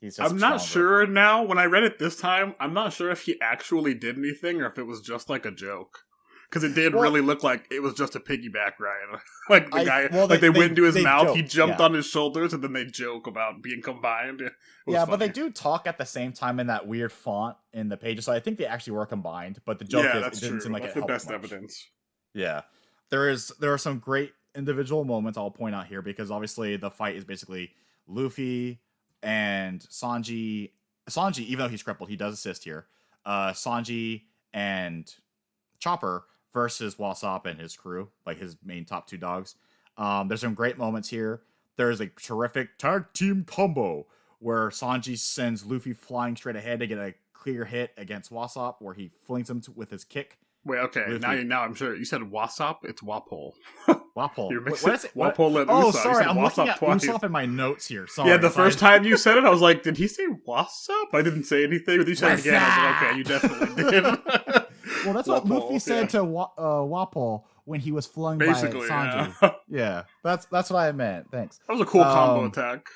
[0.00, 1.42] He's just I'm not sure now.
[1.42, 4.66] When I read it this time, I'm not sure if he actually did anything or
[4.66, 6.05] if it was just like a joke.
[6.48, 9.20] Because it did Well- really look like it was just a piggyback ride.
[9.50, 11.42] like the I- guy, well, like they- they, they- went into his they mouth, he
[11.42, 11.84] jumped yeah.
[11.86, 14.42] on his shoulders, and then they joke about being combined.
[14.88, 17.96] Yeah, but they do talk at the same time in that weird font in the
[17.96, 18.24] pages.
[18.24, 19.60] So I think they actually were combined.
[19.64, 20.60] But the joke yeah, is that's it true.
[20.60, 21.34] seem like that's it the best much.
[21.34, 21.88] evidence.
[22.34, 22.60] Yeah.
[23.10, 26.90] There is there are some great individual moments I'll point out here because obviously the
[26.90, 27.72] fight is basically
[28.06, 28.80] Luffy
[29.24, 30.70] and Sanji
[31.10, 32.86] Sanji, even though he's crippled, he does assist here.
[33.24, 35.12] Uh Sanji and
[35.80, 39.56] Chopper versus Wasop and his crew, like his main top two dogs.
[39.98, 41.42] Um, there's some great moments here.
[41.76, 44.06] There's a terrific tag team combo
[44.38, 48.94] where Sanji sends Luffy flying straight ahead to get a clear hit against Wasop, where
[48.94, 50.38] he flings him to, with his kick.
[50.64, 51.04] Wait, okay.
[51.08, 51.18] Luffy.
[51.18, 52.78] Now, now I'm sure you said Wasop.
[52.84, 53.52] It's Wapol.
[54.16, 54.50] Wapol.
[54.50, 55.10] You're mixing what?
[55.14, 55.84] What- Wapol and Oh, Usopp.
[55.86, 57.06] You sorry, I'm Wasop looking at twice.
[57.06, 58.06] Usopp in my notes here.
[58.06, 58.30] Sorry.
[58.30, 61.20] yeah, the first time you said it, I was like, "Did he say Wasop?" I
[61.20, 62.62] didn't say anything, but you said it again.
[62.62, 64.62] I was like, "Okay, you definitely did."
[65.06, 66.06] Well, that's what Luffy said yeah.
[66.20, 69.32] to Wa- uh, when he was flung Basically, by yeah.
[69.40, 69.54] Sanji.
[69.68, 70.02] Yeah.
[70.22, 71.30] that's that's what I meant.
[71.30, 71.58] Thanks.
[71.66, 72.86] that was a cool combo Um, attack.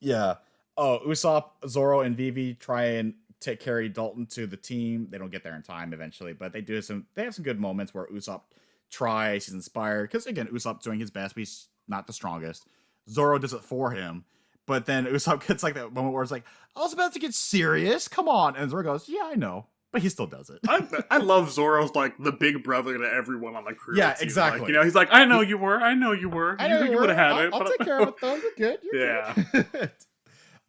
[0.00, 0.34] Yeah.
[0.76, 5.08] Oh, Usopp, Zoro, and Vivi try and take carry Dalton to the team.
[5.10, 7.06] They don't get there in time eventually, but they do some.
[7.14, 8.42] They have some good moments where Usopp
[8.90, 9.46] tries.
[9.46, 12.66] He's inspired because again, Usopp's doing his best, but he's not the strongest.
[13.08, 14.24] Zoro does it for him,
[14.66, 16.44] but then Usopp gets like that moment where it's like,
[16.76, 18.08] "I was about to get serious.
[18.08, 20.60] Come on," and Zoro goes, "Yeah, I know," but he still does it.
[20.68, 23.96] I, I love Zoro's like the big brother to everyone on the crew.
[23.96, 24.60] Yeah, exactly.
[24.60, 25.80] Like, you know, he's like, "I know you were.
[25.80, 26.56] I know you were.
[26.58, 27.00] I you, know you were.
[27.02, 28.34] would have had I'll, it." I'll take care of it though.
[28.36, 28.78] You're good.
[28.82, 29.34] You're Yeah.
[29.72, 29.90] good.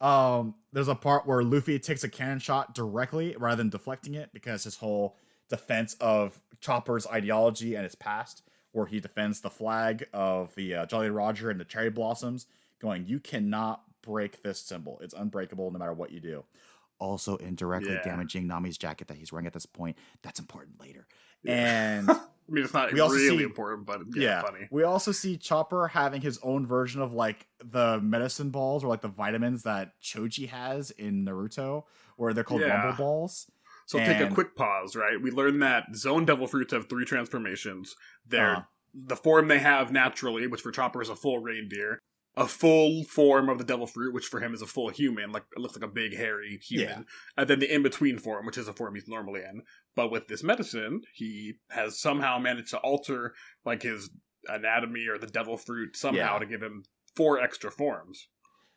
[0.00, 4.30] um, there's a part where Luffy takes a cannon shot directly rather than deflecting it
[4.32, 5.16] because his whole
[5.48, 8.42] defense of Chopper's ideology and his past,
[8.72, 12.46] where he defends the flag of the uh, Jolly Roger and the cherry blossoms,
[12.80, 14.98] going, "You cannot break this symbol.
[15.02, 16.44] It's unbreakable no matter what you do."
[17.02, 18.02] Also, indirectly Yeah.
[18.02, 19.96] damaging Nami's jacket that he's wearing at this point.
[20.22, 21.06] That's important later.
[21.42, 21.98] Yeah.
[21.98, 24.68] And I mean, it's not We also really see- important, but yeah, yeah, funny.
[24.70, 29.00] we also see Chopper having his own version of like the medicine balls or like
[29.00, 31.84] the vitamins that Choji has in Naruto,
[32.16, 32.80] where they're called Yeah.
[32.82, 33.50] Rumble Balls.
[33.86, 35.20] So take a quick pause, right?
[35.20, 37.94] We learned that Zoan Devil Fruits have three transformations.
[38.26, 38.62] They're Uh-huh.
[38.94, 41.98] the form they have naturally, which for Chopper is a full reindeer,
[42.36, 45.44] a full form of the Devil Fruit, which for him is a full human, like
[45.54, 47.04] it looks like a big hairy human,
[47.36, 49.62] and then the in between form, which is a form he's normally in.
[49.94, 53.34] But with this medicine, he has somehow managed to alter
[53.64, 54.10] like his
[54.48, 56.38] anatomy or the Devil Fruit somehow Yeah.
[56.38, 56.84] to give him
[57.14, 58.28] four extra forms.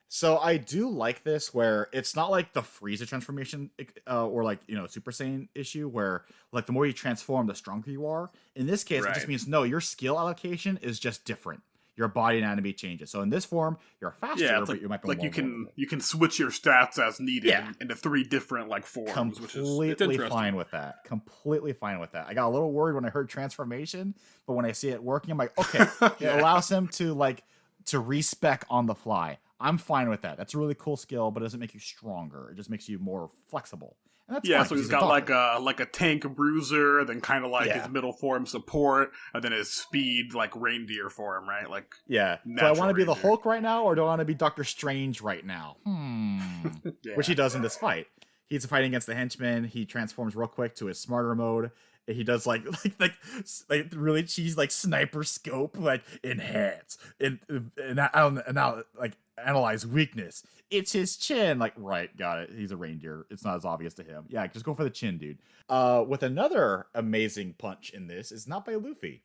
[0.08, 3.72] So I do like this where it's not like the Frieza transformation
[4.08, 7.56] uh, or like you know Super Saiyan issue where like the more you transform, the
[7.56, 8.32] stronger you are.
[8.56, 11.64] In this case, it just means no, your skill allocation is just different.
[11.98, 13.10] Your body anatomy changes.
[13.10, 15.88] So in this form, you're faster, Yeah, but you might be Like you can you
[15.88, 17.72] can switch your stats as needed Yeah.
[17.80, 21.04] into three different like forms, which is it's completely fine with that.
[21.06, 22.28] Completely fine with that.
[22.28, 24.14] I got a little worried when I heard transformation,
[24.46, 25.88] but when I see it working, I'm like, okay,
[26.20, 27.44] it allows him to like
[27.86, 29.38] to respec on the fly.
[29.60, 30.38] I'm fine with that.
[30.38, 32.50] That's a really cool skill, but it doesn't make you stronger.
[32.52, 33.96] It just makes you more flexible.
[34.44, 37.68] Yeah, so he's a got like a like a tank bruiser, then kind of like
[37.68, 37.84] Yeah.
[37.84, 41.70] his middle form support, and then his speed like reindeer form, right?
[41.70, 42.38] Like yeah.
[42.46, 43.14] Do I want to be the.
[43.14, 45.78] Hulk right now, or do I want to be Doctor Strange right now?
[45.86, 46.40] Hmm.
[47.04, 47.16] yeah.
[47.16, 48.08] which he does in this fight.
[48.48, 49.64] He's fighting against the henchman.
[49.66, 51.72] He transforms real quick to his smarter mode.
[52.08, 53.14] And he does like like like
[53.70, 59.14] like really cheese like sniper scope like enhance and and and, and now like
[59.44, 60.44] analyze weakness.
[60.72, 61.60] It's his chin.
[61.60, 62.52] Like right, got it.
[62.56, 63.26] He's a reindeer.
[63.30, 64.26] It's not as obvious to him.
[64.30, 65.38] Yeah, just go for the chin, dude.
[65.70, 69.22] Uh, with another amazing punch in this is not by Luffy.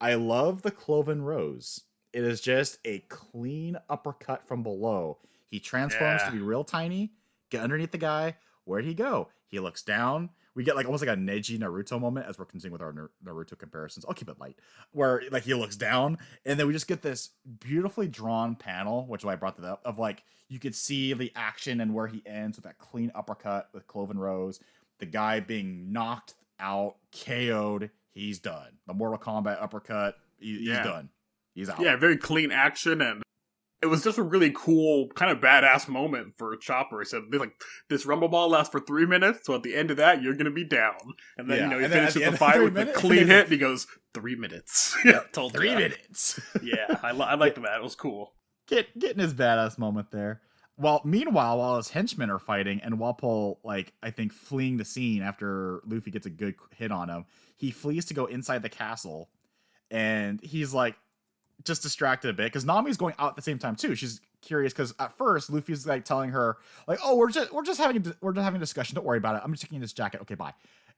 [0.00, 1.82] I love the Cloven Rose.
[2.12, 5.18] It is just a clean uppercut from below.
[5.48, 6.30] He transforms Yeah.
[6.30, 7.12] to be real tiny,
[7.50, 8.36] get underneath the guy.
[8.64, 9.28] Where'd he go?
[9.48, 12.72] He looks down we get like almost like a Neji Naruto moment as we're continuing
[12.72, 14.04] with our Naruto comparisons.
[14.08, 14.56] I'll keep it light,
[14.90, 17.30] where like he looks down, and then we just get this
[17.60, 21.12] beautifully drawn panel, which is why I brought that up, of like you could see
[21.12, 24.58] the action and where he ends with that clean uppercut with Cloven Rose,
[24.98, 28.78] the guy being knocked out, KO'd, he's done.
[28.86, 30.82] The Mortal Kombat uppercut, he, he's Yeah.
[30.82, 31.10] done.
[31.54, 31.80] He's out.
[31.80, 33.22] Yeah, very clean action, and
[33.82, 37.00] it was just a really cool, kind of badass moment for Chopper.
[37.00, 37.52] He said, like,
[37.90, 40.46] this Rumble Ball lasts for three minutes, so at the end of that, you're going
[40.46, 40.96] to be down.
[41.36, 43.26] And then, Yeah, you know, he and finishes the the, fight with minutes- a clean
[43.28, 44.96] hit, and he goes, three minutes.
[45.04, 45.78] yeah, told Three ya.
[45.78, 46.40] minutes.
[46.62, 47.76] Yeah, I, li- I liked that.
[47.76, 48.32] It was cool.
[48.66, 50.40] Get getting his badass moment there.
[50.78, 55.22] While meanwhile, while his henchmen are fighting and Wapol, like I think, fleeing the scene
[55.22, 57.26] after Luffy gets a good hit on him,
[57.56, 59.30] he flees to go inside the castle,
[59.90, 60.96] and he's like
[61.66, 63.94] just distracted a bit because Nami's going out at the same time too.
[63.94, 66.56] She's curious because at first Luffy's like telling her
[66.86, 68.94] like, "Oh, we're just we're just having a, we're just having a discussion.
[68.94, 69.42] Don't worry about it.
[69.44, 70.20] I'm just taking this jacket.
[70.22, 70.54] Okay, bye."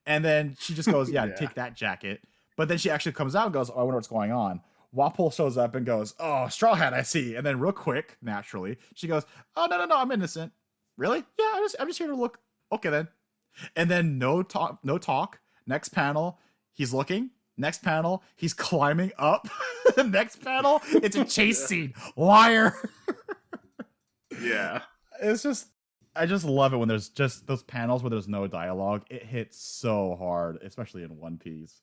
[0.07, 1.35] And then she just goes, "Yeah, Yeah.
[1.35, 2.23] take that jacket."
[2.57, 4.61] But then she actually comes out and goes, "Oh, I wonder what's going on."
[4.97, 8.79] Wapol shows up and goes, "Oh, Straw Hat, I see." And then real quick, naturally,
[8.95, 9.25] she goes,
[9.57, 10.53] "Oh no, no, no, I'm innocent."
[10.97, 11.19] Really?
[11.39, 12.39] Yeah, I'm just I'm just here to look.
[12.73, 13.09] Okay then.
[13.77, 15.41] And then no talk, no talk.
[15.67, 16.39] Next panel,
[16.73, 17.31] he's looking.
[17.59, 19.49] Next panel, he's climbing up.
[20.07, 21.93] Next panel, it's a chase scene.
[22.17, 22.75] Liar.
[24.41, 24.83] Yeah.
[25.21, 25.69] It's just
[26.15, 29.05] I just love it when there's just those panels where there's no dialogue.
[29.11, 31.81] It hits so hard, especially in One Piece.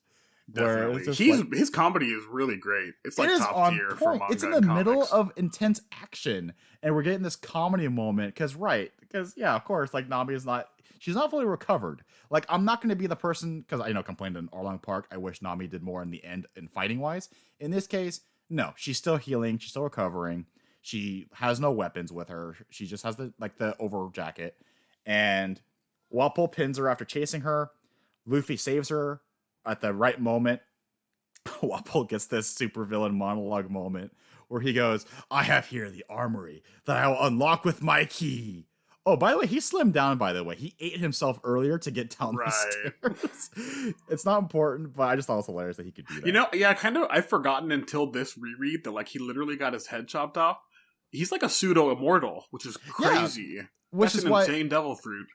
[0.51, 1.11] Definitely.
[1.13, 2.93] He's like- his comedy is really great.
[3.03, 6.53] It's like it top tier for manga It's in the middle of intense action,
[6.83, 8.33] and we're getting this comedy moment.
[8.33, 10.69] Because right, because yeah, of course, like Nami is not.
[11.05, 12.03] She's not fully recovered.
[12.31, 14.81] Like I'm not going to be the person because I you know complained in Arlong
[14.81, 15.05] Park.
[15.11, 17.29] I wish Nami did more in the end in fighting wise.
[17.59, 19.59] In this case, no, she's still healing.
[19.59, 20.47] She's still recovering.
[20.81, 22.55] She has no weapons with her.
[22.71, 24.57] She just has the like the over jacket.
[25.05, 25.61] And
[26.11, 27.69] Wapol pins her after chasing her.
[28.25, 29.21] Luffy saves her
[29.63, 30.61] at the right moment.
[31.45, 34.11] Wapol gets this supervillain monologue moment
[34.47, 38.65] where he goes, I have here the armory that I will unlock with my key.
[39.07, 40.55] Oh, by the way, he slimmed down, by the way.
[40.55, 42.51] He ate himself earlier to get down Right.
[43.01, 43.93] the stairs.
[44.09, 46.25] it's not important, but I just thought it was hilarious that he could do that.
[46.25, 47.07] You know, yeah, kind of.
[47.11, 50.57] I've forgotten until this reread that like he literally got his head chopped off.
[51.11, 53.59] He's like a pseudo immortal, which is Yeah, crazy.
[53.91, 55.27] which That's is an why insane devil fruit.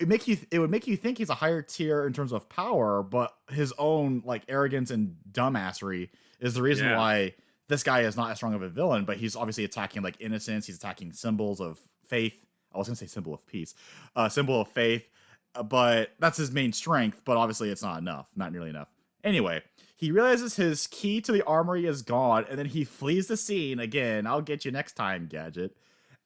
[0.00, 2.48] it make you it would make you think he's a higher tier in terms of
[2.48, 6.08] power, but his own like arrogance and dumbassery
[6.40, 6.96] is the reason Yeah.
[6.96, 7.34] why
[7.68, 9.04] this guy is not as strong of a villain.
[9.04, 10.66] But he's obviously attacking like innocence.
[10.66, 11.78] He's attacking symbols of
[12.08, 12.42] faith.
[12.74, 13.74] I was gonna say symbol of peace,
[14.16, 15.08] uh, symbol of faith.
[15.54, 17.22] uh, But that's his main strength.
[17.24, 18.28] But obviously, it's not enough.
[18.36, 18.88] Not nearly enough.
[19.24, 19.62] Anyway,
[19.96, 23.78] he realizes his key to the armory is gone, and then he flees the scene
[23.78, 24.26] again.
[24.26, 25.76] I'll get you next time, Gadget.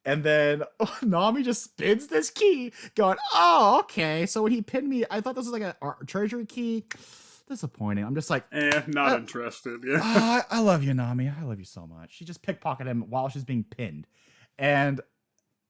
[0.04, 0.62] And then
[1.02, 5.34] Nami just spins this key, going, "Oh, okay." So when he pinned me, I thought
[5.34, 6.84] this was like a ar- treasury key.
[7.48, 8.04] Disappointing.
[8.04, 9.84] I'm just like, Eh, not Uh, interested.
[9.86, 9.98] Yeah.
[10.02, 11.28] "Ah, I love you, Nami.
[11.28, 12.12] I love you so much.
[12.16, 14.06] She just pickpocketed him while she's being pinned,
[14.58, 15.00] and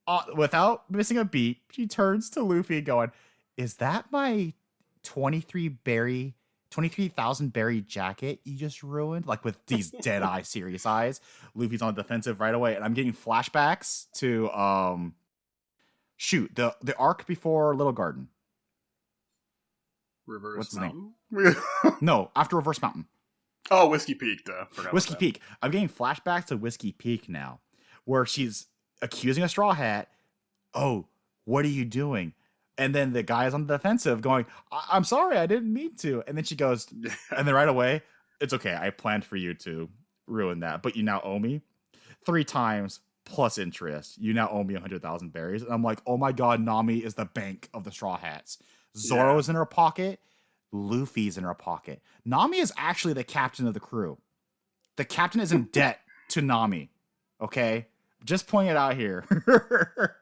[0.06, 3.12] uh, without missing a beat, she turns to Luffy, going,
[3.56, 4.54] "Is that my
[5.02, 6.34] 23 berry?"
[6.70, 11.20] 23,000 berry jacket you just ruined like with these dead eye serious eyes
[11.54, 15.14] Luffy's on the defensive right away and I'm getting flashbacks to um
[16.16, 18.28] shoot the the arc before Little Garden
[20.26, 21.14] Reverse what's the name?
[21.30, 21.62] mountain.
[22.00, 23.06] no after Reverse Mountain
[23.70, 24.44] oh, Whiskey Peak.
[24.44, 24.64] Duh.
[24.70, 25.14] Forgot Whiskey.
[25.14, 25.40] Peak.
[25.62, 27.60] I'm getting flashbacks to Whiskey Peak now,
[28.04, 28.66] where she's
[29.02, 30.08] accusing a straw hat.
[30.74, 31.06] Oh,
[31.44, 32.32] what are you doing?
[32.78, 35.94] And then the guy is on the defensive, going, I- "I'm sorry, I didn't mean
[35.96, 36.86] to." And then she goes,
[37.36, 38.02] and then right away,
[38.40, 38.76] it's okay.
[38.78, 39.88] I planned for you to
[40.26, 41.62] ruin that, but you now owe me
[42.26, 44.18] three times plus interest.
[44.18, 46.98] You now owe me a hundred thousand berries, and I'm like, "Oh my god, Nami
[46.98, 48.58] is the bank of the straw hats.
[48.96, 50.20] Zoro's in her pocket."
[50.72, 52.02] Luffy's in her pocket.
[52.24, 54.18] Nami is actually the captain of the crew.
[54.96, 56.00] The captain is in debt
[56.30, 56.90] to Nami.
[57.40, 57.86] Okay?
[58.26, 59.24] Just pointing it out here.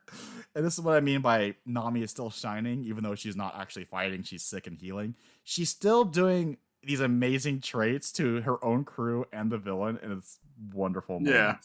[0.54, 3.58] and this is what I mean by Nami is still shining, even though she's not
[3.58, 4.22] actually fighting.
[4.22, 5.16] She's sick and healing.
[5.42, 10.38] She's still doing these amazing traits to her own crew and the villain, and it's
[10.72, 11.56] wonderful Yeah.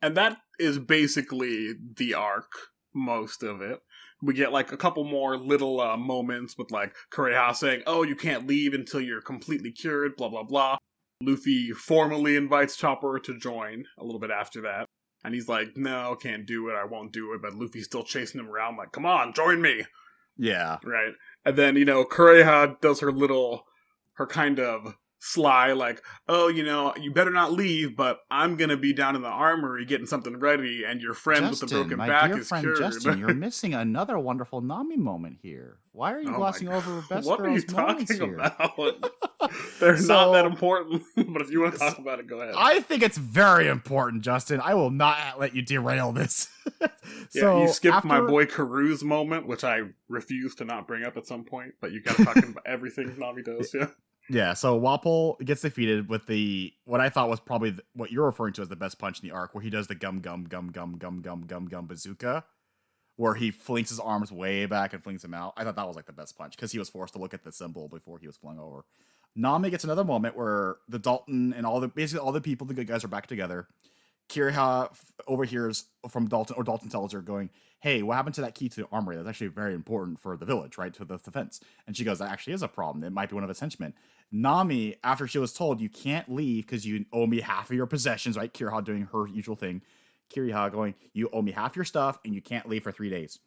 [0.00, 2.50] And that is basically the arc,
[2.94, 3.80] most of it.
[4.20, 8.14] We get like a couple more little uh, moments with like Kureha saying, "Oh, you
[8.14, 10.78] can't leave until you're completely cured." Blah blah blah.
[11.20, 14.86] Luffy formally invites Chopper to join a little bit after that,
[15.24, 16.74] and he's like, "No, can't do it.
[16.74, 19.84] I won't do it." But Luffy's still chasing him around, like, "Come on, join me!"
[20.36, 20.78] Yeah.
[20.84, 21.14] Right?
[21.44, 23.66] And then you know Kureha does her little,
[24.14, 28.76] her kind of sly, like, oh, you know, you better not leave, but I'm gonna
[28.76, 31.98] be down in the armory getting something ready, and your friend Justin, with the broken
[31.98, 32.78] my back dear is friend cured.
[32.78, 35.78] Justin, you're missing another wonderful Nami moment here.
[35.92, 38.38] Why are you Oh glossing over best what are you girls moments talking here?
[38.38, 39.12] about?
[39.80, 42.54] They're So- not that important, but if you want to talk about it, go ahead.
[42.56, 44.60] I think it's very important, Justin.
[44.60, 46.48] I will not let you derail this.
[47.34, 51.26] yeah, you skipped my boy Caru's moment, which I refuse to not bring up at
[51.26, 53.86] some point, but you got to talk about everything Nami does, yeah.
[54.28, 58.52] Yeah, so Wapol gets defeated with the what I thought was probably what you're referring
[58.54, 60.70] to as the best punch in the arc, where he does the gum gum gum
[60.70, 62.44] gum gum gum gum gum bazooka,
[63.16, 65.54] where he flings his arms way back and flings him out.
[65.56, 67.42] I thought that was like the best punch because he was forced to look at
[67.42, 68.84] the symbol before he was flung over.
[69.34, 72.74] Nami gets another moment where the Dalton and all the basically all the people, the
[72.74, 73.66] good guys, are back together.
[74.28, 74.94] Kiriha
[75.26, 77.50] overhears from Dalton, or Dalton tells her, going,
[77.80, 79.16] Hey, what happened to that key to the armory?
[79.16, 80.94] That's actually very important for the village, right?
[80.94, 81.60] To the defense.
[81.86, 83.04] And she goes, That actually is a problem.
[83.04, 83.94] It might be one of his henchmen.
[84.30, 87.86] Nami, after she was told, You can't leave because you owe me half of your
[87.86, 88.52] possessions, right?
[88.52, 89.82] Kiriha doing her usual thing.
[90.34, 93.38] Kiriha going, You owe me half your stuff and you can't leave for three days.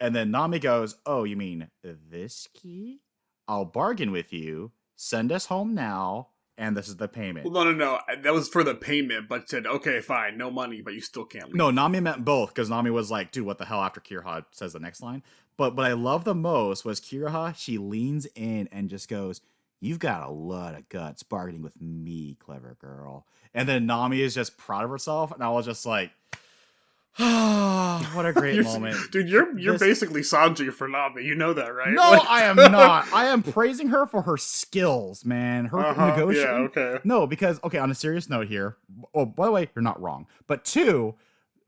[0.00, 3.00] And then Nami goes, Oh, you mean this key?
[3.46, 4.72] I'll bargain with you.
[4.96, 6.28] Send us home now.
[6.56, 7.50] And this is the payment.
[7.50, 8.22] Well, no, no, no.
[8.22, 11.46] That was for the payment, but said, okay, fine, no money, but you still can't
[11.46, 11.56] leave.
[11.56, 14.72] No, Nami meant both because Nami was like, dude, what the hell after Kiriha says
[14.72, 15.24] the next line.
[15.56, 19.40] But what I love the most was Kiriha, she leans in and just goes,
[19.80, 23.26] You've got a lot of guts bargaining with me, clever girl.
[23.52, 25.30] And then Nami is just proud of herself.
[25.30, 26.10] And I was just like,
[28.14, 28.96] what a great You're- moment.
[29.12, 31.22] Dude, you're you're This- basically Sanji for Nami.
[31.24, 31.92] You know that, right?
[31.92, 33.06] No, Like- I am not.
[33.12, 35.66] I am praising her for her skills, man.
[35.66, 36.50] Her Uh-huh, negotiating.
[36.50, 36.98] Yeah, okay.
[37.04, 38.76] No, because okay, on a serious note here.
[39.14, 40.26] Oh, by the way, you're not wrong.
[40.46, 41.14] But two,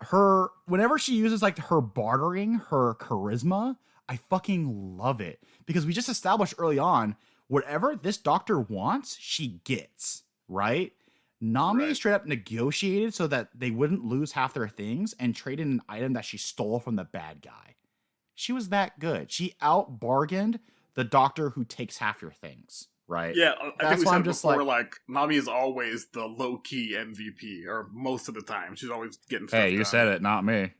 [0.00, 3.76] her whenever she uses like her bartering, her charisma,
[4.08, 7.16] I fucking love it because we just established early on
[7.48, 10.92] whatever this doctor wants, she gets right.
[11.40, 11.96] Nami Right.
[11.96, 16.14] straight up negotiated so that they wouldn't lose half their things and traded an item
[16.14, 17.76] that she stole from the bad guy.
[18.34, 19.30] She was that good.
[19.30, 20.60] She out bargained
[20.94, 23.34] the doctor who takes half your things, right?
[23.36, 26.06] Yeah, I That's think we why said I'm just before, like- like, Nami is always
[26.12, 28.74] the low key MVP, or most of the time.
[28.74, 29.84] She's always getting stuff Hey, you done.
[29.84, 30.72] said it, not me.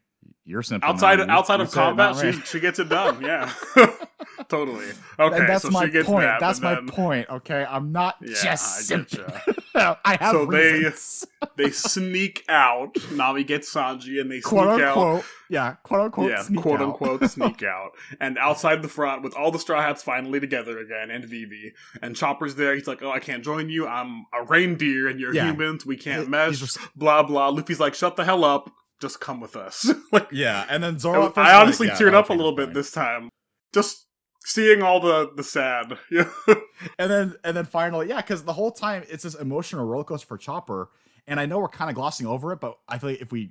[0.45, 0.89] You're simple.
[0.89, 1.29] Outside man.
[1.29, 3.21] You- outside you of said combat, she she gets it done.
[3.21, 3.53] Yeah,
[4.49, 4.87] totally.
[5.19, 6.23] Okay, and that's so my she gets point.
[6.25, 6.41] that.
[6.41, 7.29] that's my then point.
[7.29, 9.59] Okay, I'm not Yeah, just I get simping.
[9.77, 11.27] I have So they- reasons.
[11.57, 12.97] They sneak out.
[13.13, 14.97] Nami gets Sanji, and they quote sneak out.
[14.99, 15.25] unquote.
[15.49, 16.31] Yeah, quote unquote.
[16.31, 16.87] yeah, sneak quote out.
[16.89, 17.93] unquote sneak out.
[18.21, 21.73] And outside the front, with all the Straw Hats finally together again, and Vivi,
[22.03, 22.75] and Chopper's there.
[22.75, 23.87] He's like, "Oh, I can't join you.
[23.87, 25.47] I'm a reindeer, and you're Yeah.
[25.51, 25.87] humans.
[25.87, 27.49] We can't He- mesh." just- Blah blah.
[27.49, 28.71] Luffy's like, "Shut the hell up.
[29.01, 31.19] Just come with us." like, yeah, and then I, Zoro.
[31.21, 33.31] was- at first I honestly like, yeah, teared up a little his bit this time,
[33.73, 34.06] just
[34.47, 35.99] seeing all the the sad.
[36.11, 36.31] Yeah.
[36.99, 40.27] and then and then finally, yeah, because the whole time it's this emotional roller coaster
[40.27, 40.89] for Chopper,
[41.27, 43.51] and I know we're kind of glossing over it, but I feel like if we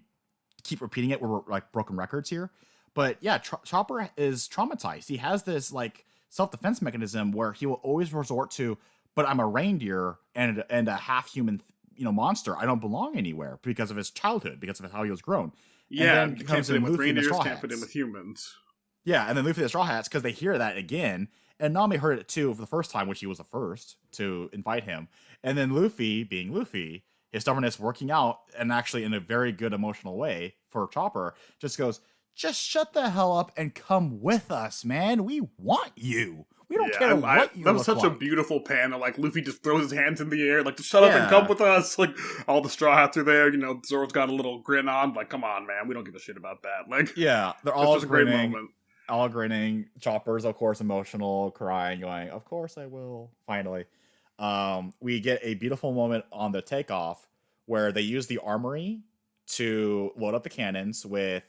[0.63, 2.49] keep repeating it, we're like broken records here.
[2.93, 5.09] But yeah, Tr- Chopper is traumatized.
[5.09, 8.77] He has this like self defense mechanism where he will always resort to,
[9.15, 11.61] "But I'm a reindeer and and a half human,
[11.95, 12.57] you know, monster.
[12.57, 15.51] I don't belong anywhere because of his childhood, because of how he was grown."
[15.89, 17.27] yeah, then you can't comes fit in with and reindeers.
[17.43, 18.55] Can't fit in with humans.
[19.06, 21.30] Yeah, and then Luffy the Straw Hats because they hear that again,
[21.60, 24.49] and Nami heard it too for the first time, which he was the first to
[24.52, 25.07] invite him.
[25.44, 29.73] And then Luffy, being Luffy, his stubbornness working out, and actually in a very good
[29.73, 32.02] emotional way for Chopper, just goes,
[32.36, 35.23] "Just shut the hell up and come with us, man.
[35.23, 36.45] We want you.
[36.68, 38.99] We don't Yeah, care I- what I- you That was such a beautiful panel.
[38.99, 41.48] Like Luffy just throws his hands in the air, like just shut up and come
[41.48, 41.95] with us.
[41.99, 42.18] Like
[42.48, 43.52] all the straw hats are there.
[43.52, 45.14] You know, Zoro's got a little grin on.
[45.14, 46.86] Like, come on, man, we don't give a shit about that.
[46.90, 48.72] Like, yeah, they're all just a great moment.
[49.10, 49.90] All grinning.
[49.99, 53.86] Chopper's of course emotional, crying, going, "Of course I will." Finally,
[54.40, 57.27] um, we get a beautiful moment on the takeoff
[57.65, 59.02] where they use the armory
[59.48, 61.44] to load up the cannons with,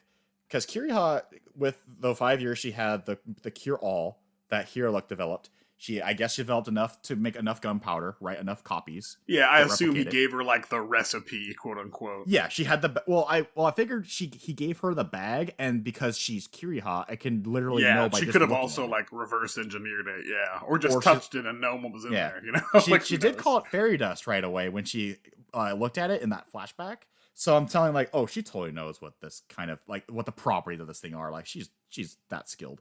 [0.48, 1.22] because Kiriha,
[1.54, 5.50] with the five years she had the the cure all that Hiraluk developed.
[5.78, 8.38] She, I guess, she developed enough to make enough gunpowder, right?
[8.38, 9.18] Enough copies.
[9.26, 10.10] Yeah, I assume he it.
[10.10, 12.28] gave her like the recipe, quote unquote.
[12.28, 13.26] Yeah, she had the well.
[13.28, 17.16] I well, I figured she he gave her the bag, and because she's Kiriha, I
[17.16, 20.78] can literally know Yeah, by she could have also like reverse engineered it, yeah, or
[20.78, 22.28] just Or she- touched it and no one was in Yeah.
[22.30, 22.42] there.
[22.46, 25.16] You know, she, Like, she did call it fairy dust right away when she
[25.52, 27.02] uh, looked at it in that flashback.
[27.34, 30.32] So I'm telling like, oh, she totally knows what this kind of like what the
[30.32, 31.30] properties of this thing are.
[31.30, 32.80] Like she's she's that skilled.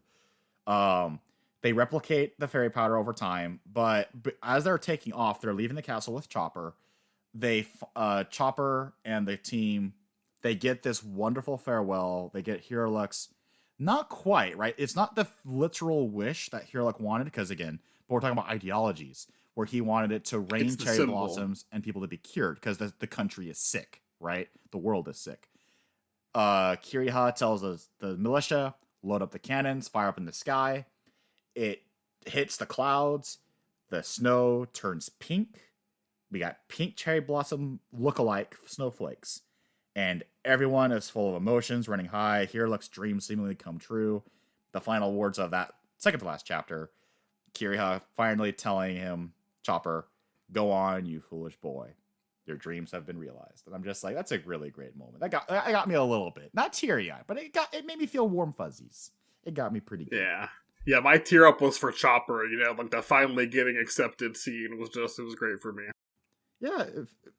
[0.65, 1.19] Um,
[1.65, 5.75] they replicate the fairy powder over time, but, but as they're taking off, they're leaving
[5.75, 6.75] the castle with Chopper.
[7.33, 7.65] They
[7.95, 9.93] uh Chopper and the team
[10.43, 12.29] they get this wonderful farewell.
[12.35, 13.29] They get Hiraluk's
[13.79, 14.75] not quite right.
[14.77, 19.25] It's not the literal wish that Hiraluk wanted because again, but we're talking about ideologies.
[19.55, 21.15] where he wanted it to rain cherry symbol.
[21.15, 24.49] blossoms and people to be cured because the, the country is sick, right?
[24.69, 25.49] The world is sick.
[26.35, 30.85] Uh, Kiriha tells us the militia load up the cannons, fire up in the sky.
[31.55, 31.83] It
[32.25, 33.39] hits the clouds.
[33.89, 35.61] The snow turns pink.
[36.31, 39.41] We got pink cherry blossom look-alike snowflakes,
[39.95, 42.47] and everyone is full of emotions, running high.
[42.51, 44.23] Hiruluk's dreams seemingly come true.
[44.73, 46.89] The final words of that second to last chapter,
[47.53, 49.33] Kiriha finally telling him,
[49.63, 50.07] Chopper,
[50.51, 51.91] go on, you foolish boy.
[52.45, 53.65] Your dreams have been realized.
[53.65, 55.19] And I'm just like, that's a really great moment.
[55.21, 56.51] That got that got me a little bit.
[56.53, 59.11] Not teary eyed, but it got it made me feel warm fuzzies.
[59.45, 60.19] It got me pretty good.
[60.19, 60.49] Yeah.
[60.85, 64.77] Yeah, my tear up was for Chopper, you know, like the finally getting accepted scene
[64.79, 65.85] was just, it was great for me.
[66.61, 66.85] Yeah,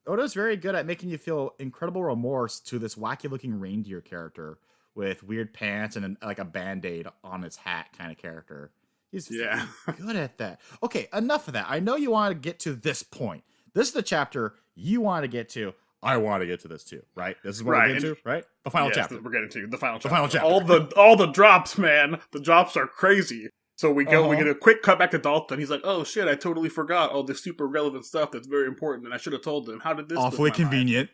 [0.07, 4.59] Oda's very good at making you feel incredible remorse to this wacky looking reindeer character
[4.95, 8.73] with weird pants and an, like a band aid on his hat kind of character.
[9.13, 9.67] He's Yeah.
[9.99, 10.61] good at that.
[10.83, 11.67] Okay, enough of that.
[11.69, 13.45] I know you want to get to this point.
[13.75, 15.75] This is the chapter you want to get to.
[16.03, 17.37] I want to get to this too, right?
[17.43, 18.45] This is what Right, we're getting and- to, right?
[18.65, 19.21] The final Yes, chapter.
[19.21, 20.09] We're getting to the final chapter.
[20.09, 20.47] The final chapter.
[20.47, 22.21] All the all the drops, man.
[22.33, 23.49] The drops are crazy.
[23.79, 24.45] So we go, we Uh-huh.
[24.45, 25.59] get a quick cut back to Dalton.
[25.59, 29.05] He's like, "Oh shit, I totally forgot all this super relevant stuff that's very important,
[29.05, 29.81] and I should have told them.
[29.81, 30.17] How did this?
[30.19, 31.11] Awfully convenient.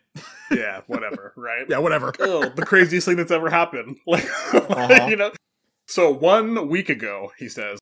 [0.51, 1.33] Yeah, whatever.
[1.37, 1.67] Right?
[1.69, 2.13] yeah, whatever.
[2.21, 3.99] oh, the craziest thing that's ever happened.
[4.07, 5.07] Like, Uh-huh.
[5.09, 5.33] you know.
[5.89, 7.79] So one week ago, he says,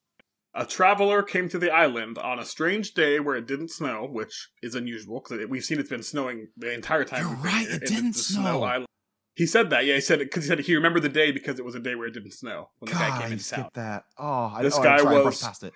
[0.54, 4.50] a traveler came to the island on a strange day where it didn't snow, which
[4.62, 7.22] is unusual because we've seen it's been snowing the entire time.
[7.26, 8.62] You're right, here, it didn't the snow.
[8.62, 8.86] island.
[9.34, 9.86] He said that.
[9.86, 11.80] Yeah, he said it because he said he remembered the day because it was a
[11.80, 13.68] day where it didn't snow when the guy God, came I into town.
[13.74, 14.04] that.
[14.18, 15.72] Oh, I, This oh, guy sorry, was- past it.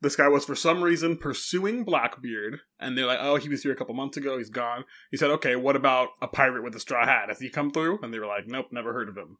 [0.00, 3.72] This guy was for some reason pursuing Blackbeard, and they're like, "Oh, he was here
[3.72, 4.38] a couple months ago.
[4.38, 7.30] He's gone." He said, "Okay, what about a pirate with a straw hat?
[7.30, 9.38] Has he come through?" And they were like, "Nope, never heard of him."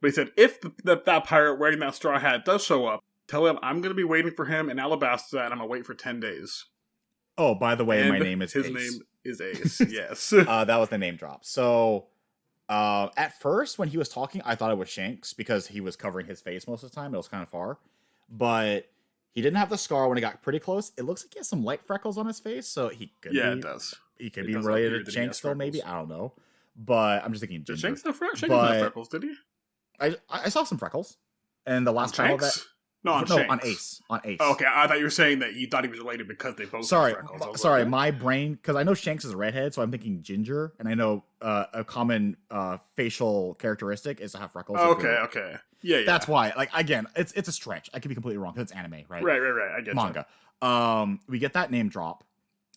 [0.00, 3.46] But he said, "If the, that pirate wearing that straw hat does show up, tell
[3.46, 5.86] him I'm going to be waiting for him in Alabasta, and I'm going to wait
[5.86, 6.66] for ten days."
[7.38, 8.72] Oh, by the way, and my name is his Ace.
[8.74, 9.80] name is Ace.
[9.88, 10.32] yes.
[10.32, 11.44] uh, that was the name drop.
[11.44, 12.08] So,
[12.68, 15.96] uh, at first, when he was talking, I thought it was Shanks because he was
[15.96, 17.14] covering his face most of the time.
[17.14, 17.78] It was kind of far,
[18.28, 18.90] but
[19.32, 20.92] he didn't have the scar when he got pretty close.
[20.98, 23.50] It looks like he has some light freckles on his face, so he could yeah,
[23.54, 23.94] be it does.
[24.18, 25.54] he could It be related to Shanks still.
[25.54, 25.82] Maybe.
[25.82, 26.34] I don't know,
[26.76, 27.78] but I'm just thinking Did.
[27.78, 29.08] Shanks have, fre- Shanks But- freckles?
[29.08, 29.34] Did he?
[29.98, 31.16] I I saw some freckles,
[31.64, 32.58] and the last panel that?
[33.02, 33.50] No, on no Shanks.
[33.50, 34.36] on Ace on Ace.
[34.40, 36.66] Oh, okay, I thought you were saying that you thought he was related because they
[36.66, 36.84] both.
[36.84, 37.42] sorry, have freckles.
[37.42, 39.90] I m- sorry, like, my brain because I know Shanks is a redhead, so I'm
[39.90, 44.78] thinking ginger, and I know uh, a common uh, facial characteristic is to have freckles.
[44.80, 46.06] Oh, okay, okay, yeah, yeah.
[46.06, 46.52] That's why.
[46.56, 47.88] Like again, it's it's a stretch.
[47.94, 49.22] I could be completely wrong because it's anime, right?
[49.22, 49.70] right, right, right.
[49.76, 49.94] I get you.
[49.94, 50.26] Manga.
[50.60, 52.24] Um, we get that name drop.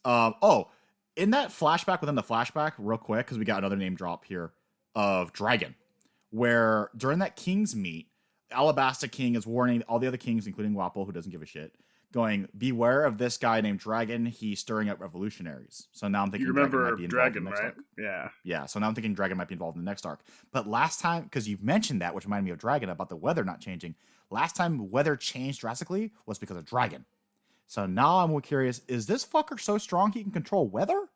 [0.05, 0.69] Um, oh,
[1.15, 4.53] in that flashback within the flashback, real quick, because we got another name drop here
[4.95, 5.75] of Dragon,
[6.29, 8.07] where during that King's meet,
[8.53, 11.75] Alabasta King is warning all the other kings, including Wapol, who doesn't give a shit,
[12.11, 14.25] going, "Beware of this guy named Dragon.
[14.25, 17.37] He's stirring up revolutionaries." So now I'm thinking You Dragon remember might be involved Dragon,
[17.37, 17.65] in the next right?
[17.67, 17.85] arc.
[17.97, 18.29] Yeah.
[18.43, 20.21] Yeah, so now I'm thinking Dragon might be involved in the next arc.
[20.51, 23.43] But last time, because you've mentioned that, which reminded me of Dragon about the weather
[23.43, 23.95] not changing.
[24.29, 27.05] Last time weather changed drastically was because of Dragon.
[27.67, 31.07] So now I'm curious: is this fucker so strong he can control weather?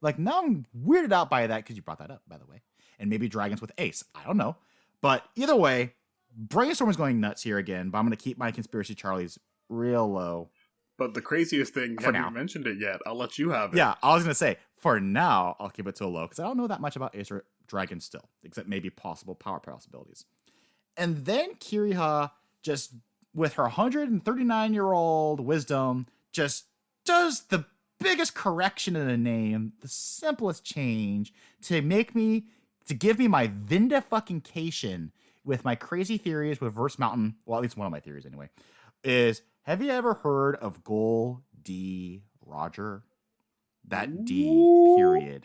[0.00, 2.62] Like now I'm weirded out by that because you brought that up, by the way.
[2.98, 4.04] And maybe dragons with Ace.
[4.14, 4.56] I don't know.
[5.00, 5.94] But either way,
[6.38, 7.90] brainstorm is going nuts here again.
[7.90, 9.38] But I'm going to keep my conspiracy Charlie's
[9.68, 10.50] real low.
[10.96, 12.30] But the craziest thing, For haven't now.
[12.30, 13.00] mentioned it yet.
[13.06, 13.76] I'll let you have it.
[13.76, 16.42] Yeah, I was gonna say for now I'll keep it to a low because I
[16.42, 20.24] don't know that much about Acer Dragon still, except maybe possible power possibilities.
[20.96, 22.32] And then Kureha
[22.64, 22.94] just
[23.32, 26.64] with her 139 year old wisdom just
[27.04, 27.64] does the
[28.00, 31.32] biggest correction in a name, the simplest change
[31.62, 32.46] to make me
[32.86, 35.12] to give me my Vinda fucking cation
[35.44, 37.36] with my crazy theories with Verse Mountain.
[37.46, 38.48] Well, at least one of my theories anyway.
[39.04, 43.02] Is have you ever heard of Gol D Roger?
[43.86, 45.44] That D period.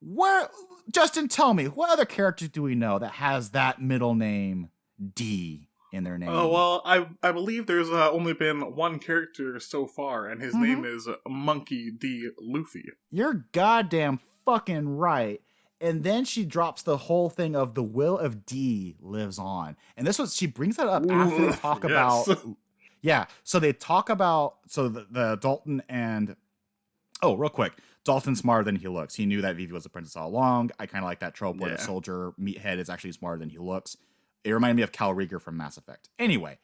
[0.00, 0.48] Where
[0.90, 4.70] Justin, tell me, what other characters do we know that has that middle name
[5.14, 6.30] D in their name?
[6.30, 10.54] Oh well, I I believe there's uh, only been one character so far, and his
[10.54, 10.62] Mhm.
[10.62, 12.30] name is Monkey D.
[12.40, 12.84] Luffy.
[13.10, 15.42] You're goddamn fucking right.
[15.80, 19.76] And then she drops the whole thing of the will of D lives on.
[19.96, 22.28] And this was she brings that up after they talk Yes.
[22.28, 22.38] about
[23.00, 23.26] Yeah.
[23.44, 26.36] So they talk about so the, the Dalton and
[27.22, 27.72] oh, real quick.
[28.04, 29.14] Dalton's smarter than he looks.
[29.14, 30.70] He knew that Vivi was a princess all along.
[30.78, 33.58] I kind of like that trope where the soldier meathead is actually smarter than he
[33.58, 33.96] looks.
[34.42, 36.08] It reminded me of Kal'Reegar from Mass Effect.
[36.18, 36.58] Anyway,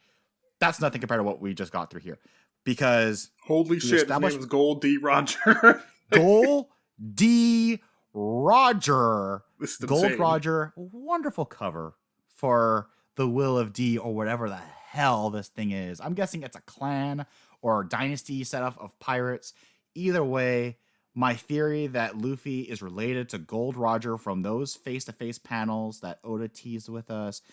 [0.59, 2.17] that's nothing compared to what we just got through here.
[2.63, 4.07] Because Holy shit!
[4.07, 4.97] His name is Gold D.
[4.97, 5.83] Roger.
[6.11, 6.67] Gold
[7.13, 7.81] D
[8.19, 9.43] Roger
[9.85, 10.19] Gold insane.
[10.19, 11.93] Roger, wonderful cover
[12.27, 16.01] for the Will of D or whatever the hell this thing is.
[16.01, 17.27] I'm guessing it's a clan
[17.61, 19.53] or dynasty setup of pirates.
[19.93, 20.77] Either way,
[21.13, 25.99] my theory that Luffy is related to Gold Roger from those face to face panels
[25.99, 27.43] that Oda teased with us,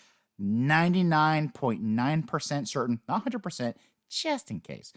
[0.41, 3.75] 99.9% certain, not 100%,
[4.09, 4.93] just in case.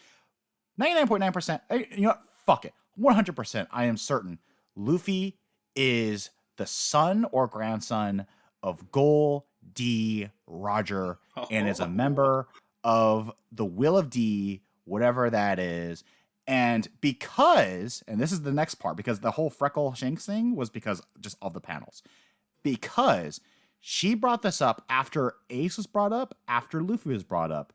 [0.81, 2.23] 99.9%, eh, you know what?
[2.47, 2.73] Fuck it.
[2.99, 4.39] 100%, I am certain
[4.75, 5.37] Luffy
[5.79, 8.27] is the son or grandson
[8.65, 10.29] of Gol D.
[10.47, 11.19] Roger
[11.51, 12.49] and is a member
[12.83, 16.03] of the Will of D, whatever that is.
[16.49, 20.69] And because, and this is the next part, because the whole Freckle Shanks thing was
[20.69, 22.03] because just of the panels.
[22.65, 23.41] Because
[23.79, 27.73] she brought this up after Ace was brought up, after Luffy was brought up.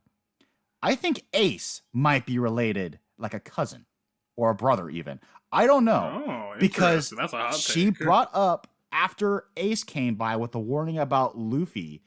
[0.81, 3.85] I think Ace might be related like a cousin
[4.35, 5.19] or a brother, even.
[5.51, 6.23] I don't know.
[6.27, 7.13] Oh, because.
[7.57, 7.99] She take.
[7.99, 12.03] brought up after Ace came by with the warning about Luffy.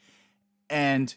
[0.68, 1.14] And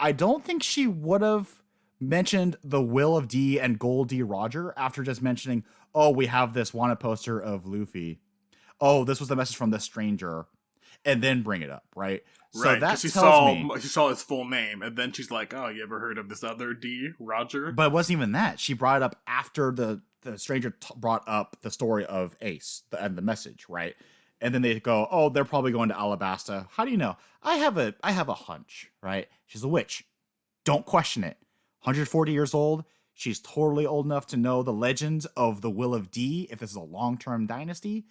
[0.00, 1.62] I don't think she would have
[2.00, 5.64] mentioned the will of D and Gold D Roger after just mentioning,
[5.94, 8.20] oh, we have this wanted poster of Luffy.
[8.80, 10.46] Oh, this was the message from the stranger.
[11.04, 12.22] And then bring it up, right?
[12.50, 15.12] So right, that 'cause she tells saw me she saw his full name, and then
[15.12, 18.32] she's like, "Oh, you ever heard of this other D, Roger?" But it wasn't even
[18.32, 18.58] that.
[18.58, 22.82] She brought it up after the the stranger t- brought up the story of Ace
[22.90, 23.94] the, and the message, right?
[24.40, 27.16] And then they go, "Oh, they're probably going to Alabasta." How do you know?
[27.42, 29.28] I have a I have a hunch, right?
[29.46, 30.04] She's a witch.
[30.64, 31.38] Don't question it.
[31.80, 32.84] 140 years old.
[33.14, 36.70] She's totally old enough to know the legends of the Will of D if this
[36.70, 38.06] is a long-term dynasty.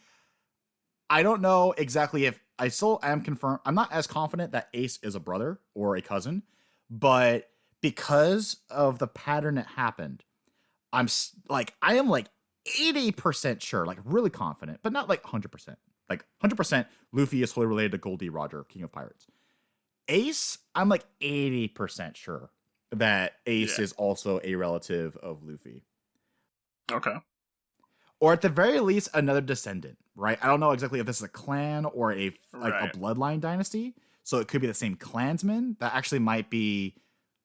[1.10, 3.60] I don't know exactly if I still am confirmed.
[3.66, 6.44] I'm not as confident that Ace is a brother or a cousin,
[6.90, 7.50] but
[7.82, 10.24] because of the pattern that happened,
[10.93, 11.07] I'm
[11.49, 12.27] like I am like
[12.80, 15.76] 80% sure, like really confident, but not like 100%.
[16.09, 19.27] Like 100% Luffy is totally related to Goldie Roger, King of Pirates.
[20.09, 22.49] Ace, I'm like 80% sure
[22.91, 23.84] that Ace Yeah.
[23.84, 25.84] is also a relative of Luffy
[26.91, 27.15] Okay,
[28.22, 31.23] or at the very least another descendant right i don't know exactly if this is
[31.23, 32.95] a clan or a like Right.
[32.95, 33.93] a bloodline dynasty
[34.23, 36.95] so it could be the same clansman that actually might be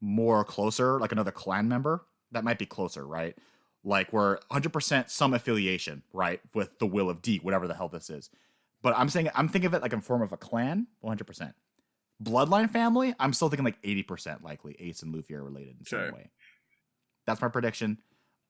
[0.01, 3.37] more closer like another clan member that might be closer right?
[3.85, 8.11] Like we're 100% some affiliation right with the will of d whatever the hell this
[8.11, 8.31] is.
[8.83, 11.53] But i'm saying i'm thinking of it like in form of a clan 100%
[12.23, 16.01] bloodline family i'm still thinking like 80% likely ace and luffy are related in some
[16.13, 16.31] way.
[17.27, 17.99] That's my prediction.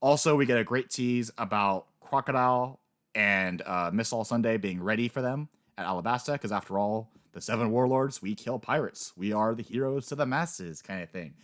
[0.00, 2.80] Also, we get a great tease about Crocodile
[3.14, 5.48] and uh, Miss All Sunday being ready for them
[5.78, 9.12] at Alabasta, because after all, the seven warlords, we kill pirates.
[9.16, 11.34] We are the heroes to the masses, kind of thing.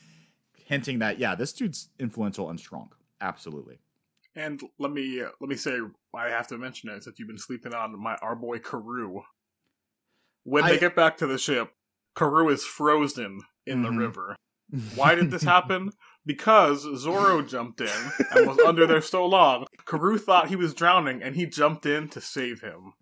[0.68, 2.90] Hinting that, yeah, this dude's influential and strong.
[3.22, 3.78] Absolutely.
[4.36, 5.78] and let me uh, let me say
[6.14, 9.22] I have to mention it since you've been sleeping on my our boy Karu.
[10.44, 11.72] When I- they get back to the ship,
[12.14, 13.98] Karu is frozen in the Mhm.
[13.98, 14.36] river.
[14.94, 15.90] Why did this happen?
[16.26, 19.64] Because Zoro jumped in and was under there so long.
[19.86, 22.92] Karu thought he was drowning and he jumped in to save him.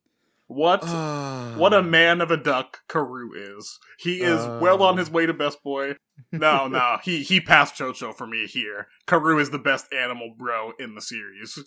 [0.48, 1.82] What what a ah.
[1.82, 3.78] man of a duck Karu is.
[3.98, 5.12] He is well on his ah.
[5.12, 5.96] way to best boy.
[6.30, 8.86] No, no, he he passed Chouchou for me here.
[9.06, 11.58] Karu is the best animal bro in the series.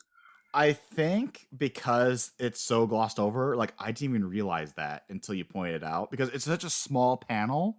[0.54, 5.46] I think because it's so glossed over, like I didn't even realize that until you
[5.46, 7.78] pointed it out because it's such a small panel.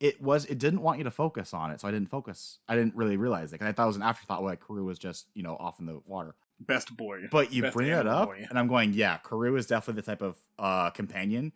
[0.00, 2.58] It was it didn't want you to focus on it, so I didn't focus.
[2.68, 3.58] I didn't really realize it.
[3.58, 5.86] 'cause I thought it was an afterthought, like Karu was just you know off in
[5.86, 6.34] the water.
[6.66, 7.22] Best boy.
[7.30, 8.46] But you Best bring it up, boy.
[8.48, 11.52] and I'm going, yeah, Karu is definitely the type of uh companion.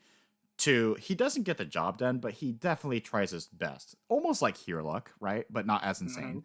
[0.61, 4.57] To he doesn't get the job done, but he definitely tries his best, almost like
[4.67, 5.45] Luck, right?
[5.51, 6.45] But not as insane.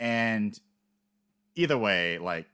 [0.00, 0.58] And
[1.54, 2.46] either way, like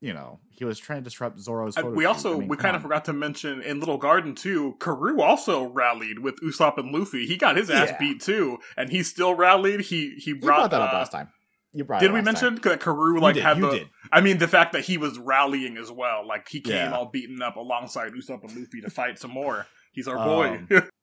[0.00, 1.74] you know, he was trying to disrupt Zoro's.
[1.76, 2.76] Photo we also I mean, we kind on.
[2.76, 4.76] of forgot to mention in Little Garden too.
[4.78, 7.26] Karu also rallied with Usopp and Luffy.
[7.26, 7.98] He got his ass Yeah.
[7.98, 9.80] beat too, and he still rallied.
[9.82, 11.28] He he brought, brought that up uh, last time.
[11.72, 12.00] You brought.
[12.00, 12.62] Did we mention time.
[12.62, 13.78] that Karu You like did, had you the?
[13.78, 13.88] did.
[14.12, 16.26] I mean, the fact that he was rallying as well.
[16.26, 16.92] Like he came Yeah.
[16.96, 19.66] all beaten up alongside Usopp and Luffy to fight some more.
[19.92, 20.62] He's our boy.
[20.70, 20.82] Um,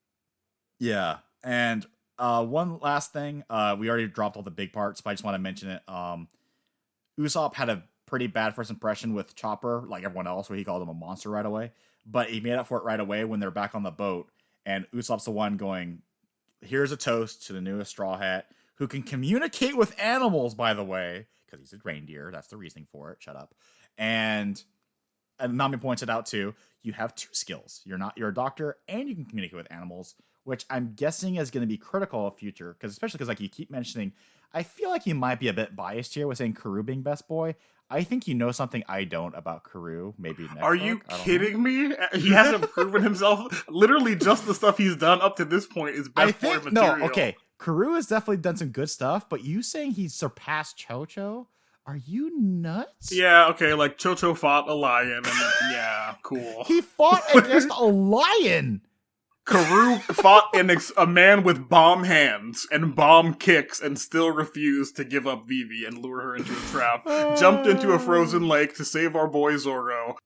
[0.80, 1.86] Yeah, and
[2.20, 5.24] uh, one last thing, uh, we already dropped all the big parts, but I just
[5.24, 5.82] want to mention it.
[5.88, 6.28] Um,
[7.20, 10.82] Usopp had a pretty bad first impression with Chopper, like everyone else, where he called
[10.84, 11.72] him a monster right away.
[12.06, 14.30] But he made up for it right away when they're back on the boat,
[14.66, 16.04] and Usopp's the one going,
[16.62, 18.46] "Here's a toast to the newest Straw Hat,
[18.78, 22.30] who can communicate with animals, by the way, because he's a reindeer.
[22.32, 23.18] That's the reasoning for it.
[23.22, 23.54] Shut up."
[23.98, 24.62] And
[25.40, 26.54] and Nami points it out too.
[26.84, 27.82] You have two skills.
[27.86, 31.52] You're not you're a doctor and you can communicate with animals, which I'm guessing is
[31.52, 34.14] going to be critical of future because especially because like you keep mentioning,
[34.54, 37.28] I feel like you might be a bit biased here with saying Karu being best
[37.28, 37.56] boy.
[37.90, 40.14] I think you know something I don't about Karu.
[40.18, 41.02] Maybe next Are you?
[41.10, 41.24] I know.
[41.24, 41.94] kidding me?
[42.14, 43.66] He hasn't proven himself.
[43.70, 46.74] Literally, just the stuff he's done up to this point is I best boy think
[46.74, 46.98] material.
[46.98, 47.06] no.
[47.06, 51.48] Okay, Karu has definitely done some good stuff, but you saying he surpassed Chouchou,
[51.86, 53.12] Are you nuts?
[53.12, 55.26] Yeah, okay, like Chouchou fought a lion, and
[55.72, 56.64] yeah, cool.
[56.66, 58.82] He fought against a lion.
[59.48, 64.98] Karoo fought an ex- a man with bomb hands and bomb kicks and still refused
[64.98, 67.06] to give up Vivi and lure her into a trap.
[67.38, 70.18] Jumped into a frozen lake to save our boy Zoro.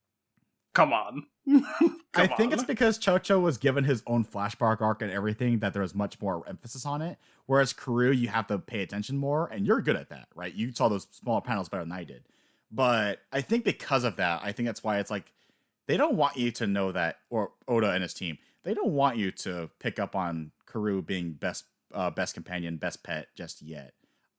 [0.73, 1.27] Come on.
[2.13, 2.53] I think on.
[2.53, 6.21] it's because Chouchou was given his own flashback arc and everything that there was much
[6.21, 7.17] more emphasis on it.
[7.45, 10.53] Whereas Karoo, you have to pay attention more, and you're good at that, right?
[10.53, 12.23] You saw those smaller panels better than I did.
[12.71, 15.33] But I think because of that, I think that's why it's like
[15.87, 19.17] they don't want you to know that, or Oda and his team, they don't want
[19.17, 23.93] you to pick up on Karoo being best, uh, best companion, best pet just yet.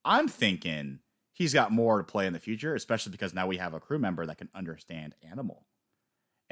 [0.05, 0.99] I'm thinking
[1.31, 3.99] he's got more to play in the future, especially because now we have a crew
[3.99, 5.65] member that can understand animal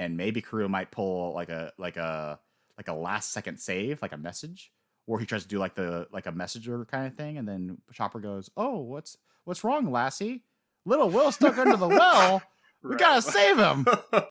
[0.01, 2.39] and maybe Karoo might pull like a like a
[2.77, 4.71] like a last second save, like a message,
[5.05, 7.77] or he tries to do like the like a messenger kind of thing, and then
[7.93, 10.43] Chopper goes, "Oh, what's what's wrong, Lassie?
[10.85, 12.41] Little Will stuck under the well.
[12.83, 13.85] We gotta save him."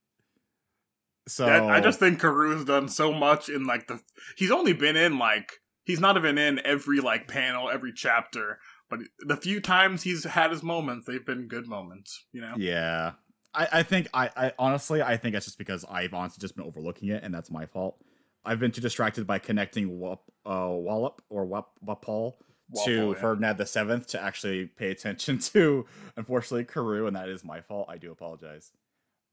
[1.29, 4.01] So That- I just think Karoo's done so much in like the.
[4.37, 8.59] He's only been in like he's not even in every like panel, every chapter.
[8.89, 12.25] But the few times he's had his moments, they've been good moments.
[12.33, 12.55] You know.
[12.57, 13.13] yeah.
[13.55, 16.67] I, I think I, I honestly I think it's just because I've honestly just been
[16.67, 17.97] overlooking it and that's my fault.
[18.45, 22.35] I've been too distracted by connecting Wop, uh, Wallop or Wap, Wapol
[22.85, 23.21] to Walpole, yeah.
[23.21, 25.87] Ferdinand the Seventh to actually pay attention to,
[26.17, 27.89] unfortunately, Carew, and that is my fault.
[27.91, 28.73] I do apologize.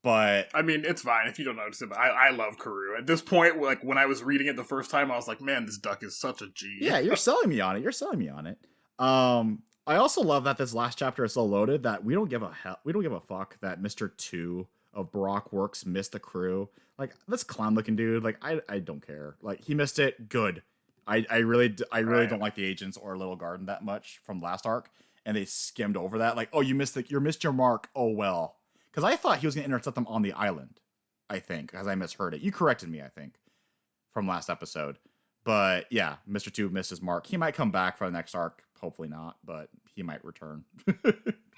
[0.04, 1.90] But I mean, it's fine if you don't notice it.
[1.90, 2.98] But I, I love Carew.
[2.98, 5.42] At this point, like when I was reading it the first time, I was like,
[5.42, 6.78] man, this duck is such a G.
[6.82, 7.84] yeah, you're selling me on it.
[7.84, 8.58] You're selling me on it.
[9.00, 12.44] Um, I also love that this last chapter is so loaded that we don't give
[12.44, 16.20] a hell, we don't give a fuck that Mister Two of Baroque Works missed the
[16.20, 16.70] crew.
[16.98, 19.36] Like this clown looking dude, like I I don't care.
[19.42, 20.62] Like he missed it, good.
[21.08, 22.30] I I really I really Right.
[22.30, 24.90] don't like the agents or Little Garden that much from last arc,
[25.26, 26.36] and they skimmed over that.
[26.36, 27.88] Like, oh, you missed the you missed your mark.
[27.96, 28.58] Oh well,
[28.92, 30.80] because I thought he was gonna intercept them on the island.
[31.30, 32.42] I think because I misheard it.
[32.42, 33.02] You corrected me.
[33.02, 33.36] I think
[34.14, 34.98] from last episode.
[35.46, 36.52] But yeah, Mr.
[36.52, 37.28] Two missed his mark.
[37.28, 38.64] He might come back for the next arc.
[38.82, 40.64] Hopefully not, but he might return.
[40.86, 41.14] we'll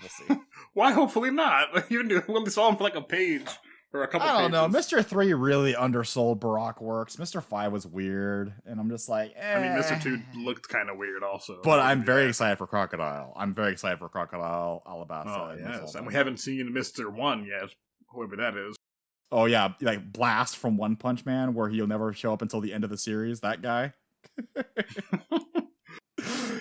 [0.07, 0.35] see.
[0.73, 0.91] Why?
[0.93, 1.67] Hopefully not.
[1.91, 3.47] You knew we only saw him for like a page
[3.93, 4.27] or a couple.
[4.27, 4.67] I don't know.
[4.67, 5.03] Mr.
[5.03, 7.15] Three really undersold Baroque works.
[7.15, 7.41] Mr.
[7.43, 9.55] Five was weird, and I'm just like, eh.
[9.57, 10.01] I mean, Mr.
[10.01, 11.59] Two looked kind of weird, also.
[11.63, 12.05] But I'm Yeah.
[12.05, 13.33] very excited for Crocodile.
[13.35, 15.25] I'm very excited for Crocodile Alabasta.
[15.27, 17.69] Oh and yes, and we haven't seen Mister One yet,
[18.13, 18.75] whoever that is.
[19.31, 22.73] Oh yeah, like Blast from One Punch Man, where he'll never show up until the
[22.73, 23.41] end of the series.
[23.41, 23.93] That guy.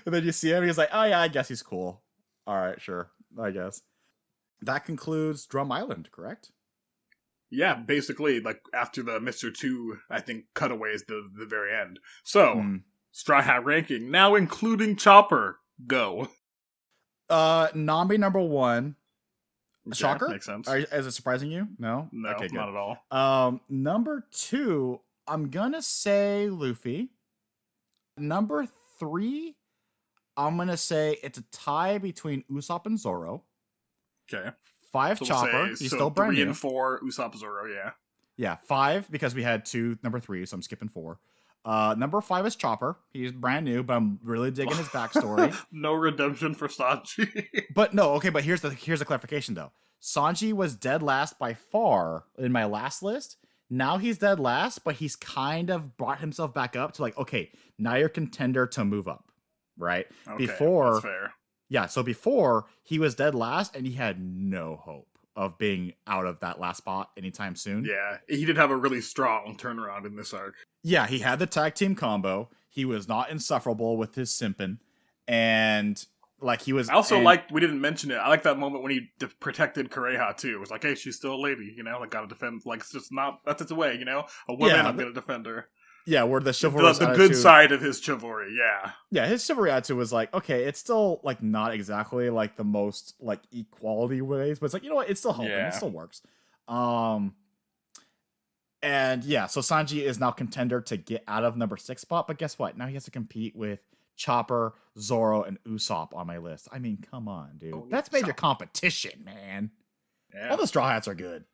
[0.09, 2.02] And then you see him, he's like, "Oh yeah, I guess he's cool.
[2.47, 3.82] All right, sure, I guess."
[4.62, 6.51] That concludes Drum Island, correct?
[7.51, 12.01] Yeah, basically, like after the Mister Two, I think cutaways the the very end.
[12.24, 12.76] So Hmm.
[13.12, 15.59] Straw Hat ranking now including Chopper.
[15.86, 16.28] Go.
[17.28, 18.97] Uh, Nami number one.
[19.86, 20.28] Okay, Shocker?
[20.28, 20.66] makes sense.
[20.66, 21.68] Are, is it surprising you?
[21.78, 22.09] No.
[22.10, 22.55] no, okay, good.
[22.55, 22.98] not at all.
[23.10, 27.10] Um, number two, I'm gonna say Luffy.
[28.16, 28.66] Number
[28.98, 29.56] three,
[30.39, 33.43] I'm gonna say it's a tie between Usopp and Zoro.
[34.32, 34.51] Okay,
[34.93, 36.51] Five so Chopper, we'll say he's so still brand three new.
[36.51, 37.01] and four.
[37.01, 37.66] Usopp Zoro.
[37.66, 37.90] Yeah.
[38.36, 41.19] Yeah, five because we had two number three, so I'm skipping four.
[41.65, 42.97] Uh, number five is Chopper.
[43.12, 45.55] He's brand new, but I'm really digging his backstory.
[45.73, 47.44] no redemption for Sanji.
[47.74, 49.73] but no, okay, but here's the here's the clarification though.
[50.01, 53.36] Sanji was dead last by far in my last list.
[53.69, 57.51] Now he's dead last, but he's kind of brought himself back up to like, okay,
[57.77, 59.27] now you're contender to move up,
[59.78, 60.06] right?
[60.28, 61.32] Okay, Before- that's fair.
[61.70, 65.06] Yeah, so before he was dead last and he had no hope
[65.36, 67.84] of being out of that last spot anytime soon.
[67.84, 70.55] Yeah, he did have a really strong turnaround in this arc.
[70.82, 72.48] Yeah, he had the tag team combo.
[72.70, 74.78] He was not insufferable with his simping,
[75.26, 76.02] and
[76.40, 76.88] like he was.
[76.88, 78.16] I also and- like we didn't mention it.
[78.16, 80.55] I like that moment when he de- protected Kureha too.
[80.55, 82.62] It was like, hey, she's still a lady, you know, like gotta defend.
[82.64, 84.24] Like it's just not that's its way, you know.
[84.48, 85.68] A woman, Yeah, I'm gonna defend her.
[86.09, 88.93] Yeah, where the The, chivalrous the good side of his chivalry, yeah.
[89.10, 93.14] Yeah, his chivalry attitude was like, okay, it's still like not exactly like the most
[93.20, 95.68] like equality ways, but it's like you know what, it's still helping, Yeah.
[95.68, 96.22] it still works.
[96.66, 97.35] Um,
[98.82, 102.39] and yeah, so Sanji is now contender to get out of number six spot, but
[102.39, 102.76] guess what?
[102.78, 103.80] Now he has to compete with
[104.16, 106.68] Chopper, Zoro, and Usopp on my list.
[106.72, 108.40] I mean, come on, dude, Oh, that's major Chopper.
[108.40, 109.70] competition, man.
[110.35, 110.48] yeah.
[110.51, 111.44] All the Straw Hats are good.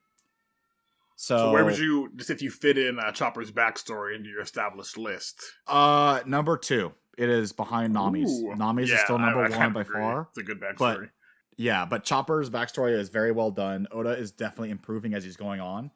[1.16, 4.41] So, so where would you just if you fit in uh, Chopper's backstory into your
[4.41, 5.41] established list?
[5.66, 6.93] Uh, number two.
[7.16, 8.41] It is behind Nami's.
[8.43, 8.57] Ooh.
[8.57, 10.01] Nami's is still number I one by agree.
[10.01, 10.27] far.
[10.31, 11.11] It's a good But- backstory.
[11.57, 13.86] Yeah, but Chopper's backstory is very well done.
[13.93, 15.93] Oda is definitely improving as he's going on.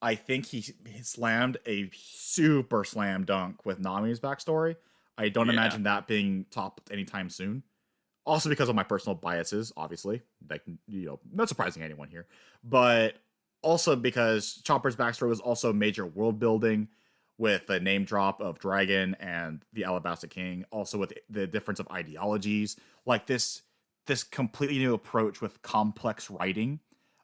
[0.00, 4.76] I think he, he slammed a super slam dunk with Nami's backstory.
[5.18, 5.52] I don't Yeah.
[5.52, 7.64] imagine that being topped anytime soon.
[8.24, 12.26] Also because of my personal biases, obviously, like you know, not surprising anyone here,
[12.64, 13.16] but
[13.64, 16.88] also because Chopper's backstory was also major world building
[17.38, 21.88] with the name drop of Dragon and the Alabasta King, also with the difference of
[21.90, 22.76] ideologies,
[23.06, 23.62] like this
[24.06, 26.78] this completely new approach with complex writing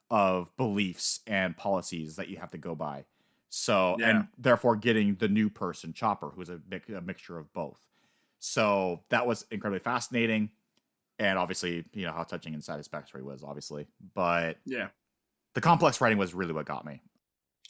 [0.09, 3.05] of beliefs and policies that you have to go by.
[3.49, 4.09] So, Yeah.
[4.09, 6.59] and therefore getting the new person, Chopper, who's a,
[6.95, 7.79] a mixture of both.
[8.39, 10.49] So that was incredibly fascinating.
[11.19, 13.87] And obviously, you know, how touching inside his backstory was, obviously.
[14.15, 14.87] But Yeah.
[15.53, 17.01] The complex writing was really what got me.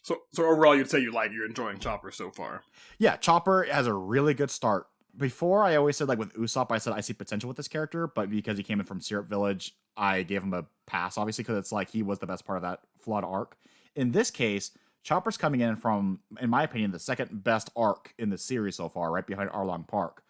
[0.03, 2.63] So so overall, you'd say you like you're enjoying Chopper so far.
[2.97, 4.87] Yeah, Chopper has a really good start.
[5.15, 8.07] Before, I always said, like with Usopp, I said I see potential with this character,
[8.07, 11.57] but because he came in from Syrup Village, I gave him a pass, obviously, because
[11.57, 13.57] it's like he was the best part of that flood arc.
[13.93, 14.71] In this case,
[15.03, 18.87] Chopper's coming in from, in my opinion, the second best arc in the series so
[18.87, 20.23] far, right behind Arlong Park.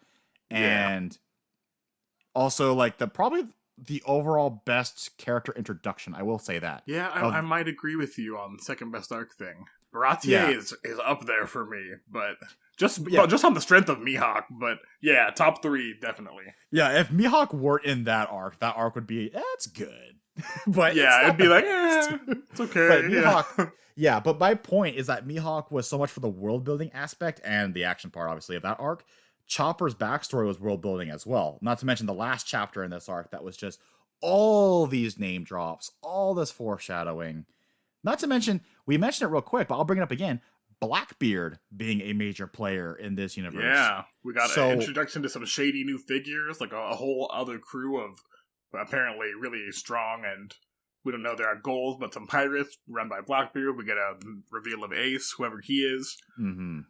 [0.50, 0.90] Yeah.
[0.90, 1.16] And
[2.34, 3.46] also, like, the probably
[3.84, 6.14] the overall best character introduction.
[6.14, 6.82] I will say that.
[6.86, 9.66] Yeah, I, Of- I might agree with you on the second best arc thing.
[9.94, 10.48] Baratie Yeah.
[10.48, 12.36] is is up there for me, but
[12.78, 13.18] just Yeah.
[13.20, 14.44] well, just on the strength of Mihawk.
[14.50, 16.44] But yeah, top three definitely.
[16.70, 20.16] Yeah, if Mihawk weren't in that arc, that arc would be, that's good.
[20.66, 22.16] but Yeah, it'd be like, eh,
[22.50, 22.88] it's okay.
[22.88, 23.42] But yeah.
[23.42, 26.90] Mihawk, yeah, but my point is that Mihawk was so much for the world building
[26.94, 29.04] aspect and the action part, obviously, of that arc.
[29.52, 31.58] Chopper's backstory was world building as well.
[31.60, 33.78] Not to mention the last chapter in this arc that was just
[34.22, 37.44] all these name drops, all this foreshadowing.
[38.02, 40.40] Not to mention, we mentioned it real quick, but I'll bring it up again.
[40.80, 43.62] Blackbeard being a major player in this universe.
[43.62, 47.30] Yeah, we got So- an introduction to some shady new figures, like a, a whole
[47.32, 48.20] other crew of
[48.74, 50.54] apparently really strong and
[51.04, 53.76] we don't know their goals, but some pirates run by Blackbeard.
[53.76, 54.14] We get a
[54.50, 56.80] reveal of Ace, whoever he is, hmm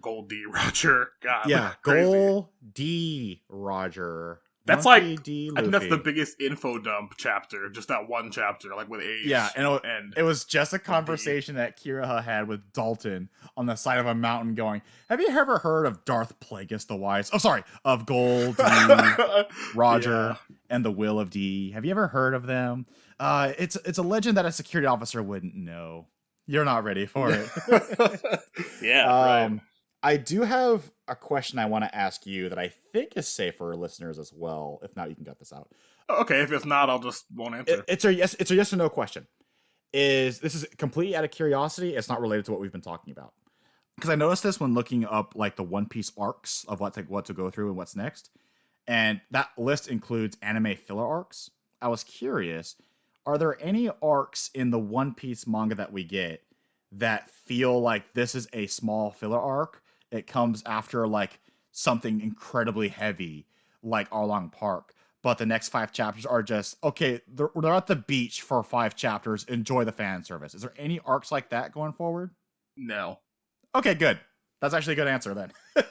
[0.00, 1.08] Gold D Roger.
[1.22, 1.72] God, Yeah.
[1.82, 4.40] Goal D Roger.
[4.66, 5.50] That's Monkey like- D.
[5.54, 9.26] I think that's the biggest info dump chapter, just that one chapter, like with Ace.
[9.26, 13.66] Yeah, and it, and it was just a conversation that Kureha had with Dalton on
[13.66, 14.80] the side of a mountain, going,
[15.10, 17.28] "Have you ever heard of Darth Plagueis the Wise?
[17.34, 18.62] Oh, sorry, of Gold D,
[19.74, 20.38] Roger,
[20.70, 21.72] and the Will of D.
[21.72, 22.86] Have you ever heard of them?
[23.20, 26.06] Uh, it's it's a legend that a security officer wouldn't know.
[26.46, 27.50] You're not ready for it.
[28.82, 29.60] yeah, right.
[30.04, 33.56] I do have a question I want to ask you that I think is safe
[33.56, 34.78] for listeners as well.
[34.82, 35.70] If not, you can cut this out.
[36.10, 37.78] Okay, if it's not, I'll just won't answer.
[37.80, 38.34] It- it's a yes.
[38.38, 39.26] It's a yes or no question.
[39.94, 41.96] Is this is completely out of curiosity?
[41.96, 43.32] It's not related to what we've been talking about.
[43.96, 47.02] Because I noticed this when looking up like the One Piece arcs of what to
[47.02, 48.30] what to go through and what's next,
[48.86, 51.48] and that list includes anime filler arcs.
[51.80, 52.76] I was curious:
[53.24, 56.42] are there any arcs in the One Piece manga that we get
[56.92, 59.80] that feel like this is a small filler arc?
[60.14, 61.40] It comes after like
[61.72, 63.46] something incredibly heavy,
[63.82, 64.92] like Arlong Park,
[65.22, 67.20] but the next five chapters are just okay.
[67.26, 69.44] They're, they're at the beach for five chapters.
[69.44, 70.54] Enjoy the fan service.
[70.54, 72.30] Is there any arcs like that going forward?
[72.76, 73.18] no.
[73.76, 74.20] Okay, good.
[74.60, 75.52] That's actually a good answer then.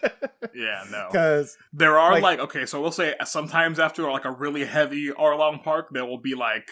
[0.55, 1.07] Yeah, no.
[1.11, 5.09] Because There are Like- like, okay, so we'll say sometimes after like a really heavy
[5.09, 6.69] Arlong Park, there will be like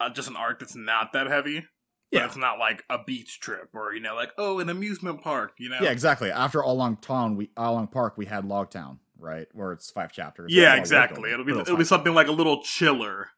[0.00, 1.66] uh, just an arc that's not that heavy.
[2.12, 2.26] But Yeah.
[2.26, 5.68] it's not like a beach trip or you know like oh an amusement park, you
[5.68, 5.78] know.
[5.80, 6.30] yeah, exactly.
[6.30, 10.52] After Along Town, we Arlong Park, we had Logtown, right, where it's five chapters.
[10.52, 11.30] Yeah, That's exactly.
[11.32, 13.28] It'll be it'll be something like a little chiller,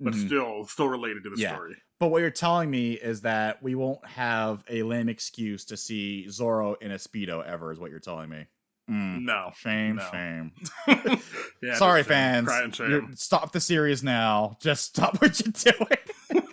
[0.00, 0.26] but Mhm.
[0.26, 1.54] still still related to the Yeah.
[1.54, 1.76] story.
[2.00, 6.28] But what you're telling me is that we won't have a lame excuse to see
[6.28, 7.70] Zoro in a speedo ever.
[7.70, 8.46] Is what you're telling me?
[8.90, 9.22] Mm.
[9.22, 9.52] No.
[9.56, 10.08] Shame, No.
[10.10, 10.52] shame.
[11.62, 12.08] yeah, Sorry, shame.
[12.08, 12.46] fans.
[12.48, 13.14] Cry shame.
[13.14, 14.56] stop the series now.
[14.60, 16.44] Just stop what you're doing.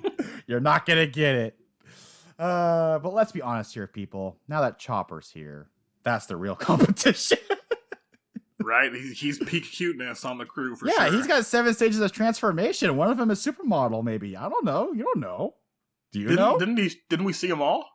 [0.45, 1.58] you're not gonna get it.
[2.39, 4.37] Uh, but let's be honest here, people.
[4.47, 5.67] Now that Chopper's here,
[6.03, 7.37] that's the real competition.
[8.61, 8.93] Right?
[8.93, 10.95] He's, peak cuteness on the crew for sure.
[10.97, 11.17] yeah, sure.
[11.17, 12.97] he's got seven stages of transformation.
[12.97, 14.35] One of them is supermodel, maybe.
[14.35, 14.91] I don't know.
[14.91, 15.55] You don't know.
[16.11, 16.59] Do you Didn't, know?
[16.59, 16.91] didn't he?
[17.09, 17.85] Didn't we see them all?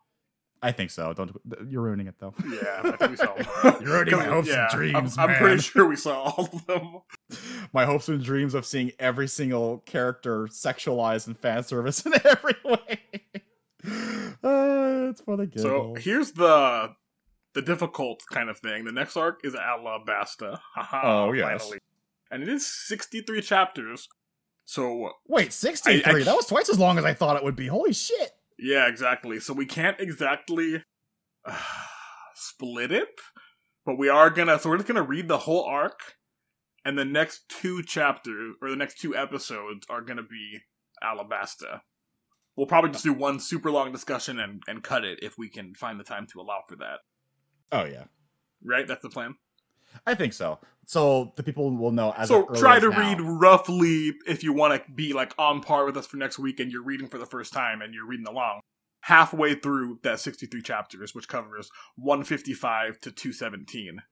[0.62, 1.12] I think so.
[1.12, 1.30] Don't
[1.68, 2.32] you're ruining it though.
[2.48, 3.82] Yeah, I think we saw them.
[3.82, 6.66] You're ruining my hopes and yeah, dreams, I'm, I'm pretty sure we saw all of
[6.66, 7.00] them.
[7.74, 12.54] my hopes and dreams of seeing every single character sexualized and fan service in every
[12.64, 13.00] way.
[13.85, 13.90] Uh,
[15.11, 16.94] it's for the So here's the
[17.55, 18.85] the difficult kind of thing.
[18.85, 20.59] The next arc is Alabasta.
[20.93, 21.62] Oh, yes.
[21.62, 21.78] finally.
[22.31, 24.09] And it is 63 chapters.
[24.65, 26.02] So Wait, 63?
[26.05, 27.69] I- I- that was twice as long as I thought it would be.
[27.69, 28.32] Holy shit.
[28.59, 29.39] yeah, exactly.
[29.40, 30.82] So we can't exactly
[31.44, 31.59] uh,
[32.35, 33.09] split it,
[33.86, 34.59] but we are gonna.
[34.59, 36.01] So we're just gonna read the whole arc,
[36.85, 40.61] and the next two chapters or the next two episodes are gonna be
[41.02, 41.81] Alabasta.
[42.56, 45.74] We'll probably just do one super long discussion and, and cut it if we can
[45.74, 47.01] find the time to allow for that.
[47.72, 48.05] Oh, yeah.
[48.64, 48.86] Right?
[48.86, 49.35] That's the plan.
[50.06, 50.59] I think so.
[50.86, 52.98] So the people will know as so try to now.
[52.98, 56.60] read roughly if you want to be like on par with us for next week
[56.60, 58.60] and you're reading for the first time and you're reading along
[59.01, 64.02] halfway through that 63 chapters which covers 155 to 217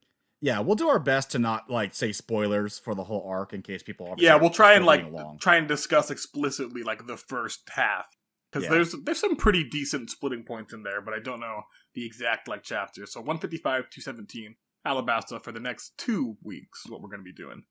[0.40, 3.62] Yeah, we'll do our best to not like say spoilers for the whole arc in
[3.62, 4.14] case people.
[4.18, 5.38] yeah we'll try and like along.
[5.40, 8.06] try and discuss explicitly like the first half
[8.52, 8.70] because Yeah.
[8.74, 11.62] there's there's some pretty decent splitting points in there but i don't know
[11.94, 14.56] the exact like chapters so 155 217
[14.86, 17.62] alabasta for the next two weeks is what we're going to be doing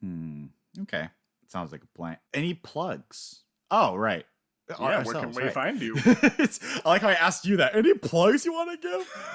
[0.00, 0.46] Hmm.
[0.82, 1.08] Okay.
[1.48, 2.18] Sounds like a plan.
[2.34, 3.44] Any plugs?
[3.70, 4.26] Oh, right.
[4.68, 5.52] yeah where can we right.
[5.52, 6.48] find you I
[6.84, 7.74] like how I asked you that.
[7.76, 8.88] Any plugs you want to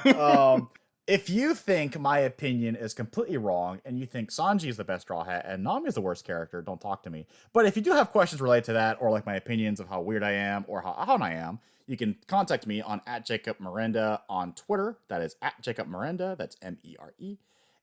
[0.03, 0.15] give?
[0.17, 0.69] um,
[1.09, 5.01] if you think my opinion is completely wrong and you think Sanji is the best
[5.01, 7.25] Straw Hat and Nami is the worst character, don't talk to me.
[7.51, 10.01] But if you do have questions related to that or like my opinions of how
[10.01, 13.59] weird I am or how odd I am, you can contact me on at Jacob
[13.59, 14.99] Miranda on Twitter.
[15.07, 16.35] That is at Jacob Miranda.
[16.37, 17.37] That's M E R E.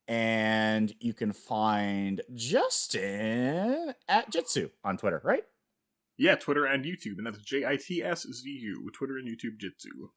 [0.06, 5.42] And you can find Justin at Jitsu on Twitter, right?
[6.18, 10.08] yeah twitter and youtube and that's j-i-t-s-z-u twitter and youtube jitsu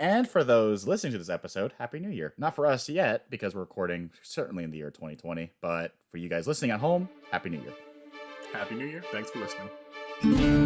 [0.00, 2.32] And for those listening to this episode, Happy New Year.
[2.38, 6.30] Not for us yet, because we're recording certainly in the year 2020, but for you
[6.30, 7.74] guys listening at home, Happy New Year.
[8.52, 10.59] happy new year thanks for listening